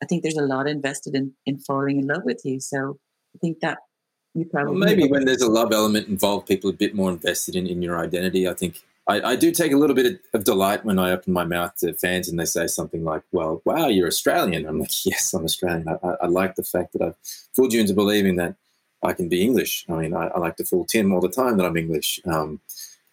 I 0.03 0.07
think 0.07 0.23
there's 0.23 0.37
a 0.37 0.47
lot 0.47 0.69
invested 0.69 1.15
in 1.15 1.33
in 1.47 1.59
falling 1.59 1.99
in 1.99 2.07
love 2.07 2.23
with 2.25 2.41
you. 2.45 2.61
So 2.61 2.99
I 3.35 3.39
think 3.39 3.61
that 3.61 3.79
you 4.35 4.45
probably 4.45 4.79
well, 4.79 4.89
maybe 4.89 5.09
when 5.09 5.25
there's 5.25 5.43
a 5.43 5.51
love 5.51 5.73
element 5.73 6.09
involved, 6.09 6.47
people 6.47 6.71
are 6.71 6.73
a 6.73 6.77
bit 6.77 6.95
more 6.95 7.11
invested 7.11 7.57
in, 7.57 7.67
in 7.67 7.83
your 7.83 7.99
identity. 7.99 8.49
I 8.49 8.55
think 8.55 8.81
I, 9.09 9.33
I 9.33 9.37
do 9.37 9.51
take 9.51 9.73
a 9.73 9.77
little 9.77 9.97
bit 9.97 10.21
of, 10.35 10.45
delight 10.45 10.85
when 10.85 10.99
I 10.99 11.11
open 11.11 11.33
my 11.33 11.45
mouth 11.45 11.75
to 11.79 11.95
fans 11.95 12.29
and 12.29 12.39
they 12.39 12.45
say 12.45 12.67
something 12.67 13.05
like, 13.05 13.23
"Well, 13.33 13.63
wow, 13.65 13.89
you're 13.89 14.07
Australian." 14.07 14.67
I'm 14.67 14.79
like, 14.79 14.91
"Yes, 15.07 15.33
I'm 15.35 15.45
Australian." 15.45 15.89
I, 15.89 16.07
I, 16.07 16.15
I 16.23 16.27
like 16.27 16.55
the 16.55 16.63
fact 16.63 16.93
that 16.93 17.03
I've 17.03 17.17
fooled 17.55 17.73
you 17.73 17.81
into 17.81 17.95
believing 17.95 18.37
that 18.37 18.57
I 19.03 19.13
can 19.13 19.29
be 19.29 19.43
English. 19.43 19.87
I 19.89 19.95
mean, 19.95 20.15
I, 20.15 20.27
I 20.29 20.39
like 20.39 20.57
to 20.57 20.65
fool 20.65 20.85
Tim 20.85 21.13
all 21.13 21.21
the 21.21 21.29
time 21.29 21.57
that 21.57 21.67
I'm 21.67 21.77
English. 21.77 22.21
Um, 22.27 22.61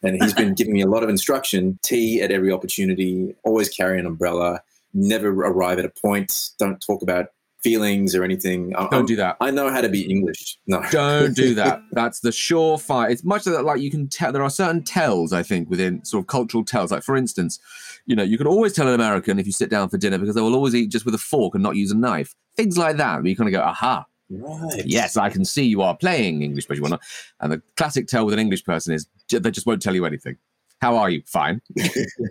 and 0.04 0.22
he's 0.22 0.34
been 0.34 0.54
giving 0.54 0.74
me 0.74 0.82
a 0.82 0.88
lot 0.88 1.04
of 1.04 1.10
instruction. 1.10 1.80
Tea 1.82 2.22
at 2.22 2.32
every 2.32 2.52
opportunity. 2.52 3.36
Always 3.44 3.70
carry 3.70 4.00
an 4.00 4.06
umbrella. 4.06 4.62
Never 4.94 5.30
arrive 5.30 5.80
at 5.80 5.86
a 5.86 5.90
point. 5.90 6.52
Don't 6.60 6.82
talk 6.82 7.02
about 7.02 7.32
feelings 7.62 8.16
or 8.16 8.24
anything. 8.24 8.72
Don't 8.72 8.94
I'm, 8.94 9.06
do 9.06 9.16
that. 9.16 9.38
I 9.42 9.52
know 9.52 9.70
how 9.72 9.82
to 9.82 9.90
be 9.90 10.02
English. 10.02 10.58
No, 10.68 10.84
don't 10.92 11.36
do 11.36 11.54
that. 11.62 11.82
That's 11.92 12.20
the 12.20 12.30
surefire. 12.30 13.10
It's 13.10 13.24
much 13.24 13.44
that 13.46 13.64
like 13.64 13.82
you 13.82 13.92
can 13.92 14.08
tell. 14.08 14.32
There 14.32 14.44
are 14.44 14.50
certain 14.50 14.84
tells, 14.84 15.34
I 15.34 15.44
think, 15.44 15.70
within 15.70 16.04
sort 16.06 16.24
of 16.24 16.28
cultural 16.28 16.64
tells. 16.64 16.92
Like 16.92 17.04
for 17.04 17.16
instance, 17.16 17.60
you 18.06 18.16
know, 18.16 18.24
you 18.24 18.38
can 18.38 18.48
always 18.48 18.74
tell 18.74 18.88
an 18.88 18.94
American 18.94 19.40
if 19.40 19.46
you 19.46 19.52
sit 19.52 19.70
down 19.70 19.90
for 19.90 19.98
dinner 19.98 20.18
because 20.18 20.36
they 20.36 20.42
will 20.42 20.56
always 20.56 20.76
eat 20.76 20.92
just 20.92 21.06
with 21.06 21.16
a 21.16 21.20
fork 21.20 21.56
and 21.56 21.64
not 21.64 21.76
use 21.76 21.92
a 21.92 21.98
knife. 21.98 22.36
Things 22.56 22.78
like 22.78 22.98
that. 22.98 23.18
Where 23.18 23.28
you 23.28 23.36
kind 23.36 23.50
of 23.50 23.54
go, 23.54 23.62
aha. 23.62 24.06
Right. 24.30 24.86
Yes, 24.86 25.16
I 25.16 25.30
can 25.30 25.46
see 25.46 25.64
you 25.64 25.82
are 25.82 25.96
playing 25.96 26.42
English, 26.42 26.66
but 26.66 26.76
you 26.76 26.84
want 26.84 26.96
to. 26.96 27.00
And 27.40 27.52
the 27.52 27.62
classic 27.76 28.08
tell 28.08 28.26
with 28.26 28.34
an 28.34 28.40
English 28.40 28.66
person 28.66 28.94
is 28.94 29.08
they 29.30 29.52
just 29.52 29.66
won't 29.66 29.82
tell 29.82 29.96
you 29.96 30.06
anything. 30.06 30.38
How 30.82 30.98
are 30.98 31.10
you? 31.10 31.24
Fine. 31.26 31.62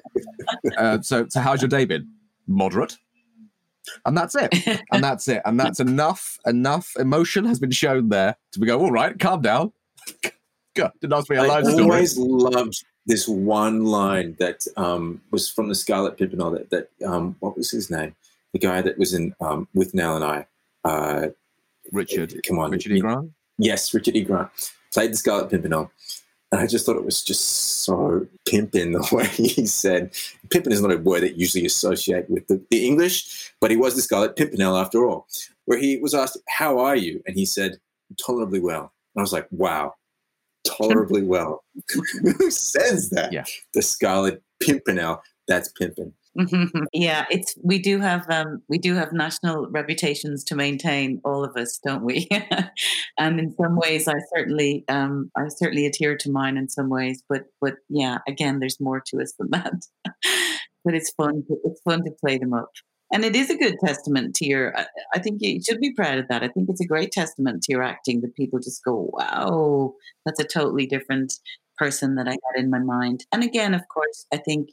uh, 0.79 1.01
so, 1.01 1.27
so 1.29 1.41
how's 1.41 1.63
your 1.63 1.69
day 1.69 1.85
been? 1.85 2.09
Moderate 2.47 2.97
and 4.05 4.17
that's 4.17 4.35
it. 4.35 4.55
And 4.93 5.03
that's 5.05 5.29
it. 5.29 5.43
And 5.45 5.59
that's 5.59 5.81
enough. 5.81 6.39
Enough 6.47 6.97
emotion 6.99 7.45
has 7.45 7.59
been 7.59 7.71
shown 7.71 8.09
there 8.09 8.37
to 8.53 8.59
be 8.59 8.67
go 8.67 8.81
all 8.81 8.91
right 8.91 9.19
calm 9.19 9.43
down. 9.43 9.73
God, 10.75 10.93
didn't 11.01 11.15
ask 11.15 11.31
me 11.31 11.37
a 11.37 11.43
line 11.43 11.67
I 11.67 11.73
always 11.73 12.19
loved 12.19 12.85
this 13.07 13.27
one 13.27 13.85
line 13.85 14.37
that 14.39 14.67
um, 14.77 15.23
was 15.31 15.49
from 15.49 15.69
the 15.69 15.75
Scarlet 15.75 16.19
Pimpernel 16.19 16.51
that, 16.51 16.71
that 16.71 16.91
um, 17.07 17.37
what 17.41 17.57
was 17.57 17.71
his 17.71 17.91
name? 17.91 18.15
The 18.53 18.59
guy 18.59 18.83
that 18.83 18.99
was 18.99 19.15
in 19.15 19.35
um, 19.41 19.69
Nell 19.75 20.17
and 20.17 20.25
I 20.25 20.47
uh, 20.85 21.29
Richard. 21.93 22.41
Come 22.47 22.59
on. 22.59 22.71
Richard 22.71 22.93
E. 22.93 23.01
Grant? 23.01 23.31
Yes 23.59 23.95
Richard 23.95 24.17
E. 24.17 24.23
Grant 24.23 24.51
played 24.93 25.13
the 25.13 25.17
Scarlet 25.17 25.51
Pimpernel 25.51 25.91
and 26.53 26.61
I 26.61 26.67
just 26.67 26.87
thought 26.87 26.97
it 26.97 27.05
was 27.05 27.23
just 27.23 27.83
so 27.85 28.27
pimping 28.49 28.93
the 28.93 29.09
way 29.13 29.27
he 29.27 29.67
said. 29.67 30.13
Pimpin 30.49 30.73
is 30.73 30.81
not 30.81 30.93
a 30.93 30.99
word 30.99 31.23
that 31.23 31.37
usually 31.37 31.67
associate 31.67 32.31
with 32.31 32.47
the, 32.47 32.65
the 32.71 32.87
English, 32.87 33.53
but 33.61 33.71
he 33.71 33.77
was 33.77 33.97
the 33.97 34.03
Scarlet 34.03 34.37
Pimpernel 34.37 34.77
after 34.77 35.05
all. 35.05 35.27
Where 35.65 35.79
he 35.79 35.99
was 35.99 36.15
asked, 36.15 36.39
How 36.49 36.79
are 36.79 36.97
you? 36.97 37.23
And 37.27 37.37
he 37.37 37.45
said, 37.45 37.79
Tolerably 38.25 38.61
well. 38.61 38.93
And 39.15 39.21
I 39.21 39.23
was 39.23 39.33
like, 39.33 39.49
Wow, 39.51 39.95
tolerably 40.65 41.23
well. 41.25 41.65
Who 42.39 42.51
says 42.51 43.11
that? 43.11 43.33
Yeah. 43.33 43.45
The 43.75 43.83
Scarlet 43.83 44.43
Pimpernel. 44.63 45.23
That's 45.49 45.69
pimping. 45.69 46.13
Yeah, 46.93 47.27
it's 47.31 47.55
we 47.63 47.79
do 47.79 48.01
have 48.01 48.25
um, 48.31 48.63
we 48.69 48.79
do 48.79 48.95
have 48.95 49.13
national 49.13 49.69
reputations 49.71 50.45
to 50.45 50.55
maintain, 50.55 51.21
all 51.25 51.45
of 51.45 51.57
us, 51.57 51.79
don't 51.85 52.05
we? 52.05 52.29
and 53.19 53.39
in 53.39 53.55
some 53.55 53.77
ways, 53.77 54.09
I 54.09 54.15
certainly 54.35 54.85
um, 54.89 55.31
I 55.37 55.49
certainly 55.49 55.87
adhere 55.87 56.17
to 56.19 56.31
mine 56.31 56.57
in 56.57 56.69
some 56.69 56.89
ways, 56.89 57.23
but 57.29 57.45
but 57.61 57.75
yeah, 57.89 58.19
again, 58.29 58.61
there's 58.61 58.81
more 58.81 59.03
to 59.09 59.21
us 59.21 59.35
than 59.39 59.51
that. 59.53 59.75
but 60.85 60.95
it's 60.95 61.13
fun. 61.13 61.45
To, 61.49 61.57
it's 61.65 61.81
fun 61.83 62.05
to 62.05 62.11
play 62.21 62.39
them 62.39 62.53
up, 62.53 62.71
and 63.13 63.25
it 63.25 63.37
is 63.37 63.51
a 63.51 63.57
good 63.57 63.77
testament 63.85 64.35
to 64.37 64.47
your. 64.47 64.77
I, 64.77 64.87
I 65.15 65.19
think 65.19 65.43
you 65.43 65.61
should 65.63 65.81
be 65.81 65.95
proud 65.95 66.19
of 66.19 66.29
that. 66.29 66.43
I 66.43 66.49
think 66.49 66.69
it's 66.69 66.83
a 66.83 66.87
great 66.87 67.13
testament 67.13 67.63
to 67.65 67.73
your 67.73 67.83
acting 67.83 68.21
that 68.23 68.37
people 68.37 68.59
just 68.59 68.85
go, 68.85 69.11
"Wow, 69.13 69.95
that's 70.25 70.41
a 70.41 70.45
totally 70.45 70.87
different." 70.87 71.35
person 71.79 72.15
that 72.15 72.27
I 72.27 72.31
had 72.31 72.65
in 72.65 72.71
my 72.71 72.79
mind. 72.79 73.27
And 73.33 73.45
again, 73.45 73.75
of 73.75 73.83
course, 73.89 74.25
I 74.33 74.39
think 74.39 74.71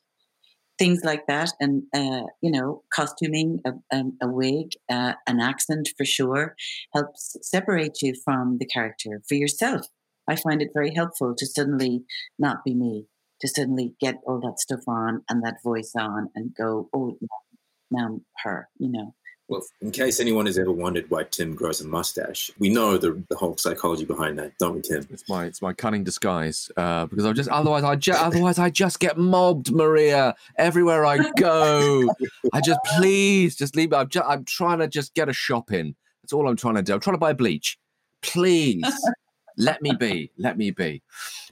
things 0.79 1.01
like 1.03 1.25
that, 1.27 1.51
and 1.59 1.83
uh, 1.93 2.23
you 2.41 2.51
know, 2.51 2.83
costuming, 2.93 3.59
a, 3.65 3.73
um, 3.95 4.17
a 4.21 4.27
wig, 4.27 4.71
uh, 4.89 5.13
an 5.27 5.39
accent 5.39 5.89
for 5.97 6.05
sure, 6.05 6.55
helps 6.93 7.37
separate 7.41 8.01
you 8.01 8.13
from 8.23 8.57
the 8.59 8.65
character 8.65 9.21
for 9.27 9.35
yourself. 9.35 9.87
I 10.27 10.35
find 10.35 10.61
it 10.61 10.71
very 10.73 10.93
helpful 10.93 11.35
to 11.37 11.45
suddenly 11.45 12.03
not 12.39 12.63
be 12.65 12.73
me, 12.73 13.05
to 13.41 13.47
suddenly 13.47 13.93
get 13.99 14.15
all 14.25 14.39
that 14.41 14.59
stuff 14.59 14.81
on 14.87 15.23
and 15.29 15.43
that 15.43 15.57
voice 15.63 15.93
on, 15.97 16.29
and 16.35 16.55
go, 16.55 16.89
oh, 16.93 17.17
now 17.91 18.05
I'm 18.07 18.25
her, 18.43 18.69
you 18.77 18.89
know. 18.91 19.13
Well, 19.53 19.63
in 19.81 19.91
case 19.91 20.19
anyone 20.19 20.47
has 20.47 20.57
ever 20.57 20.71
wondered 20.71 21.07
why 21.11 21.25
Tim 21.25 21.53
grows 21.53 21.79
a 21.79 21.87
mustache, 21.87 22.49
we 22.57 22.69
know 22.69 22.97
the, 22.97 23.23
the 23.29 23.35
whole 23.35 23.55
psychology 23.55 24.03
behind 24.03 24.39
that, 24.39 24.57
don't 24.57 24.73
we, 24.73 24.81
Tim? 24.81 25.05
It's 25.11 25.29
my 25.29 25.45
it's 25.45 25.61
my 25.61 25.73
cunning 25.73 26.03
disguise 26.03 26.71
uh, 26.75 27.05
because 27.05 27.23
I 27.23 27.33
just 27.33 27.49
otherwise 27.49 27.83
I 27.83 27.95
just 27.95 28.19
otherwise 28.19 28.57
I 28.57 28.71
just 28.71 28.99
get 28.99 29.19
mobbed, 29.19 29.71
Maria, 29.71 30.33
everywhere 30.57 31.05
I 31.05 31.19
go. 31.37 32.11
I 32.51 32.61
just 32.61 32.79
please 32.95 33.55
just 33.55 33.75
leave. 33.75 33.93
I'm 33.93 34.09
just, 34.09 34.25
I'm 34.27 34.43
trying 34.43 34.79
to 34.79 34.87
just 34.87 35.13
get 35.13 35.29
a 35.29 35.33
shop 35.33 35.71
in 35.71 35.95
That's 36.23 36.33
all 36.33 36.49
I'm 36.49 36.55
trying 36.55 36.75
to 36.75 36.81
do. 36.81 36.95
I'm 36.95 36.99
trying 36.99 37.13
to 37.13 37.19
buy 37.19 37.33
bleach. 37.33 37.77
Please 38.23 38.83
let 39.57 39.83
me 39.83 39.93
be. 39.93 40.31
Let 40.39 40.57
me 40.57 40.71
be. 40.71 41.03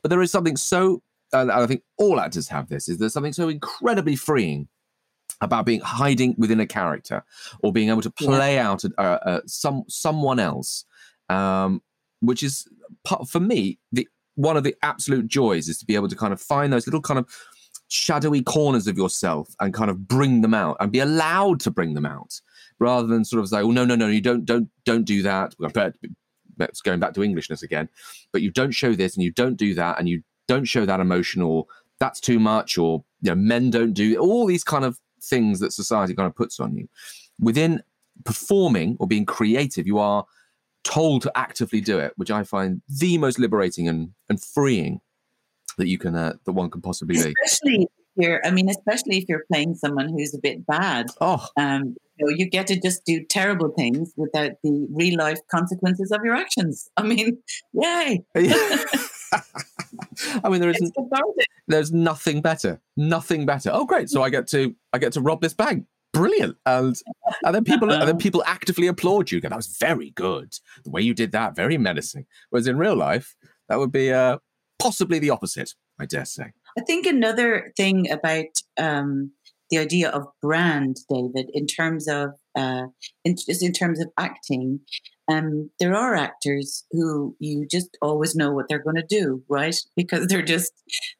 But 0.02 0.10
there 0.10 0.24
is 0.24 0.32
something 0.32 0.58
so, 0.58 1.04
I 1.34 1.68
think 1.68 1.84
all 1.98 2.20
actors 2.20 2.48
have 2.48 2.68
this, 2.68 2.90
is 2.90 2.98
there's 2.98 3.14
something 3.14 3.34
so 3.34 3.50
incredibly 3.50 4.16
freeing 4.16 4.68
about 5.42 5.66
being 5.66 5.82
hiding 5.82 6.36
within 6.38 6.60
a 6.60 6.68
character 6.68 7.24
or 7.62 7.74
being 7.74 7.90
able 7.90 8.02
to 8.02 8.12
play 8.12 8.56
yeah. 8.56 8.70
out 8.70 8.84
a, 8.84 8.92
a, 8.98 9.20
a, 9.26 9.42
some 9.48 9.84
someone 9.88 10.40
else, 10.40 10.86
um, 11.30 11.82
which 12.20 12.44
is 12.44 12.68
for 13.28 13.40
me 13.40 13.80
the 13.92 14.08
one 14.36 14.56
of 14.56 14.64
the 14.64 14.76
absolute 14.82 15.28
joys 15.28 15.68
is 15.68 15.78
to 15.80 15.86
be 15.86 15.96
able 15.96 16.08
to 16.08 16.16
kind 16.16 16.32
of 16.32 16.42
find 16.42 16.72
those 16.72 16.88
little 16.88 17.02
kind 17.02 17.20
of 17.20 17.28
shadowy 17.90 18.42
corners 18.42 18.88
of 18.88 18.98
yourself 18.98 19.54
and 19.60 19.74
kind 19.74 19.92
of 19.92 20.08
bring 20.08 20.42
them 20.42 20.54
out 20.54 20.78
and 20.80 20.92
be 20.92 21.00
allowed 21.00 21.60
to 21.60 21.70
bring 21.70 21.94
them 21.94 22.06
out 22.06 22.40
rather 22.80 23.08
than 23.08 23.26
sort 23.26 23.42
of 23.42 23.50
say, 23.50 23.62
oh 23.62 23.72
no 23.72 23.84
no 23.84 23.96
no 23.96 24.08
you 24.08 24.22
don't 24.22 24.46
don't 24.46 24.70
don't 24.86 25.06
do 25.06 25.22
that. 25.24 25.54
That's 26.58 26.82
going 26.82 27.00
back 27.00 27.14
to 27.16 27.24
Englishness 27.24 27.64
again, 27.64 27.90
but 28.32 28.42
you 28.42 28.52
don't 28.52 28.72
show 28.72 28.94
this 28.94 29.16
and 29.16 29.24
you 29.24 29.32
don't 29.32 29.56
do 29.56 29.74
that 29.74 29.98
and 29.98 30.08
you 30.08 30.22
don't 30.48 30.66
show 30.66 30.86
that 30.86 31.00
emotion 31.00 31.42
or 31.42 31.66
that's 32.00 32.20
too 32.20 32.40
much 32.40 32.78
or 32.78 33.04
you 33.22 33.32
know 33.32 33.36
men 33.36 33.70
don't 33.70 33.94
do 33.94 34.18
all 34.18 34.46
these 34.46 34.64
kind 34.64 34.86
of 34.86 35.00
things 35.22 35.60
that 35.60 35.74
society 35.74 36.14
kind 36.14 36.28
of 36.28 36.36
puts 36.36 36.60
on 36.60 36.76
you. 36.76 36.88
Within 37.40 37.82
performing 38.26 38.98
or 39.00 39.08
being 39.08 39.26
creative, 39.26 39.88
you 39.88 40.00
are 40.00 40.26
told 40.84 41.22
to 41.24 41.32
actively 41.36 41.82
do 41.82 42.00
it, 42.00 42.14
which 42.16 42.32
I 42.32 42.44
find 42.44 42.82
the 42.88 43.18
most 43.18 43.40
liberating 43.40 43.88
and, 43.88 44.14
and 44.30 44.42
freeing 44.42 45.02
that 45.78 45.88
you 45.88 45.98
can 45.98 46.16
uh, 46.16 46.34
that 46.46 46.52
one 46.52 46.70
can 46.70 46.82
possibly 46.82 47.16
be. 47.16 47.34
Especially 47.46 47.88
here, 48.18 48.42
I 48.44 48.52
mean, 48.52 48.70
especially 48.70 49.18
if 49.18 49.26
you're 49.30 49.46
playing 49.52 49.76
someone 49.76 50.10
who's 50.10 50.34
a 50.34 50.40
bit 50.40 50.66
bad. 50.66 51.08
Oh, 51.22 51.46
um, 51.58 51.96
you, 52.18 52.26
know, 52.26 52.30
you 52.36 52.50
get 52.50 52.68
to 52.68 52.80
just 52.80 53.06
do 53.06 53.24
terrible 53.24 53.70
things 53.70 54.14
without 54.18 54.52
the 54.64 54.88
real 54.92 55.18
life 55.18 55.40
consequences 55.50 56.12
of 56.12 56.22
your 56.24 56.36
actions. 56.36 56.90
I 56.98 57.04
mean, 57.04 57.38
yay! 57.74 58.24
I 60.44 60.50
mean, 60.50 60.62
there 60.62 60.70
isn't. 60.70 60.96
there's 61.68 61.92
nothing 61.92 62.42
better, 62.42 62.82
nothing 62.98 63.46
better. 63.46 63.70
Oh, 63.74 63.86
great! 63.86 64.10
So 64.10 64.24
I 64.24 64.30
get 64.30 64.48
to 64.48 64.76
I 64.94 64.98
get 64.98 65.14
to 65.14 65.22
rob 65.22 65.42
this 65.42 65.54
bank. 65.54 65.86
Brilliant, 66.14 66.58
and 66.66 66.96
and 67.44 67.56
then 67.56 67.64
people 67.64 67.92
and 67.92 68.08
then 68.08 68.18
people 68.18 68.44
actively 68.46 68.88
applaud 68.88 69.32
you. 69.32 69.40
Go, 69.40 69.50
that 69.50 69.56
was 69.56 69.78
very 69.80 70.12
good. 70.12 70.54
The 70.84 70.90
way 70.90 71.02
you 71.02 71.14
did 71.14 71.32
that, 71.32 71.56
very 71.56 71.78
menacing. 71.78 72.26
Whereas 72.50 72.68
in 72.68 72.78
real 72.78 72.96
life, 72.96 73.36
that 73.70 73.80
would 73.80 73.92
be 73.92 74.12
uh, 74.12 74.38
possibly 74.80 75.20
the 75.20 75.30
opposite. 75.30 75.74
I 76.00 76.06
dare 76.06 76.26
say. 76.26 76.52
I 76.78 76.82
think 76.82 77.06
another 77.06 77.72
thing 77.78 78.10
about 78.12 78.62
um, 78.78 79.32
the 79.70 79.78
idea 79.78 80.10
of 80.10 80.28
brand, 80.42 80.98
David, 81.10 81.50
in 81.54 81.66
terms 81.66 82.08
of 82.08 82.32
uh, 82.56 82.84
in, 83.24 83.36
just 83.36 83.64
in 83.64 83.72
terms 83.72 84.00
of 84.02 84.10
acting, 84.18 84.82
um, 85.32 85.70
there 85.80 85.96
are 85.96 86.16
actors 86.16 86.84
who 86.92 87.36
you 87.40 87.66
just 87.66 87.98
always 88.02 88.36
know 88.36 88.52
what 88.52 88.68
they're 88.68 88.84
going 88.84 88.96
to 88.96 89.06
do, 89.08 89.44
right? 89.50 89.76
Because 89.96 90.28
they're 90.28 90.42
just 90.42 90.72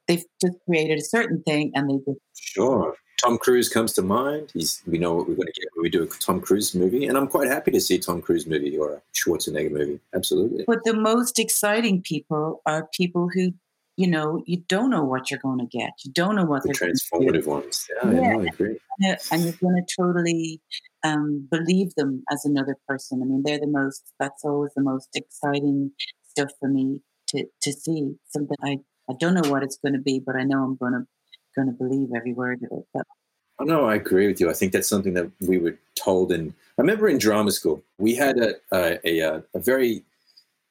they've 0.08 0.24
just 0.42 0.58
created 0.66 0.98
a 0.98 1.04
certain 1.04 1.44
thing, 1.44 1.72
and 1.76 1.90
they 1.90 1.98
just 2.06 2.20
sure. 2.36 2.96
Tom 3.22 3.38
Cruise 3.38 3.70
comes 3.70 3.94
to 3.94 4.02
mind. 4.02 4.50
He's 4.54 4.82
we 4.88 4.98
know 4.98 5.14
what 5.14 5.28
we're 5.28 5.36
going 5.36 5.48
to 5.48 5.62
get 5.62 5.70
when 5.76 5.84
we 5.84 5.90
do 5.90 6.04
a 6.04 6.08
Tom 6.08 6.42
Cruise 6.42 6.74
movie, 6.74 7.06
and 7.06 7.18
I'm 7.18 7.28
quite 7.28 7.48
happy 7.48 7.72
to 7.72 7.80
see 7.80 7.96
a 7.96 8.00
Tom 8.00 8.22
Cruise 8.22 8.48
movie 8.48 8.78
or 8.78 8.94
a 8.94 9.02
Schwarzenegger 9.14 9.72
movie. 9.72 10.00
Absolutely. 10.16 10.64
But 10.66 10.84
the 10.84 10.96
most 10.96 11.38
exciting 11.38 12.02
people 12.02 12.62
are 12.66 12.90
people 12.94 13.30
who 13.32 13.54
you 14.02 14.08
know, 14.08 14.42
you 14.48 14.58
don't 14.68 14.90
know 14.90 15.04
what 15.04 15.30
you're 15.30 15.40
going 15.40 15.60
to 15.60 15.66
get. 15.68 15.92
You 16.04 16.12
don't 16.12 16.36
know 16.36 16.44
what 16.46 16.64
the 16.64 16.70
transformative 16.70 17.46
ones. 17.46 17.88
Yeah, 18.04 18.12
yeah. 18.12 18.38
I 18.38 18.46
agree. 18.46 18.78
And 19.32 19.44
you're 19.44 19.54
going 19.62 19.76
to 19.76 19.96
totally 19.96 20.60
um, 21.04 21.48
believe 21.52 21.94
them 21.94 22.24
as 22.32 22.44
another 22.44 22.76
person. 22.88 23.22
I 23.22 23.26
mean, 23.26 23.44
they're 23.46 23.60
the 23.60 23.68
most. 23.68 24.12
That's 24.20 24.44
always 24.44 24.72
the 24.76 24.82
most 24.82 25.10
exciting 25.14 25.92
stuff 26.28 26.50
for 26.60 26.68
me 26.68 27.02
to 27.28 27.46
to 27.62 27.72
see. 27.72 28.16
Something 28.30 28.58
I 28.64 28.80
I 29.08 29.14
don't 29.20 29.36
know 29.36 29.48
what 29.52 29.62
it's 29.62 29.78
going 29.78 29.94
to 29.94 30.02
be, 30.02 30.20
but 30.20 30.36
I 30.36 30.44
know 30.44 30.64
I'm 30.64 30.78
going 30.78 30.94
to 30.94 31.06
going 31.56 31.68
to 31.68 31.74
believe 31.74 32.10
every 32.16 32.34
word 32.34 32.64
of 32.64 32.80
it. 32.80 32.86
But, 32.94 33.06
Oh, 33.60 33.64
no, 33.64 33.86
I 33.86 33.94
agree 33.94 34.26
with 34.26 34.40
you. 34.42 34.50
I 34.50 34.54
think 34.54 34.72
that's 34.72 34.88
something 34.88 35.14
that 35.14 35.30
we 35.42 35.60
were 35.60 35.78
told 35.94 36.32
in. 36.32 36.52
I 36.80 36.82
remember 36.82 37.08
in 37.08 37.20
drama 37.20 37.52
school, 37.52 37.84
we 38.00 38.16
had 38.16 38.40
a 38.40 38.56
a, 38.72 39.20
a, 39.22 39.44
a 39.54 39.60
very 39.60 40.04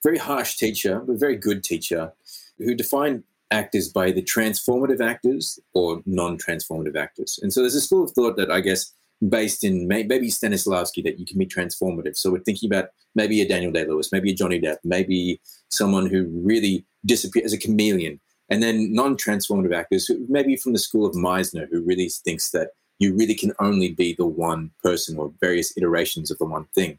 very 0.03 0.19
harsh 0.19 0.57
teacher, 0.57 1.01
but 1.01 1.17
very 1.17 1.37
good 1.37 1.63
teacher, 1.63 2.13
who 2.61 2.75
defined 2.75 3.25
actors 3.51 3.89
by 3.89 4.13
the 4.13 4.23
transformative 4.23 5.01
actors 5.01 5.59
or 5.75 6.03
non-transformative 6.07 6.97
actors. 6.97 7.39
And 7.43 7.53
so 7.53 7.61
there's 7.61 7.75
a 7.75 7.81
school 7.81 8.05
of 8.05 8.13
thought 8.13 8.37
that 8.37 8.51
I 8.51 8.61
guess 8.61 8.93
based 9.29 9.65
in 9.65 9.87
maybe 9.87 10.29
Stanislavski 10.29 11.03
that 11.05 11.19
you 11.19 11.27
can 11.27 11.39
be 11.39 11.47
transformative. 11.47 12.17
So 12.17 12.31
we're 12.31 12.41
thinking 12.41 12.71
about 12.71 12.91
maybe 13.15 13.43
a 13.43 13.49
Daniel 13.49 13.73
Day 13.73 13.87
Lewis, 13.87 14.13
maybe 14.13 14.31
a 14.31 14.35
Johnny 14.35 14.61
Depp, 14.61 14.79
maybe 14.85 15.41
someone 15.69 16.07
who 16.07 16.27
really 16.27 16.85
disappears 17.05 17.47
as 17.47 17.53
a 17.53 17.59
chameleon. 17.59 18.21
And 18.49 18.63
then 18.63 18.93
non-transformative 18.93 19.75
actors, 19.75 20.11
maybe 20.29 20.57
from 20.57 20.73
the 20.73 20.79
school 20.79 21.07
of 21.07 21.15
Meisner, 21.15 21.69
who 21.71 21.83
really 21.83 22.09
thinks 22.09 22.51
that 22.51 22.71
you 22.99 23.15
really 23.15 23.35
can 23.35 23.53
only 23.61 23.93
be 23.93 24.15
the 24.15 24.27
one 24.27 24.71
person 24.83 25.19
or 25.19 25.33
various 25.41 25.77
iterations 25.77 26.31
of 26.31 26.39
the 26.39 26.45
one 26.47 26.67
thing. 26.75 26.99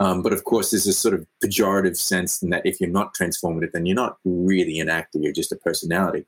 Um, 0.00 0.22
but 0.22 0.32
of 0.32 0.44
course, 0.44 0.70
there's 0.70 0.84
this 0.84 0.98
sort 0.98 1.14
of 1.14 1.26
pejorative 1.44 1.96
sense 1.96 2.42
in 2.42 2.50
that 2.50 2.64
if 2.64 2.80
you're 2.80 2.90
not 2.90 3.14
transformative, 3.14 3.72
then 3.72 3.84
you're 3.84 3.96
not 3.96 4.18
really 4.24 4.78
an 4.78 4.88
actor, 4.88 5.18
you're 5.18 5.32
just 5.32 5.52
a 5.52 5.56
personality. 5.56 6.24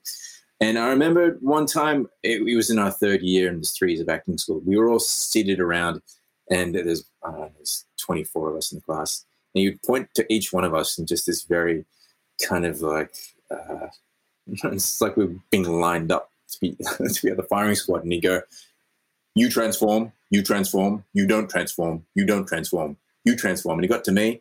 And 0.60 0.78
I 0.78 0.88
remember 0.88 1.38
one 1.40 1.66
time, 1.66 2.08
it, 2.22 2.42
it 2.42 2.56
was 2.56 2.70
in 2.70 2.78
our 2.78 2.90
third 2.90 3.22
year 3.22 3.48
in 3.48 3.58
this 3.58 3.76
three 3.76 3.92
years 3.92 4.00
of 4.00 4.08
acting 4.08 4.38
school. 4.38 4.60
We 4.66 4.76
were 4.76 4.90
all 4.90 4.98
seated 4.98 5.60
around, 5.60 6.02
and 6.50 6.74
there's, 6.74 7.04
uh, 7.22 7.48
there's 7.56 7.86
24 7.98 8.50
of 8.50 8.56
us 8.56 8.72
in 8.72 8.78
the 8.78 8.82
class. 8.82 9.24
And 9.54 9.62
you'd 9.62 9.82
point 9.82 10.08
to 10.14 10.32
each 10.32 10.52
one 10.52 10.64
of 10.64 10.74
us 10.74 10.98
in 10.98 11.06
just 11.06 11.26
this 11.26 11.44
very 11.44 11.84
kind 12.46 12.66
of 12.66 12.82
like, 12.82 13.14
uh, 13.50 13.86
it's 14.46 15.00
like 15.00 15.16
we're 15.16 15.34
being 15.50 15.80
lined 15.80 16.10
up 16.10 16.30
to 16.50 16.60
be, 16.60 16.76
to 16.98 17.22
be 17.22 17.30
at 17.30 17.36
the 17.36 17.44
firing 17.44 17.76
squad. 17.76 18.02
And 18.02 18.12
you 18.12 18.20
go, 18.20 18.42
You 19.36 19.48
transform, 19.48 20.12
you 20.28 20.42
transform, 20.42 21.04
you 21.14 21.26
don't 21.26 21.48
transform, 21.48 22.04
you 22.14 22.26
don't 22.26 22.46
transform 22.46 22.96
you 23.24 23.36
transform. 23.36 23.78
And 23.78 23.84
he 23.84 23.88
got 23.88 24.04
to 24.04 24.12
me, 24.12 24.40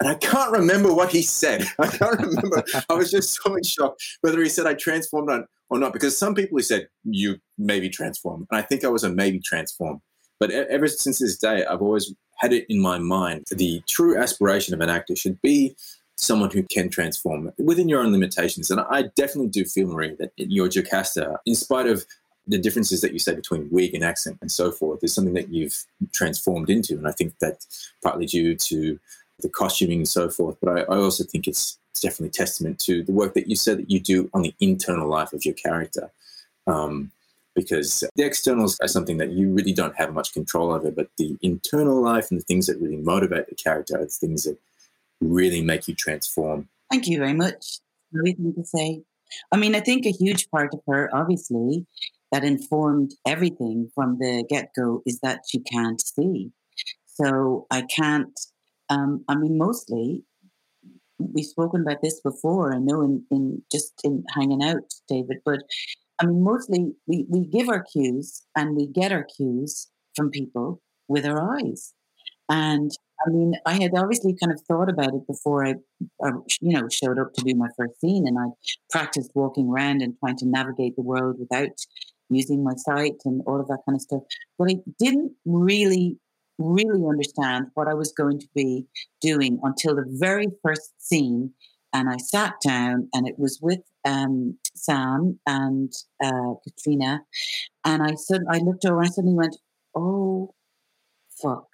and 0.00 0.08
I 0.08 0.14
can't 0.14 0.52
remember 0.52 0.92
what 0.92 1.10
he 1.10 1.22
said. 1.22 1.64
I 1.78 1.86
can't 1.88 2.20
remember. 2.20 2.64
I 2.88 2.94
was 2.94 3.10
just 3.10 3.40
so 3.42 3.54
in 3.54 3.62
shock 3.62 3.98
whether 4.20 4.42
he 4.42 4.48
said 4.48 4.66
I 4.66 4.74
transformed 4.74 5.46
or 5.70 5.78
not, 5.78 5.92
because 5.92 6.16
some 6.16 6.34
people 6.34 6.58
he 6.58 6.62
said 6.62 6.88
you 7.04 7.38
maybe 7.58 7.88
transform, 7.88 8.46
and 8.50 8.58
I 8.58 8.62
think 8.62 8.84
I 8.84 8.88
was 8.88 9.04
a 9.04 9.10
maybe 9.10 9.40
transform. 9.40 10.00
But 10.40 10.50
ever 10.50 10.86
since 10.86 11.18
this 11.18 11.36
day, 11.36 11.64
I've 11.64 11.82
always 11.82 12.14
had 12.36 12.52
it 12.52 12.66
in 12.68 12.80
my 12.80 12.98
mind 12.98 13.44
the 13.50 13.82
true 13.88 14.16
aspiration 14.16 14.72
of 14.72 14.80
an 14.80 14.88
actor 14.88 15.16
should 15.16 15.40
be 15.42 15.74
someone 16.16 16.50
who 16.50 16.64
can 16.64 16.88
transform 16.88 17.52
within 17.58 17.88
your 17.88 18.00
own 18.00 18.12
limitations. 18.12 18.70
And 18.70 18.80
I 18.80 19.02
definitely 19.16 19.48
do 19.48 19.64
feel, 19.64 19.88
Marie, 19.88 20.16
that 20.18 20.32
your 20.36 20.68
Jocasta, 20.68 21.36
in 21.46 21.54
spite 21.54 21.86
of 21.86 22.04
the 22.48 22.58
differences 22.58 23.02
that 23.02 23.12
you 23.12 23.18
say 23.18 23.34
between 23.34 23.68
wig 23.70 23.94
and 23.94 24.02
accent 24.02 24.38
and 24.40 24.50
so 24.50 24.72
forth 24.72 25.04
is 25.04 25.14
something 25.14 25.34
that 25.34 25.50
you've 25.50 25.84
transformed 26.12 26.70
into. 26.70 26.96
And 26.96 27.06
I 27.06 27.12
think 27.12 27.34
that's 27.40 27.92
partly 28.02 28.26
due 28.26 28.56
to 28.56 28.98
the 29.40 29.48
costuming 29.48 29.98
and 29.98 30.08
so 30.08 30.30
forth. 30.30 30.56
But 30.60 30.78
I, 30.78 30.80
I 30.92 30.96
also 30.96 31.24
think 31.24 31.46
it's, 31.46 31.78
it's, 31.90 32.00
definitely 32.00 32.30
testament 32.30 32.78
to 32.78 33.02
the 33.02 33.12
work 33.12 33.34
that 33.34 33.48
you 33.48 33.56
said 33.56 33.78
that 33.78 33.90
you 33.90 34.00
do 34.00 34.30
on 34.32 34.42
the 34.42 34.54
internal 34.60 35.08
life 35.08 35.32
of 35.32 35.44
your 35.44 35.54
character. 35.54 36.10
Um, 36.66 37.12
because 37.54 38.04
the 38.14 38.24
externals 38.24 38.78
are 38.80 38.86
something 38.88 39.16
that 39.16 39.32
you 39.32 39.52
really 39.52 39.72
don't 39.72 39.96
have 39.96 40.14
much 40.14 40.32
control 40.32 40.70
over, 40.70 40.92
but 40.92 41.08
the 41.18 41.36
internal 41.42 42.00
life 42.00 42.30
and 42.30 42.38
the 42.38 42.44
things 42.44 42.66
that 42.66 42.80
really 42.80 42.96
motivate 42.96 43.48
the 43.48 43.56
character 43.56 43.96
are 43.96 44.04
the 44.04 44.06
things 44.06 44.44
that 44.44 44.56
really 45.20 45.60
make 45.60 45.88
you 45.88 45.94
transform. 45.94 46.68
Thank 46.88 47.08
you 47.08 47.18
very 47.18 47.32
much. 47.32 47.80
Nothing 48.12 48.54
to 48.54 48.64
say. 48.64 49.02
I 49.50 49.56
mean, 49.56 49.74
I 49.74 49.80
think 49.80 50.06
a 50.06 50.10
huge 50.10 50.48
part 50.50 50.72
of 50.72 50.80
her, 50.86 51.10
obviously, 51.12 51.84
that 52.32 52.44
informed 52.44 53.12
everything 53.26 53.90
from 53.94 54.18
the 54.18 54.44
get 54.48 54.70
go 54.76 55.02
is 55.06 55.18
that 55.20 55.40
you 55.52 55.62
can't 55.70 56.00
see. 56.00 56.50
So 57.06 57.66
I 57.70 57.82
can't, 57.82 58.38
um, 58.90 59.24
I 59.28 59.36
mean, 59.36 59.58
mostly 59.58 60.24
we've 61.18 61.44
spoken 61.44 61.82
about 61.82 62.00
this 62.02 62.20
before, 62.20 62.72
I 62.72 62.78
know 62.78 63.02
in, 63.02 63.24
in 63.30 63.62
just 63.72 63.92
in 64.04 64.24
hanging 64.34 64.62
out, 64.62 64.92
David, 65.08 65.38
but 65.44 65.60
I 66.20 66.26
mean, 66.26 66.42
mostly 66.42 66.92
we, 67.06 67.26
we 67.28 67.46
give 67.46 67.68
our 67.68 67.82
cues 67.82 68.42
and 68.56 68.76
we 68.76 68.86
get 68.86 69.12
our 69.12 69.24
cues 69.36 69.88
from 70.14 70.30
people 70.30 70.80
with 71.08 71.24
our 71.26 71.56
eyes. 71.56 71.94
And 72.48 72.90
I 73.26 73.30
mean, 73.30 73.54
I 73.66 73.74
had 73.74 73.92
obviously 73.96 74.34
kind 74.40 74.52
of 74.52 74.60
thought 74.62 74.88
about 74.88 75.14
it 75.14 75.26
before 75.26 75.66
I, 75.66 75.74
I, 76.22 76.30
you 76.60 76.78
know, 76.78 76.88
showed 76.88 77.18
up 77.18 77.34
to 77.34 77.44
do 77.44 77.54
my 77.54 77.68
first 77.76 78.00
scene, 78.00 78.26
and 78.26 78.38
I 78.38 78.46
practiced 78.90 79.32
walking 79.34 79.68
around 79.68 80.02
and 80.02 80.14
trying 80.20 80.36
to 80.38 80.46
navigate 80.46 80.94
the 80.96 81.02
world 81.02 81.36
without 81.38 81.70
using 82.30 82.62
my 82.62 82.74
sight 82.76 83.16
and 83.24 83.42
all 83.46 83.60
of 83.60 83.68
that 83.68 83.80
kind 83.86 83.96
of 83.96 84.02
stuff. 84.02 84.22
But 84.58 84.70
I 84.70 84.76
didn't 84.98 85.32
really, 85.44 86.18
really 86.58 87.04
understand 87.06 87.66
what 87.74 87.88
I 87.88 87.94
was 87.94 88.12
going 88.12 88.38
to 88.38 88.48
be 88.54 88.86
doing 89.20 89.58
until 89.62 89.94
the 89.94 90.04
very 90.06 90.46
first 90.62 90.92
scene. 90.98 91.52
And 91.94 92.10
I 92.10 92.18
sat 92.18 92.54
down, 92.64 93.08
and 93.14 93.26
it 93.26 93.38
was 93.38 93.58
with 93.62 93.80
um, 94.04 94.58
Sam 94.74 95.38
and 95.46 95.90
uh, 96.22 96.54
Caitriona. 96.62 97.22
And 97.84 98.02
I 98.02 98.14
said, 98.14 98.42
I 98.50 98.58
looked 98.58 98.84
over, 98.84 98.98
and 98.98 99.06
I 99.06 99.10
suddenly 99.10 99.36
went, 99.36 99.56
"Oh, 99.94 100.54
fuck." 101.40 101.68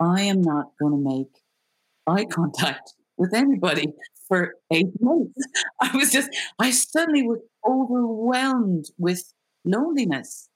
I 0.00 0.22
am 0.22 0.42
not 0.42 0.72
going 0.80 0.92
to 0.92 1.16
make 1.18 1.42
eye 2.06 2.26
contact 2.26 2.94
with 3.16 3.32
anybody 3.34 3.92
for 4.28 4.54
eight 4.72 5.00
months. 5.00 5.34
I 5.80 5.96
was 5.96 6.10
just, 6.10 6.28
I 6.58 6.70
suddenly 6.70 7.22
was 7.22 7.40
overwhelmed 7.66 8.86
with 8.98 9.32
loneliness. 9.66 10.48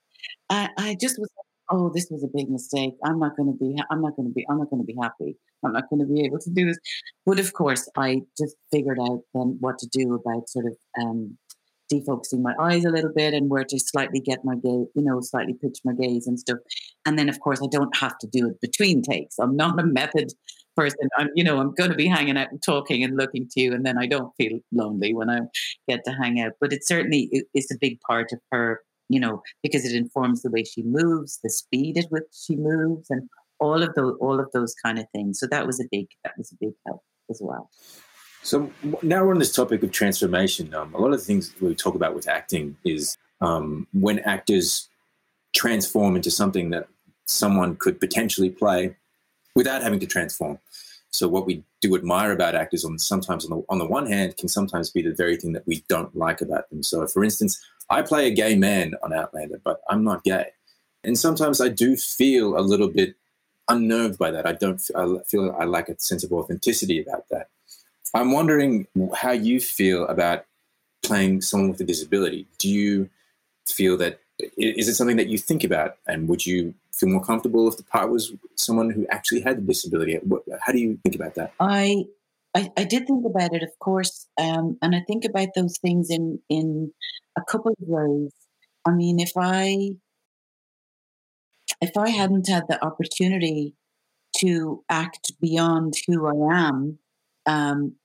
I, 0.48 0.70
I 0.78 0.96
just 1.00 1.18
was, 1.18 1.28
oh, 1.70 1.90
this 1.94 2.08
was 2.10 2.24
a 2.24 2.28
big 2.34 2.50
mistake. 2.50 2.94
I'm 3.04 3.18
not 3.18 3.36
going 3.36 3.52
to 3.52 3.58
be, 3.58 3.76
I'm 3.90 4.02
not 4.02 4.16
going 4.16 4.28
to 4.28 4.34
be, 4.34 4.46
I'm 4.48 4.58
not 4.58 4.70
going 4.70 4.82
to 4.82 4.86
be 4.86 4.96
happy. 5.00 5.36
I'm 5.64 5.72
not 5.72 5.90
going 5.90 6.00
to 6.00 6.06
be 6.06 6.24
able 6.24 6.38
to 6.38 6.50
do 6.50 6.66
this. 6.66 6.78
But 7.26 7.38
of 7.38 7.52
course, 7.52 7.88
I 7.96 8.22
just 8.38 8.56
figured 8.72 8.98
out 9.00 9.20
then 9.34 9.58
what 9.60 9.78
to 9.78 9.88
do 9.92 10.14
about 10.14 10.48
sort 10.48 10.66
of 10.66 10.76
um, 11.00 11.36
defocusing 11.92 12.40
my 12.40 12.54
eyes 12.60 12.84
a 12.84 12.90
little 12.90 13.12
bit 13.14 13.34
and 13.34 13.50
where 13.50 13.64
to 13.64 13.78
slightly 13.78 14.20
get 14.20 14.44
my 14.44 14.54
gaze, 14.54 14.86
you 14.94 15.02
know, 15.02 15.20
slightly 15.20 15.54
pitch 15.54 15.78
my 15.84 15.92
gaze 15.92 16.26
and 16.26 16.38
stuff. 16.38 16.58
And 17.04 17.18
then, 17.18 17.28
of 17.28 17.40
course, 17.40 17.60
I 17.62 17.66
don't 17.70 17.94
have 17.96 18.16
to 18.18 18.26
do 18.26 18.46
it 18.48 18.60
between 18.60 19.02
takes. 19.02 19.38
I'm 19.38 19.56
not 19.56 19.78
a 19.78 19.84
method 19.84 20.32
person. 20.76 21.08
I'm, 21.18 21.28
you 21.34 21.44
know, 21.44 21.58
I'm 21.58 21.74
going 21.74 21.90
to 21.90 21.96
be 21.96 22.06
hanging 22.06 22.38
out 22.38 22.50
and 22.50 22.62
talking 22.62 23.02
and 23.04 23.16
looking 23.16 23.48
to 23.50 23.60
you, 23.60 23.74
and 23.74 23.84
then 23.84 23.98
I 23.98 24.06
don't 24.06 24.32
feel 24.36 24.60
lonely 24.72 25.12
when 25.14 25.28
I 25.28 25.40
get 25.88 26.04
to 26.04 26.12
hang 26.12 26.40
out. 26.40 26.52
But 26.60 26.72
it 26.72 26.86
certainly 26.86 27.28
is 27.54 27.70
a 27.70 27.78
big 27.80 28.00
part 28.00 28.32
of 28.32 28.38
her, 28.52 28.80
you 29.10 29.18
know, 29.18 29.42
because 29.62 29.84
it 29.84 29.94
informs 29.94 30.40
the 30.40 30.50
way 30.50 30.62
she 30.62 30.82
moves, 30.82 31.40
the 31.42 31.50
speed 31.50 31.98
at 31.98 32.06
which 32.10 32.30
she 32.32 32.54
moves, 32.54 33.10
and 33.10 33.28
all 33.58 33.82
of 33.82 33.92
those, 33.94 34.16
all 34.20 34.38
of 34.38 34.50
those 34.52 34.72
kind 34.74 34.98
of 34.98 35.06
things. 35.12 35.40
So 35.40 35.46
that 35.48 35.66
was 35.66 35.80
a 35.80 35.84
big, 35.90 36.06
that 36.24 36.34
was 36.38 36.52
a 36.52 36.56
big 36.60 36.74
help 36.86 37.02
as 37.28 37.40
well. 37.42 37.68
So 38.42 38.70
now 39.02 39.24
we're 39.24 39.32
on 39.32 39.40
this 39.40 39.52
topic 39.52 39.82
of 39.82 39.90
transformation. 39.90 40.72
Um, 40.72 40.94
a 40.94 40.98
lot 40.98 41.12
of 41.12 41.18
the 41.18 41.26
things 41.26 41.52
we 41.60 41.74
talk 41.74 41.96
about 41.96 42.14
with 42.14 42.28
acting 42.28 42.76
is 42.84 43.18
um, 43.40 43.88
when 43.92 44.20
actors 44.20 44.88
transform 45.52 46.14
into 46.14 46.30
something 46.30 46.70
that 46.70 46.88
someone 47.26 47.76
could 47.76 47.98
potentially 47.98 48.48
play 48.48 48.96
without 49.56 49.82
having 49.82 49.98
to 49.98 50.06
transform. 50.06 50.58
So 51.10 51.26
what 51.26 51.46
we 51.46 51.64
do 51.80 51.96
admire 51.96 52.30
about 52.30 52.54
actors 52.54 52.84
on 52.84 52.96
sometimes 52.98 53.44
on 53.44 53.50
the 53.50 53.64
on 53.68 53.78
the 53.78 53.86
one 53.86 54.06
hand 54.06 54.36
can 54.36 54.48
sometimes 54.48 54.90
be 54.90 55.02
the 55.02 55.12
very 55.12 55.36
thing 55.36 55.52
that 55.54 55.66
we 55.66 55.84
don't 55.88 56.14
like 56.16 56.40
about 56.40 56.70
them. 56.70 56.84
So 56.84 57.04
for 57.08 57.24
instance, 57.24 57.60
I 57.90 58.02
play 58.02 58.28
a 58.28 58.30
gay 58.30 58.56
man 58.56 58.94
on 59.02 59.12
Outlander, 59.12 59.60
but 59.62 59.80
I'm 59.88 60.04
not 60.04 60.24
gay. 60.24 60.46
And 61.02 61.18
sometimes 61.18 61.60
I 61.60 61.68
do 61.68 61.96
feel 61.96 62.56
a 62.56 62.60
little 62.60 62.88
bit 62.88 63.16
unnerved 63.68 64.18
by 64.18 64.30
that. 64.30 64.46
I 64.46 64.52
don't 64.52 64.80
I 64.94 65.06
feel 65.26 65.56
I 65.58 65.64
lack 65.64 65.88
a 65.88 65.98
sense 65.98 66.24
of 66.24 66.32
authenticity 66.32 67.00
about 67.00 67.28
that. 67.30 67.48
I'm 68.14 68.32
wondering 68.32 68.86
how 69.14 69.32
you 69.32 69.60
feel 69.60 70.06
about 70.06 70.44
playing 71.02 71.40
someone 71.40 71.70
with 71.70 71.80
a 71.80 71.84
disability. 71.84 72.46
Do 72.58 72.68
you 72.68 73.08
feel 73.66 73.96
that 73.98 74.20
is 74.56 74.88
it 74.88 74.94
something 74.94 75.16
that 75.16 75.28
you 75.28 75.38
think 75.38 75.64
about 75.64 75.96
and 76.06 76.28
would 76.28 76.46
you 76.46 76.74
feel 76.92 77.08
more 77.08 77.24
comfortable 77.24 77.68
if 77.68 77.76
the 77.76 77.82
part 77.84 78.10
was 78.10 78.32
someone 78.56 78.90
who 78.90 79.06
actually 79.10 79.40
had 79.40 79.58
a 79.58 79.60
disability? 79.60 80.18
How 80.60 80.72
do 80.72 80.78
you 80.78 80.98
think 81.02 81.14
about 81.14 81.34
that? 81.34 81.52
I 81.60 82.04
I, 82.54 82.68
I 82.76 82.84
did 82.84 83.06
think 83.06 83.24
about 83.24 83.54
it, 83.54 83.62
of 83.62 83.78
course, 83.78 84.26
um, 84.36 84.76
and 84.82 84.94
I 84.96 85.02
think 85.06 85.24
about 85.24 85.48
those 85.54 85.78
things 85.78 86.10
in 86.10 86.40
in 86.48 86.92
a 87.36 87.42
couple 87.42 87.72
of 87.72 87.76
ways. 87.80 88.32
I 88.86 88.92
mean, 88.92 89.20
if 89.20 89.32
I 89.36 89.90
if 91.80 91.96
I 91.96 92.10
hadn't 92.10 92.48
had 92.48 92.64
the 92.68 92.82
opportunity 92.84 93.74
to 94.38 94.84
act 94.88 95.32
beyond 95.40 95.94
who 96.06 96.26
I 96.26 96.68
am, 96.68 96.98
um, 97.46 97.96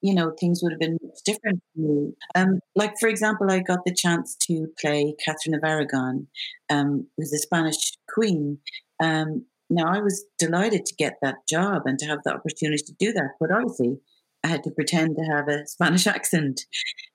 you 0.00 0.14
know, 0.14 0.32
things 0.38 0.60
would 0.62 0.72
have 0.72 0.80
been 0.80 0.98
much 1.02 1.18
different 1.24 1.60
for 1.74 1.80
me. 1.80 2.12
Um, 2.34 2.60
like, 2.76 2.94
for 3.00 3.08
example, 3.08 3.50
I 3.50 3.60
got 3.60 3.80
the 3.84 3.94
chance 3.94 4.36
to 4.42 4.68
play 4.80 5.14
Catherine 5.24 5.54
of 5.54 5.64
Aragon, 5.64 6.28
um, 6.70 7.06
who's 7.16 7.30
the 7.30 7.38
Spanish 7.38 7.96
queen. 8.12 8.58
Um, 9.02 9.44
now, 9.70 9.92
I 9.92 10.00
was 10.00 10.24
delighted 10.38 10.86
to 10.86 10.94
get 10.94 11.14
that 11.22 11.46
job 11.48 11.82
and 11.84 11.98
to 11.98 12.06
have 12.06 12.20
the 12.24 12.32
opportunity 12.32 12.82
to 12.84 12.92
do 12.98 13.12
that, 13.12 13.30
but 13.40 13.50
obviously, 13.50 13.98
I 14.44 14.48
had 14.48 14.62
to 14.64 14.70
pretend 14.70 15.16
to 15.16 15.22
have 15.24 15.48
a 15.48 15.66
Spanish 15.66 16.06
accent, 16.06 16.60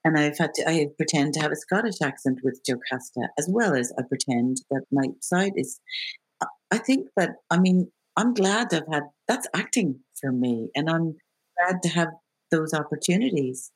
and 0.03 0.17
I've 0.17 0.37
had 0.37 0.53
to 0.55 0.69
I 0.69 0.87
pretend 0.97 1.33
to 1.33 1.41
have 1.41 1.51
a 1.51 1.55
Scottish 1.55 2.01
accent 2.01 2.39
with 2.43 2.61
Jocasta, 2.67 3.29
as 3.39 3.47
well 3.49 3.75
as 3.75 3.93
I 3.97 4.03
pretend 4.03 4.57
that 4.71 4.83
my 4.91 5.07
side 5.21 5.53
is. 5.55 5.79
I 6.71 6.77
think 6.77 7.07
that 7.17 7.35
I 7.49 7.59
mean 7.59 7.91
I'm 8.17 8.33
glad 8.33 8.73
I've 8.73 8.87
had 8.91 9.03
that's 9.27 9.47
acting 9.55 9.99
for 10.19 10.31
me, 10.31 10.69
and 10.75 10.89
I'm 10.89 11.15
glad 11.57 11.81
to 11.83 11.89
have 11.89 12.09
those 12.51 12.73
opportunities. 12.73 13.71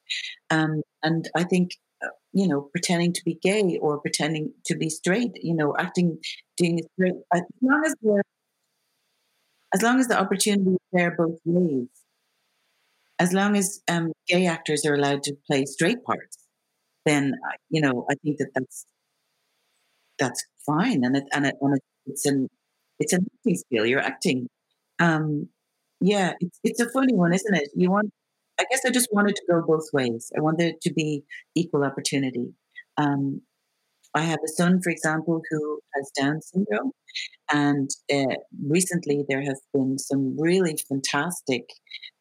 Um, 0.51 0.83
and 1.03 1.27
I 1.35 1.43
think, 1.43 1.71
uh, 2.03 2.09
you 2.33 2.47
know, 2.47 2.69
pretending 2.71 3.13
to 3.13 3.21
be 3.25 3.39
gay 3.41 3.77
or 3.81 3.99
pretending 3.99 4.53
to 4.65 4.75
be 4.77 4.89
straight, 4.89 5.31
you 5.41 5.55
know, 5.55 5.75
acting, 5.77 6.19
doing 6.57 6.81
straight, 6.93 7.15
as 7.33 7.41
long 7.61 7.83
as 7.85 7.95
the, 8.01 8.21
as 9.73 9.81
long 9.81 9.99
as 9.99 10.07
the 10.07 10.19
opportunity 10.19 10.71
is 10.71 10.77
there 10.93 11.15
both 11.17 11.39
ways, 11.45 11.87
as 13.19 13.33
long 13.33 13.55
as 13.55 13.81
um, 13.87 14.11
gay 14.27 14.45
actors 14.45 14.85
are 14.85 14.95
allowed 14.95 15.23
to 15.23 15.35
play 15.47 15.65
straight 15.65 16.03
parts, 16.03 16.37
then 17.05 17.33
uh, 17.47 17.55
you 17.69 17.81
know 17.81 18.05
I 18.09 18.15
think 18.23 18.37
that 18.37 18.49
that's 18.55 18.85
that's 20.19 20.43
fine, 20.65 21.03
and 21.03 21.15
it, 21.15 21.23
and, 21.33 21.45
it, 21.45 21.55
and 21.61 21.79
it's 22.05 22.25
an 22.25 22.49
it's 22.99 23.13
an 23.13 23.25
acting 23.39 23.55
skill. 23.57 23.85
You're 23.85 23.99
acting. 24.01 24.47
Um, 24.99 25.49
yeah, 25.99 26.33
it's 26.39 26.59
it's 26.63 26.79
a 26.79 26.89
funny 26.89 27.13
one, 27.15 27.33
isn't 27.33 27.55
it? 27.55 27.69
You 27.75 27.91
want 27.91 28.11
I 28.59 28.65
guess 28.69 28.81
I 28.85 28.89
just 28.89 29.09
wanted 29.11 29.35
to 29.35 29.43
go 29.49 29.61
both 29.65 29.87
ways. 29.93 30.31
I 30.37 30.41
wanted 30.41 30.81
to 30.81 30.93
be 30.93 31.23
equal 31.55 31.83
opportunity. 31.83 32.53
Um, 32.97 33.41
I 34.15 34.21
have 34.21 34.39
a 34.43 34.47
son, 34.47 34.81
for 34.81 34.89
example, 34.89 35.41
who 35.49 35.79
has 35.95 36.09
Down 36.19 36.41
syndrome, 36.41 36.91
and 37.51 37.89
uh, 38.11 38.35
recently 38.67 39.23
there 39.29 39.43
have 39.43 39.57
been 39.73 39.99
some 39.99 40.35
really 40.39 40.77
fantastic 40.89 41.65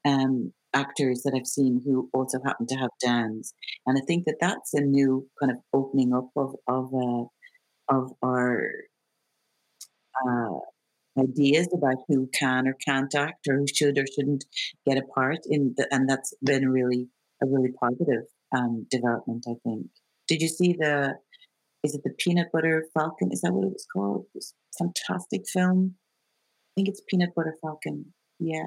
um, 0.05 0.53
actors 0.77 1.23
that 1.23 1.35
I've 1.35 1.47
seen 1.47 1.81
who 1.85 2.11
also 2.13 2.39
happen 2.45 2.67
to 2.67 2.77
have 2.77 2.91
Downs, 3.03 3.55
and 3.87 3.99
I 3.99 4.03
think 4.07 4.25
that 4.27 4.37
that's 4.41 4.75
a 4.75 4.81
new 4.81 5.27
kind 5.41 5.53
of 5.53 5.59
opening 5.73 6.13
up 6.15 6.29
of 6.37 6.55
of 6.69 6.93
uh, 6.95 7.25
of 7.97 8.13
our 8.23 8.71
uh, 10.23 10.59
ideas 11.19 11.69
about 11.73 11.97
who 12.09 12.29
can 12.35 12.69
or 12.69 12.75
can't 12.85 13.15
act 13.15 13.49
or 13.49 13.57
who 13.59 13.67
should 13.67 13.99
or 13.99 14.07
shouldn't 14.15 14.45
get 14.87 14.99
a 14.99 15.03
part 15.03 15.39
in 15.47 15.75
the, 15.77 15.89
and 15.91 16.09
that's 16.09 16.35
been 16.43 16.69
really 16.69 17.09
a 17.43 17.47
really 17.47 17.73
positive 17.81 18.25
um, 18.57 18.87
development 18.91 19.45
i 19.49 19.55
think. 19.65 19.87
Did 20.29 20.43
you 20.43 20.49
see 20.49 20.75
the 20.79 21.15
is 21.85 21.95
it 21.95 22.03
the 22.05 22.15
peanut 22.19 22.49
butter 22.53 22.85
falcon? 22.95 23.31
Is 23.33 23.41
that 23.43 23.53
what 23.53 23.67
it 23.67 23.73
was 23.73 23.87
called? 23.93 24.27
This 24.35 24.55
fantastic 24.79 25.43
film? 25.47 25.95
I 25.97 26.71
think 26.77 26.89
it's 26.89 27.03
peanut 27.09 27.35
butter 27.35 27.57
falcon. 27.63 28.13
Yeah 28.39 28.67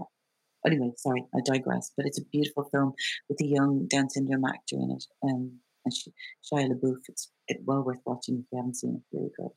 anyway 0.65 0.91
sorry 0.97 1.23
i 1.35 1.39
digress 1.45 1.91
but 1.95 2.05
it's 2.05 2.19
a 2.19 2.25
beautiful 2.31 2.67
film 2.71 2.93
with 3.29 3.39
a 3.41 3.45
young 3.45 3.87
down 3.87 4.09
syndrome 4.09 4.45
actor 4.45 4.75
in 4.75 4.91
it 4.91 5.05
um, 5.23 5.59
and 5.85 5.93
Shia 5.93 6.69
LaBeouf. 6.69 6.97
It's 7.07 7.31
it, 7.47 7.57
well 7.65 7.83
worth 7.83 7.99
watching 8.05 8.39
if 8.39 8.45
you 8.51 8.57
haven't 8.57 8.75
seen 8.75 8.95
it. 8.95 9.15
Really 9.15 9.31
good. 9.37 9.51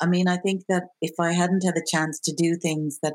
I 0.00 0.06
mean, 0.06 0.28
I 0.28 0.36
think 0.36 0.64
that 0.68 0.84
if 1.00 1.12
I 1.20 1.32
hadn't 1.32 1.64
had 1.64 1.74
the 1.74 1.86
chance 1.88 2.20
to 2.20 2.32
do 2.32 2.56
things 2.56 2.98
that 3.02 3.14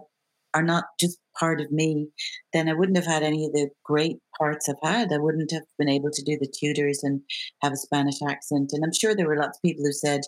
are 0.54 0.64
not 0.64 0.86
just 1.00 1.20
part 1.40 1.62
of 1.62 1.72
me, 1.72 2.08
then 2.54 2.68
I 2.68 2.74
wouldn't 2.74 2.98
have 2.98 3.06
had 3.06 3.22
any 3.22 3.46
of 3.46 3.54
the 3.54 3.70
great 3.84 4.18
parts 4.38 4.68
I've 4.68 4.76
had. 4.82 5.14
I 5.14 5.18
wouldn't 5.18 5.52
have 5.52 5.64
been 5.78 5.90
able 5.90 6.10
to 6.12 6.24
do 6.24 6.38
the 6.40 6.48
Tudors 6.48 7.04
and 7.04 7.22
have 7.62 7.74
a 7.74 7.78
Spanish 7.78 8.22
accent. 8.28 8.72
And 8.74 8.84
I'm 8.84 8.94
sure 8.94 9.14
there 9.14 9.28
were 9.28 9.38
lots 9.38 9.58
of 9.58 9.62
people 9.62 9.86
who 9.86 9.92
said 9.92 10.22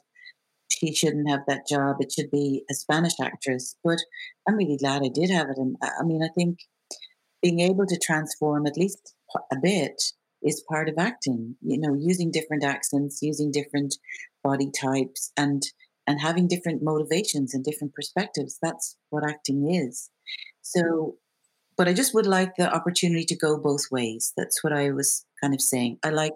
she 0.69 0.93
shouldn't 0.93 1.29
have 1.29 1.41
that 1.47 1.67
job. 1.67 1.97
It 1.99 2.11
should 2.11 2.29
be 2.29 2.63
a 2.69 2.75
Spanish 2.75 3.19
actress. 3.19 3.75
But 3.83 3.97
I'm 4.47 4.55
really 4.55 4.77
glad 4.77 5.01
I 5.03 5.09
did 5.09 5.31
have 5.31 5.49
it. 5.49 5.57
And 5.57 5.75
I 5.81 6.03
mean, 6.03 6.21
I 6.21 6.29
think 6.35 6.59
being 7.41 7.59
able 7.59 7.85
to 7.87 7.99
transform 7.99 8.65
at 8.65 8.77
least 8.77 9.15
a 9.51 9.55
bit 9.61 10.01
is 10.43 10.63
part 10.69 10.89
of 10.89 10.95
acting. 10.97 11.55
You 11.61 11.79
know, 11.79 11.93
using 11.93 12.31
different 12.31 12.63
accents, 12.63 13.21
using 13.21 13.51
different 13.51 13.95
body 14.43 14.71
types, 14.71 15.31
and 15.37 15.63
and 16.07 16.19
having 16.19 16.47
different 16.47 16.81
motivations 16.81 17.53
and 17.53 17.63
different 17.63 17.93
perspectives. 17.93 18.57
That's 18.61 18.97
what 19.09 19.27
acting 19.27 19.73
is. 19.73 20.09
So, 20.61 21.15
but 21.77 21.87
I 21.87 21.93
just 21.93 22.13
would 22.13 22.25
like 22.25 22.55
the 22.57 22.73
opportunity 22.73 23.25
to 23.25 23.35
go 23.35 23.57
both 23.57 23.85
ways. 23.91 24.33
That's 24.35 24.63
what 24.63 24.73
I 24.73 24.91
was 24.91 25.25
kind 25.41 25.53
of 25.53 25.61
saying. 25.61 25.99
I 26.03 26.09
like. 26.09 26.33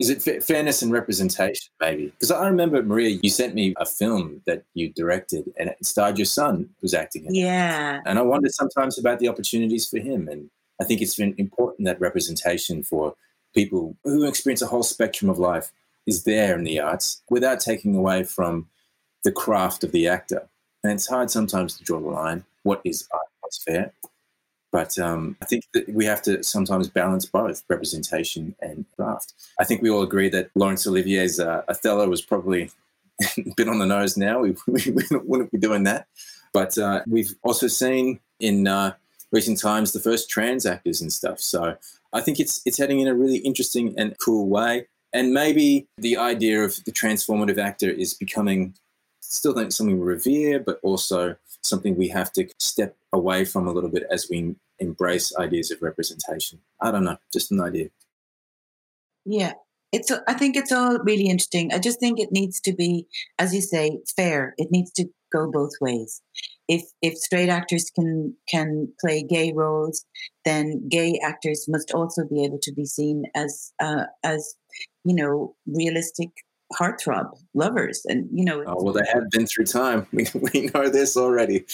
Is 0.00 0.08
it 0.08 0.42
fairness 0.42 0.80
and 0.80 0.90
representation, 0.90 1.68
maybe? 1.78 2.06
Because 2.06 2.30
I 2.30 2.48
remember, 2.48 2.82
Maria, 2.82 3.18
you 3.22 3.28
sent 3.28 3.54
me 3.54 3.74
a 3.76 3.84
film 3.84 4.40
that 4.46 4.64
you 4.72 4.90
directed 4.94 5.52
and 5.58 5.68
it 5.68 5.84
starred 5.84 6.18
your 6.18 6.24
son 6.24 6.70
who's 6.80 6.94
acting 6.94 7.26
in 7.26 7.34
it. 7.34 7.38
Yeah. 7.38 8.00
And 8.06 8.18
I 8.18 8.22
wonder 8.22 8.48
sometimes 8.48 8.98
about 8.98 9.18
the 9.18 9.28
opportunities 9.28 9.86
for 9.86 9.98
him. 9.98 10.26
And 10.26 10.48
I 10.80 10.84
think 10.84 11.02
it's 11.02 11.16
been 11.16 11.34
important 11.36 11.84
that 11.84 12.00
representation 12.00 12.82
for 12.82 13.14
people 13.54 13.94
who 14.04 14.26
experience 14.26 14.62
a 14.62 14.66
whole 14.66 14.82
spectrum 14.82 15.28
of 15.30 15.38
life 15.38 15.70
is 16.06 16.24
there 16.24 16.56
in 16.56 16.64
the 16.64 16.80
arts 16.80 17.22
without 17.28 17.60
taking 17.60 17.94
away 17.94 18.24
from 18.24 18.68
the 19.22 19.32
craft 19.32 19.84
of 19.84 19.92
the 19.92 20.08
actor. 20.08 20.48
And 20.82 20.94
it's 20.94 21.08
hard 21.08 21.30
sometimes 21.30 21.76
to 21.76 21.84
draw 21.84 22.00
the 22.00 22.08
line. 22.08 22.44
What 22.62 22.80
is 22.84 23.06
art? 23.12 23.26
What's 23.40 23.62
fair? 23.62 23.92
But 24.72 24.98
um, 24.98 25.36
I 25.42 25.46
think 25.46 25.64
that 25.74 25.88
we 25.88 26.04
have 26.04 26.22
to 26.22 26.42
sometimes 26.42 26.88
balance 26.88 27.26
both 27.26 27.64
representation 27.68 28.54
and 28.60 28.84
craft. 28.96 29.34
I 29.58 29.64
think 29.64 29.82
we 29.82 29.90
all 29.90 30.02
agree 30.02 30.28
that 30.28 30.50
Laurence 30.54 30.86
Olivier's 30.86 31.40
uh, 31.40 31.62
Othello 31.68 32.08
was 32.08 32.22
probably 32.22 32.70
a 33.38 33.54
bit 33.56 33.68
on 33.68 33.78
the 33.78 33.86
nose 33.86 34.16
now. 34.16 34.40
We, 34.40 34.56
we 34.66 35.04
wouldn't 35.10 35.50
be 35.50 35.58
doing 35.58 35.84
that. 35.84 36.06
But 36.52 36.78
uh, 36.78 37.02
we've 37.06 37.34
also 37.42 37.66
seen 37.66 38.20
in 38.38 38.66
uh, 38.66 38.94
recent 39.32 39.60
times 39.60 39.92
the 39.92 40.00
first 40.00 40.30
trans 40.30 40.66
actors 40.66 41.00
and 41.00 41.12
stuff. 41.12 41.40
So 41.40 41.76
I 42.12 42.20
think 42.20 42.40
it's 42.40 42.60
it's 42.64 42.78
heading 42.78 43.00
in 43.00 43.08
a 43.08 43.14
really 43.14 43.38
interesting 43.38 43.94
and 43.98 44.16
cool 44.18 44.48
way. 44.48 44.86
And 45.12 45.32
maybe 45.32 45.88
the 45.98 46.16
idea 46.16 46.62
of 46.62 46.84
the 46.84 46.92
transformative 46.92 47.58
actor 47.58 47.90
is 47.90 48.14
becoming 48.14 48.74
still 49.20 49.54
something 49.70 49.98
we 49.98 50.04
revere, 50.04 50.60
but 50.60 50.78
also 50.82 51.36
something 51.62 51.96
we 51.96 52.08
have 52.08 52.32
to 52.32 52.48
step 52.58 52.96
away 53.12 53.44
from 53.44 53.66
a 53.66 53.72
little 53.72 53.90
bit 53.90 54.04
as 54.10 54.26
we 54.30 54.56
embrace 54.78 55.34
ideas 55.36 55.70
of 55.70 55.82
representation. 55.82 56.60
I 56.80 56.90
don't 56.90 57.04
know, 57.04 57.18
just 57.32 57.52
an 57.52 57.60
idea. 57.60 57.88
Yeah, 59.24 59.52
it's. 59.92 60.10
I 60.26 60.34
think 60.34 60.56
it's 60.56 60.72
all 60.72 60.98
really 61.00 61.28
interesting. 61.28 61.72
I 61.72 61.78
just 61.78 62.00
think 62.00 62.18
it 62.18 62.32
needs 62.32 62.60
to 62.62 62.72
be, 62.72 63.06
as 63.38 63.54
you 63.54 63.60
say, 63.60 63.98
fair. 64.16 64.54
It 64.56 64.68
needs 64.70 64.90
to 64.92 65.06
go 65.32 65.50
both 65.50 65.72
ways. 65.80 66.22
If 66.68 66.82
if 67.02 67.14
straight 67.14 67.48
actors 67.48 67.90
can 67.94 68.34
can 68.48 68.92
play 69.00 69.22
gay 69.22 69.52
roles, 69.54 70.04
then 70.44 70.88
gay 70.88 71.20
actors 71.22 71.66
must 71.68 71.92
also 71.92 72.24
be 72.26 72.44
able 72.44 72.58
to 72.62 72.72
be 72.72 72.86
seen 72.86 73.24
as 73.34 73.72
uh, 73.82 74.04
as 74.24 74.54
you 75.04 75.14
know 75.14 75.54
realistic 75.66 76.30
heartthrob 76.72 77.36
lovers 77.54 78.02
and 78.06 78.28
you 78.32 78.44
know 78.44 78.62
oh, 78.66 78.82
well 78.82 78.92
they 78.92 79.06
have 79.12 79.28
been 79.30 79.46
through 79.46 79.66
time. 79.66 80.06
We, 80.12 80.26
we 80.34 80.70
know 80.74 80.88
this 80.88 81.16
already. 81.16 81.64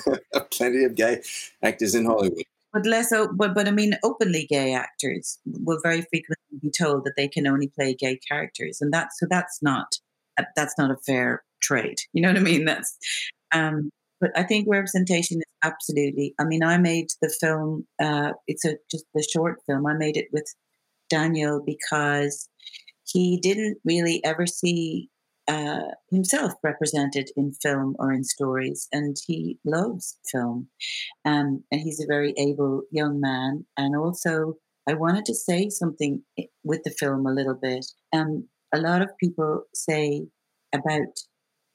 Plenty 0.50 0.84
of 0.84 0.94
gay 0.94 1.22
actors 1.62 1.94
in 1.94 2.04
hollywood. 2.04 2.42
But 2.72 2.86
less 2.86 3.10
but, 3.10 3.54
but 3.54 3.68
i 3.68 3.70
mean 3.70 3.94
openly 4.02 4.46
gay 4.48 4.72
actors 4.74 5.38
will 5.46 5.80
very 5.82 6.02
frequently 6.02 6.58
be 6.60 6.70
told 6.70 7.04
that 7.04 7.14
they 7.16 7.28
can 7.28 7.46
only 7.46 7.68
play 7.68 7.94
gay 7.94 8.18
characters 8.28 8.80
and 8.80 8.92
that's 8.92 9.18
so 9.18 9.26
that's 9.28 9.62
not 9.62 9.98
that's 10.54 10.76
not 10.78 10.90
a 10.90 10.96
fair 11.06 11.42
trade. 11.62 11.96
You 12.12 12.22
know 12.22 12.28
what 12.28 12.36
i 12.36 12.40
mean? 12.40 12.64
That's 12.64 12.96
um 13.52 13.90
but 14.20 14.30
i 14.36 14.42
think 14.42 14.66
representation 14.68 15.38
is 15.38 15.44
absolutely 15.62 16.34
i 16.38 16.44
mean 16.44 16.62
i 16.62 16.78
made 16.78 17.08
the 17.22 17.28
film 17.40 17.86
uh 18.02 18.32
it's 18.46 18.64
a 18.64 18.76
just 18.90 19.04
the 19.14 19.26
short 19.32 19.60
film. 19.66 19.86
I 19.86 19.94
made 19.94 20.16
it 20.16 20.28
with 20.32 20.52
daniel 21.08 21.62
because 21.64 22.48
he 23.06 23.38
didn't 23.40 23.78
really 23.84 24.22
ever 24.24 24.46
see 24.46 25.08
uh, 25.48 25.82
himself 26.10 26.52
represented 26.62 27.30
in 27.36 27.52
film 27.62 27.94
or 27.98 28.12
in 28.12 28.24
stories, 28.24 28.88
and 28.92 29.16
he 29.26 29.58
loves 29.64 30.18
film. 30.30 30.68
Um, 31.24 31.62
and 31.70 31.80
he's 31.80 32.02
a 32.02 32.06
very 32.08 32.34
able 32.36 32.82
young 32.90 33.20
man. 33.20 33.64
And 33.76 33.96
also, 33.96 34.54
I 34.88 34.94
wanted 34.94 35.24
to 35.26 35.34
say 35.34 35.68
something 35.68 36.22
with 36.64 36.82
the 36.84 36.90
film 36.90 37.26
a 37.26 37.32
little 37.32 37.58
bit. 37.60 37.86
Um, 38.12 38.48
a 38.74 38.78
lot 38.78 39.02
of 39.02 39.16
people 39.18 39.62
say 39.74 40.26
about 40.74 41.20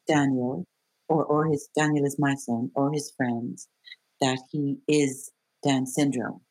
Daniel, 0.08 0.66
or, 1.08 1.24
or 1.26 1.46
his 1.46 1.70
Daniel 1.78 2.06
is 2.06 2.18
my 2.20 2.36
son, 2.36 2.72
or 2.76 2.92
his 2.92 3.14
friends, 3.16 3.68
that 4.20 4.40
he 4.52 4.78
is 4.88 5.32
Down 5.66 5.86
syndrome. 5.86 6.42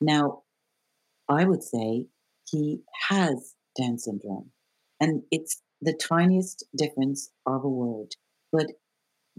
Now, 0.00 0.42
I 1.28 1.44
would 1.44 1.62
say 1.62 2.06
he 2.50 2.80
has 3.08 3.54
down 3.80 3.98
syndrome. 3.98 4.50
And 5.00 5.22
it's 5.30 5.62
the 5.80 5.94
tiniest 5.94 6.64
difference 6.76 7.30
of 7.46 7.64
a 7.64 7.68
word. 7.68 8.14
But 8.52 8.66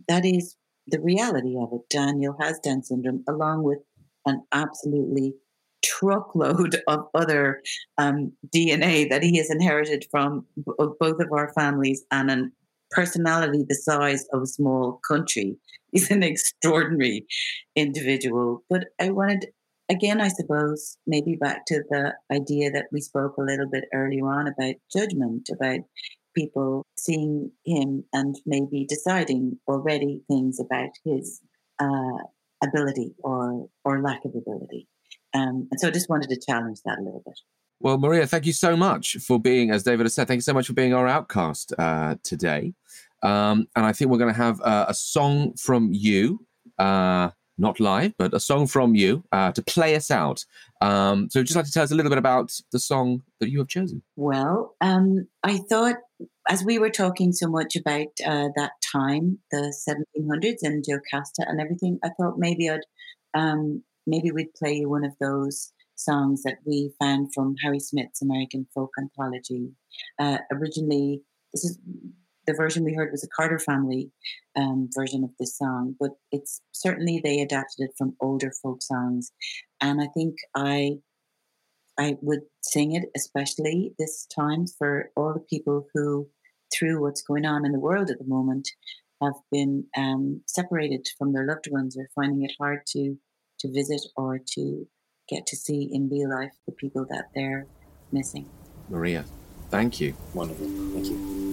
that 0.08 0.26
is 0.26 0.56
the 0.88 1.00
reality 1.00 1.56
of 1.60 1.70
it. 1.74 1.82
Daniel 1.89 2.36
has 2.39 2.60
Down 2.60 2.84
syndrome, 2.84 3.24
along 3.28 3.64
with 3.64 3.80
an 4.26 4.44
absolutely 4.52 5.36
truckload 5.84 6.82
of 6.88 7.08
other 7.14 7.62
um, 7.98 8.32
DNA 8.54 9.10
that 9.10 9.24
he 9.24 9.38
has 9.38 9.50
inherited 9.50 10.06
from 10.12 10.46
b- 10.58 10.74
both 11.00 11.20
of 11.20 11.32
our 11.32 11.54
families 11.54 12.04
and 12.12 12.32
a 12.32 12.44
personality 12.92 13.64
the 13.68 13.76
size 13.76 14.26
of 14.34 14.42
a 14.42 14.48
small 14.48 15.00
country. 15.08 15.56
He's 15.92 16.12
an 16.12 16.24
extraordinary 16.24 17.26
individual. 17.76 18.64
But 18.70 18.88
I 19.00 19.12
wanted 19.12 19.48
again, 19.92 20.22
I 20.22 20.30
suppose, 20.30 20.98
maybe 21.06 21.36
back 21.36 21.66
to 21.68 21.84
the 21.89 22.14
idea 22.32 22.72
that 22.72 22.86
we 22.92 23.02
spoke 23.02 23.36
a 23.38 23.42
little 23.42 23.68
bit 23.70 23.86
earlier 23.94 24.26
on 24.26 24.48
about 24.48 24.76
judgment, 24.92 25.50
about 25.52 25.82
people 26.34 26.86
seeing 26.98 27.52
him 27.66 28.06
and 28.14 28.36
maybe 28.46 28.86
deciding 28.88 29.60
already 29.68 30.22
things 30.30 30.60
about 30.60 30.89
his 31.04 31.42
uh, 31.80 32.24
ability 32.64 33.14
or 33.20 33.68
or 33.84 34.02
lack 34.02 34.24
of 34.24 34.34
ability. 34.34 34.88
Um, 35.34 35.68
and 35.70 35.80
so 35.80 35.89
I 35.89 35.92
just 35.92 36.10
wanted 36.10 36.30
to 36.30 36.39
challenge 36.39 36.80
that 36.86 37.00
a 37.00 37.02
little 37.02 37.24
bit. 37.26 37.38
Well, 37.82 37.98
Maria, 37.98 38.28
thank 38.28 38.46
you 38.46 38.54
so 38.54 38.78
much 38.78 39.18
for 39.18 39.39
being, 39.39 39.72
as 39.72 39.84
David 39.84 40.06
has 40.06 40.14
said, 40.14 40.28
thank 40.28 40.38
you 40.38 40.44
so 40.44 40.54
much 40.54 40.68
for 40.68 40.74
being 40.74 40.94
our 40.94 41.08
outcast 41.08 41.74
uh, 41.78 42.16
today. 42.24 42.74
Um, 43.24 43.68
and 43.76 43.86
I 43.86 43.92
think 43.92 44.12
we're 44.12 44.20
going 44.20 44.34
to 44.34 44.39
have 44.39 44.62
uh, 44.62 44.86
a 44.88 44.94
song 44.94 45.54
from 45.56 45.89
you. 45.92 46.46
Uh, 46.78 47.32
not 47.58 47.80
live, 47.80 48.14
but 48.18 48.34
a 48.34 48.39
song 48.39 48.68
from 48.68 48.95
you 48.95 49.24
uh, 49.32 49.52
to 49.52 49.62
play 49.62 49.95
us 49.95 50.10
out. 50.10 50.45
Um, 50.82 51.30
so, 51.30 51.43
just 51.43 51.56
like 51.56 51.66
to 51.66 51.72
tell 51.72 51.84
us 51.84 51.91
a 51.91 51.95
little 51.95 52.10
bit 52.10 52.18
about 52.18 52.60
the 52.72 52.80
song 52.80 53.24
that 53.39 53.49
you 53.49 53.60
have 53.60 53.68
chosen. 53.68 54.02
Well, 54.16 54.76
um, 54.82 55.28
I 55.43 55.58
thought 55.70 55.97
as 56.49 56.64
we 56.64 56.80
were 56.80 56.89
talking 56.89 57.32
so 57.32 57.47
much 57.47 57.76
about 57.76 58.08
uh, 58.26 58.49
that 58.56 58.72
time, 58.91 59.39
the 59.52 59.74
1700s 59.88 60.58
and 60.64 60.84
Jocasta 60.84 61.45
and 61.47 61.62
everything, 61.62 61.99
I 62.04 62.10
thought 62.20 62.38
maybe 62.38 62.70
I'd 62.70 62.82
um, 63.34 63.84
maybe 64.08 64.32
we'd 64.32 64.54
play 64.54 64.74
you 64.74 64.89
one 64.89 65.06
of 65.06 65.14
those 65.20 65.72
songs 65.95 66.43
that 66.43 66.58
we 66.66 66.91
found 66.99 67.34
from 67.34 67.56
Harry 67.64 67.80
Smith's 67.80 68.22
American 68.22 68.68
Folk 68.74 68.91
Anthology. 68.99 69.70
Uh, 70.20 70.39
originally, 70.52 71.22
this 71.54 71.64
is 71.64 71.78
the 72.48 72.54
version 72.54 72.84
we 72.84 72.94
heard 72.94 73.12
was 73.12 73.24
a 73.24 73.30
Carter 73.36 73.60
family 73.60 74.12
um, 74.56 74.89
version 74.96 75.24
of 75.24 75.32
this 75.39 75.58
song, 75.58 75.96
but 76.00 76.12
it's 76.32 76.62
certainly 76.72 77.22
they 77.24 77.39
adapted 77.39 77.86
it 77.86 77.92
from 77.98 78.16
older 78.20 78.52
folk 78.62 78.82
songs, 78.82 79.32
and 79.82 80.02
I 80.02 80.08
think 80.16 80.36
I 80.56 80.98
I 81.98 82.18
would 82.22 82.42
sing 82.62 82.94
it 82.94 83.10
especially 83.16 83.94
this 84.00 84.26
time 84.34 84.66
for 84.66 85.12
all 85.16 85.34
the 85.34 85.46
people 85.50 85.88
who, 85.94 86.28
through 86.74 87.02
what's 87.02 87.22
going 87.22 87.46
on 87.46 87.66
in 87.66 87.72
the 87.74 87.80
world 87.80 88.10
at 88.10 88.18
the 88.18 88.26
moment, 88.26 88.68
have 89.22 89.34
been 89.52 89.86
um, 89.96 90.42
separated 90.48 91.08
from 91.18 91.34
their 91.34 91.46
loved 91.46 91.68
ones 91.70 91.96
or 91.98 92.10
finding 92.16 92.44
it 92.44 92.54
hard 92.60 92.80
to 92.88 93.18
to 93.60 93.72
visit 93.72 94.02
or 94.18 94.39
to 94.54 94.88
get 95.30 95.46
to 95.46 95.56
see 95.56 95.89
in 95.92 96.10
real 96.10 96.30
life 96.30 96.54
the 96.66 96.74
people 96.74 97.06
that 97.10 97.26
they're 97.36 97.68
missing. 98.12 98.50
Maria, 98.89 99.24
thank 99.70 100.02
you. 100.02 100.16
Wonderful. 100.34 100.66
Thank 100.94 101.08
you. 101.08 101.51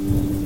Thank 0.00 0.30
you. 0.34 0.39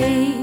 False 0.00 0.39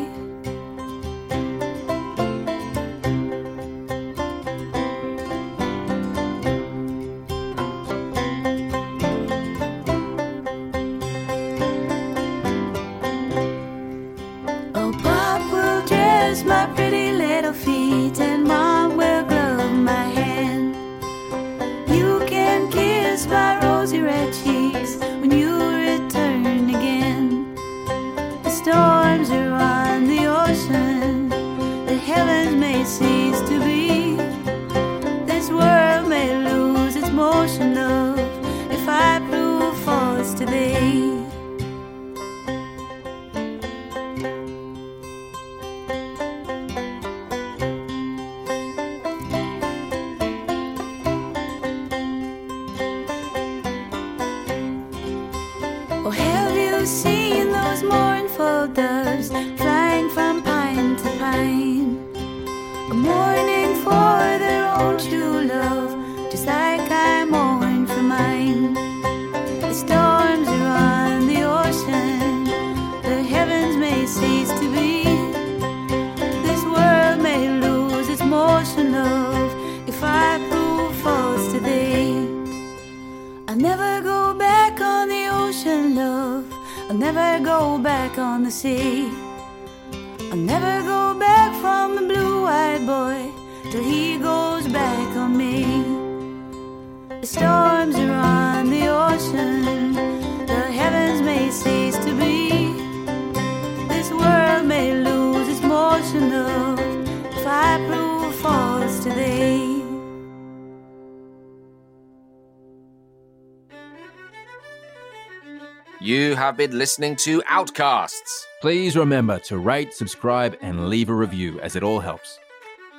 You 116.08 116.36
have 116.36 116.56
been 116.56 116.78
listening 116.78 117.18
to 117.18 117.44
Outcasts. 117.48 118.48
Please 118.62 118.96
remember 118.96 119.40
to 119.40 119.58
rate, 119.58 119.94
subscribe, 119.94 120.56
and 120.62 120.88
leave 120.88 121.10
a 121.10 121.14
review 121.14 121.60
as 121.60 121.76
it 121.76 121.84
all 121.84 122.00
helps. 122.00 122.40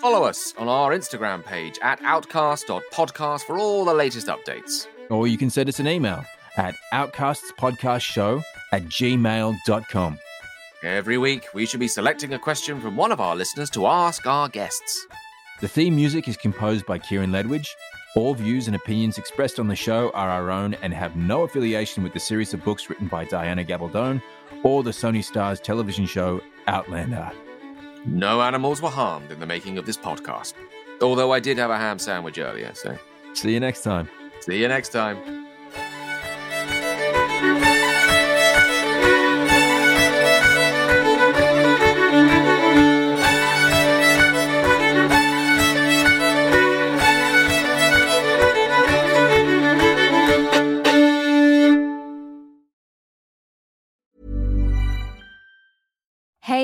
Follow 0.03 0.25
us 0.25 0.53
on 0.59 0.69
our 0.69 0.91
Instagram 0.91 1.43
page 1.43 1.79
at 1.81 1.99
outcast.podcast 2.03 3.45
for 3.45 3.59
all 3.59 3.87
the 3.87 3.95
latest 3.95 4.27
updates. 4.27 4.89
Or 5.09 5.27
you 5.27 5.39
can 5.39 5.49
send 5.49 5.71
us 5.71 5.81
an 5.81 5.89
email 5.89 6.23
at 6.59 6.75
outcastspodcastshow 6.93 8.43
at 8.73 8.83
gmail.com. 8.83 10.19
Every 10.83 11.17
week, 11.17 11.47
we 11.55 11.65
should 11.65 11.81
be 11.81 11.89
selecting 11.89 12.35
a 12.35 12.39
question 12.39 12.79
from 12.79 12.95
one 12.95 13.11
of 13.11 13.23
our 13.23 13.35
listeners 13.35 13.71
to 13.71 13.87
ask 13.87 14.27
our 14.27 14.51
guests. 14.51 15.07
The 15.63 15.69
theme 15.69 15.97
music 15.97 16.29
is 16.29 16.37
composed 16.37 16.85
by 16.85 16.99
Kieran 16.99 17.31
Ledwidge. 17.31 17.69
All 18.19 18.35
views 18.35 18.67
and 18.67 18.75
opinions 18.75 19.17
expressed 19.17 19.61
on 19.61 19.69
the 19.69 19.77
show 19.77 20.11
are 20.11 20.29
our 20.29 20.51
own 20.51 20.75
and 20.83 20.93
have 20.93 21.15
no 21.15 21.43
affiliation 21.43 22.03
with 22.03 22.13
the 22.13 22.19
series 22.19 22.53
of 22.53 22.65
books 22.65 22.91
written 22.91 23.07
by 23.07 23.25
Diana 23.25 23.63
Gabaldon 23.63 24.21
or 24.65 24.83
the 24.83 24.91
Sony 24.91 25.25
Starz 25.25 25.63
television 25.63 26.05
show 26.05 26.41
Outlander. 26.67 27.31
No 28.07 28.43
animals 28.43 28.83
were 28.83 28.91
harmed 28.91 29.31
in 29.31 29.39
the 29.39 29.47
making 29.47 29.79
of 29.79 29.87
this 29.87 29.97
podcast. 29.97 30.55
Although 31.01 31.31
I 31.31 31.39
did 31.39 31.59
have 31.59 31.71
a 31.71 31.77
ham 31.77 32.01
sandwich 32.01 32.39
earlier, 32.39 32.73
so 32.75 32.99
See 33.35 33.53
you 33.53 33.61
next 33.61 33.83
time. 33.83 34.09
see 34.41 34.61
you 34.61 34.67
next 34.67 34.89
time. 34.89 35.47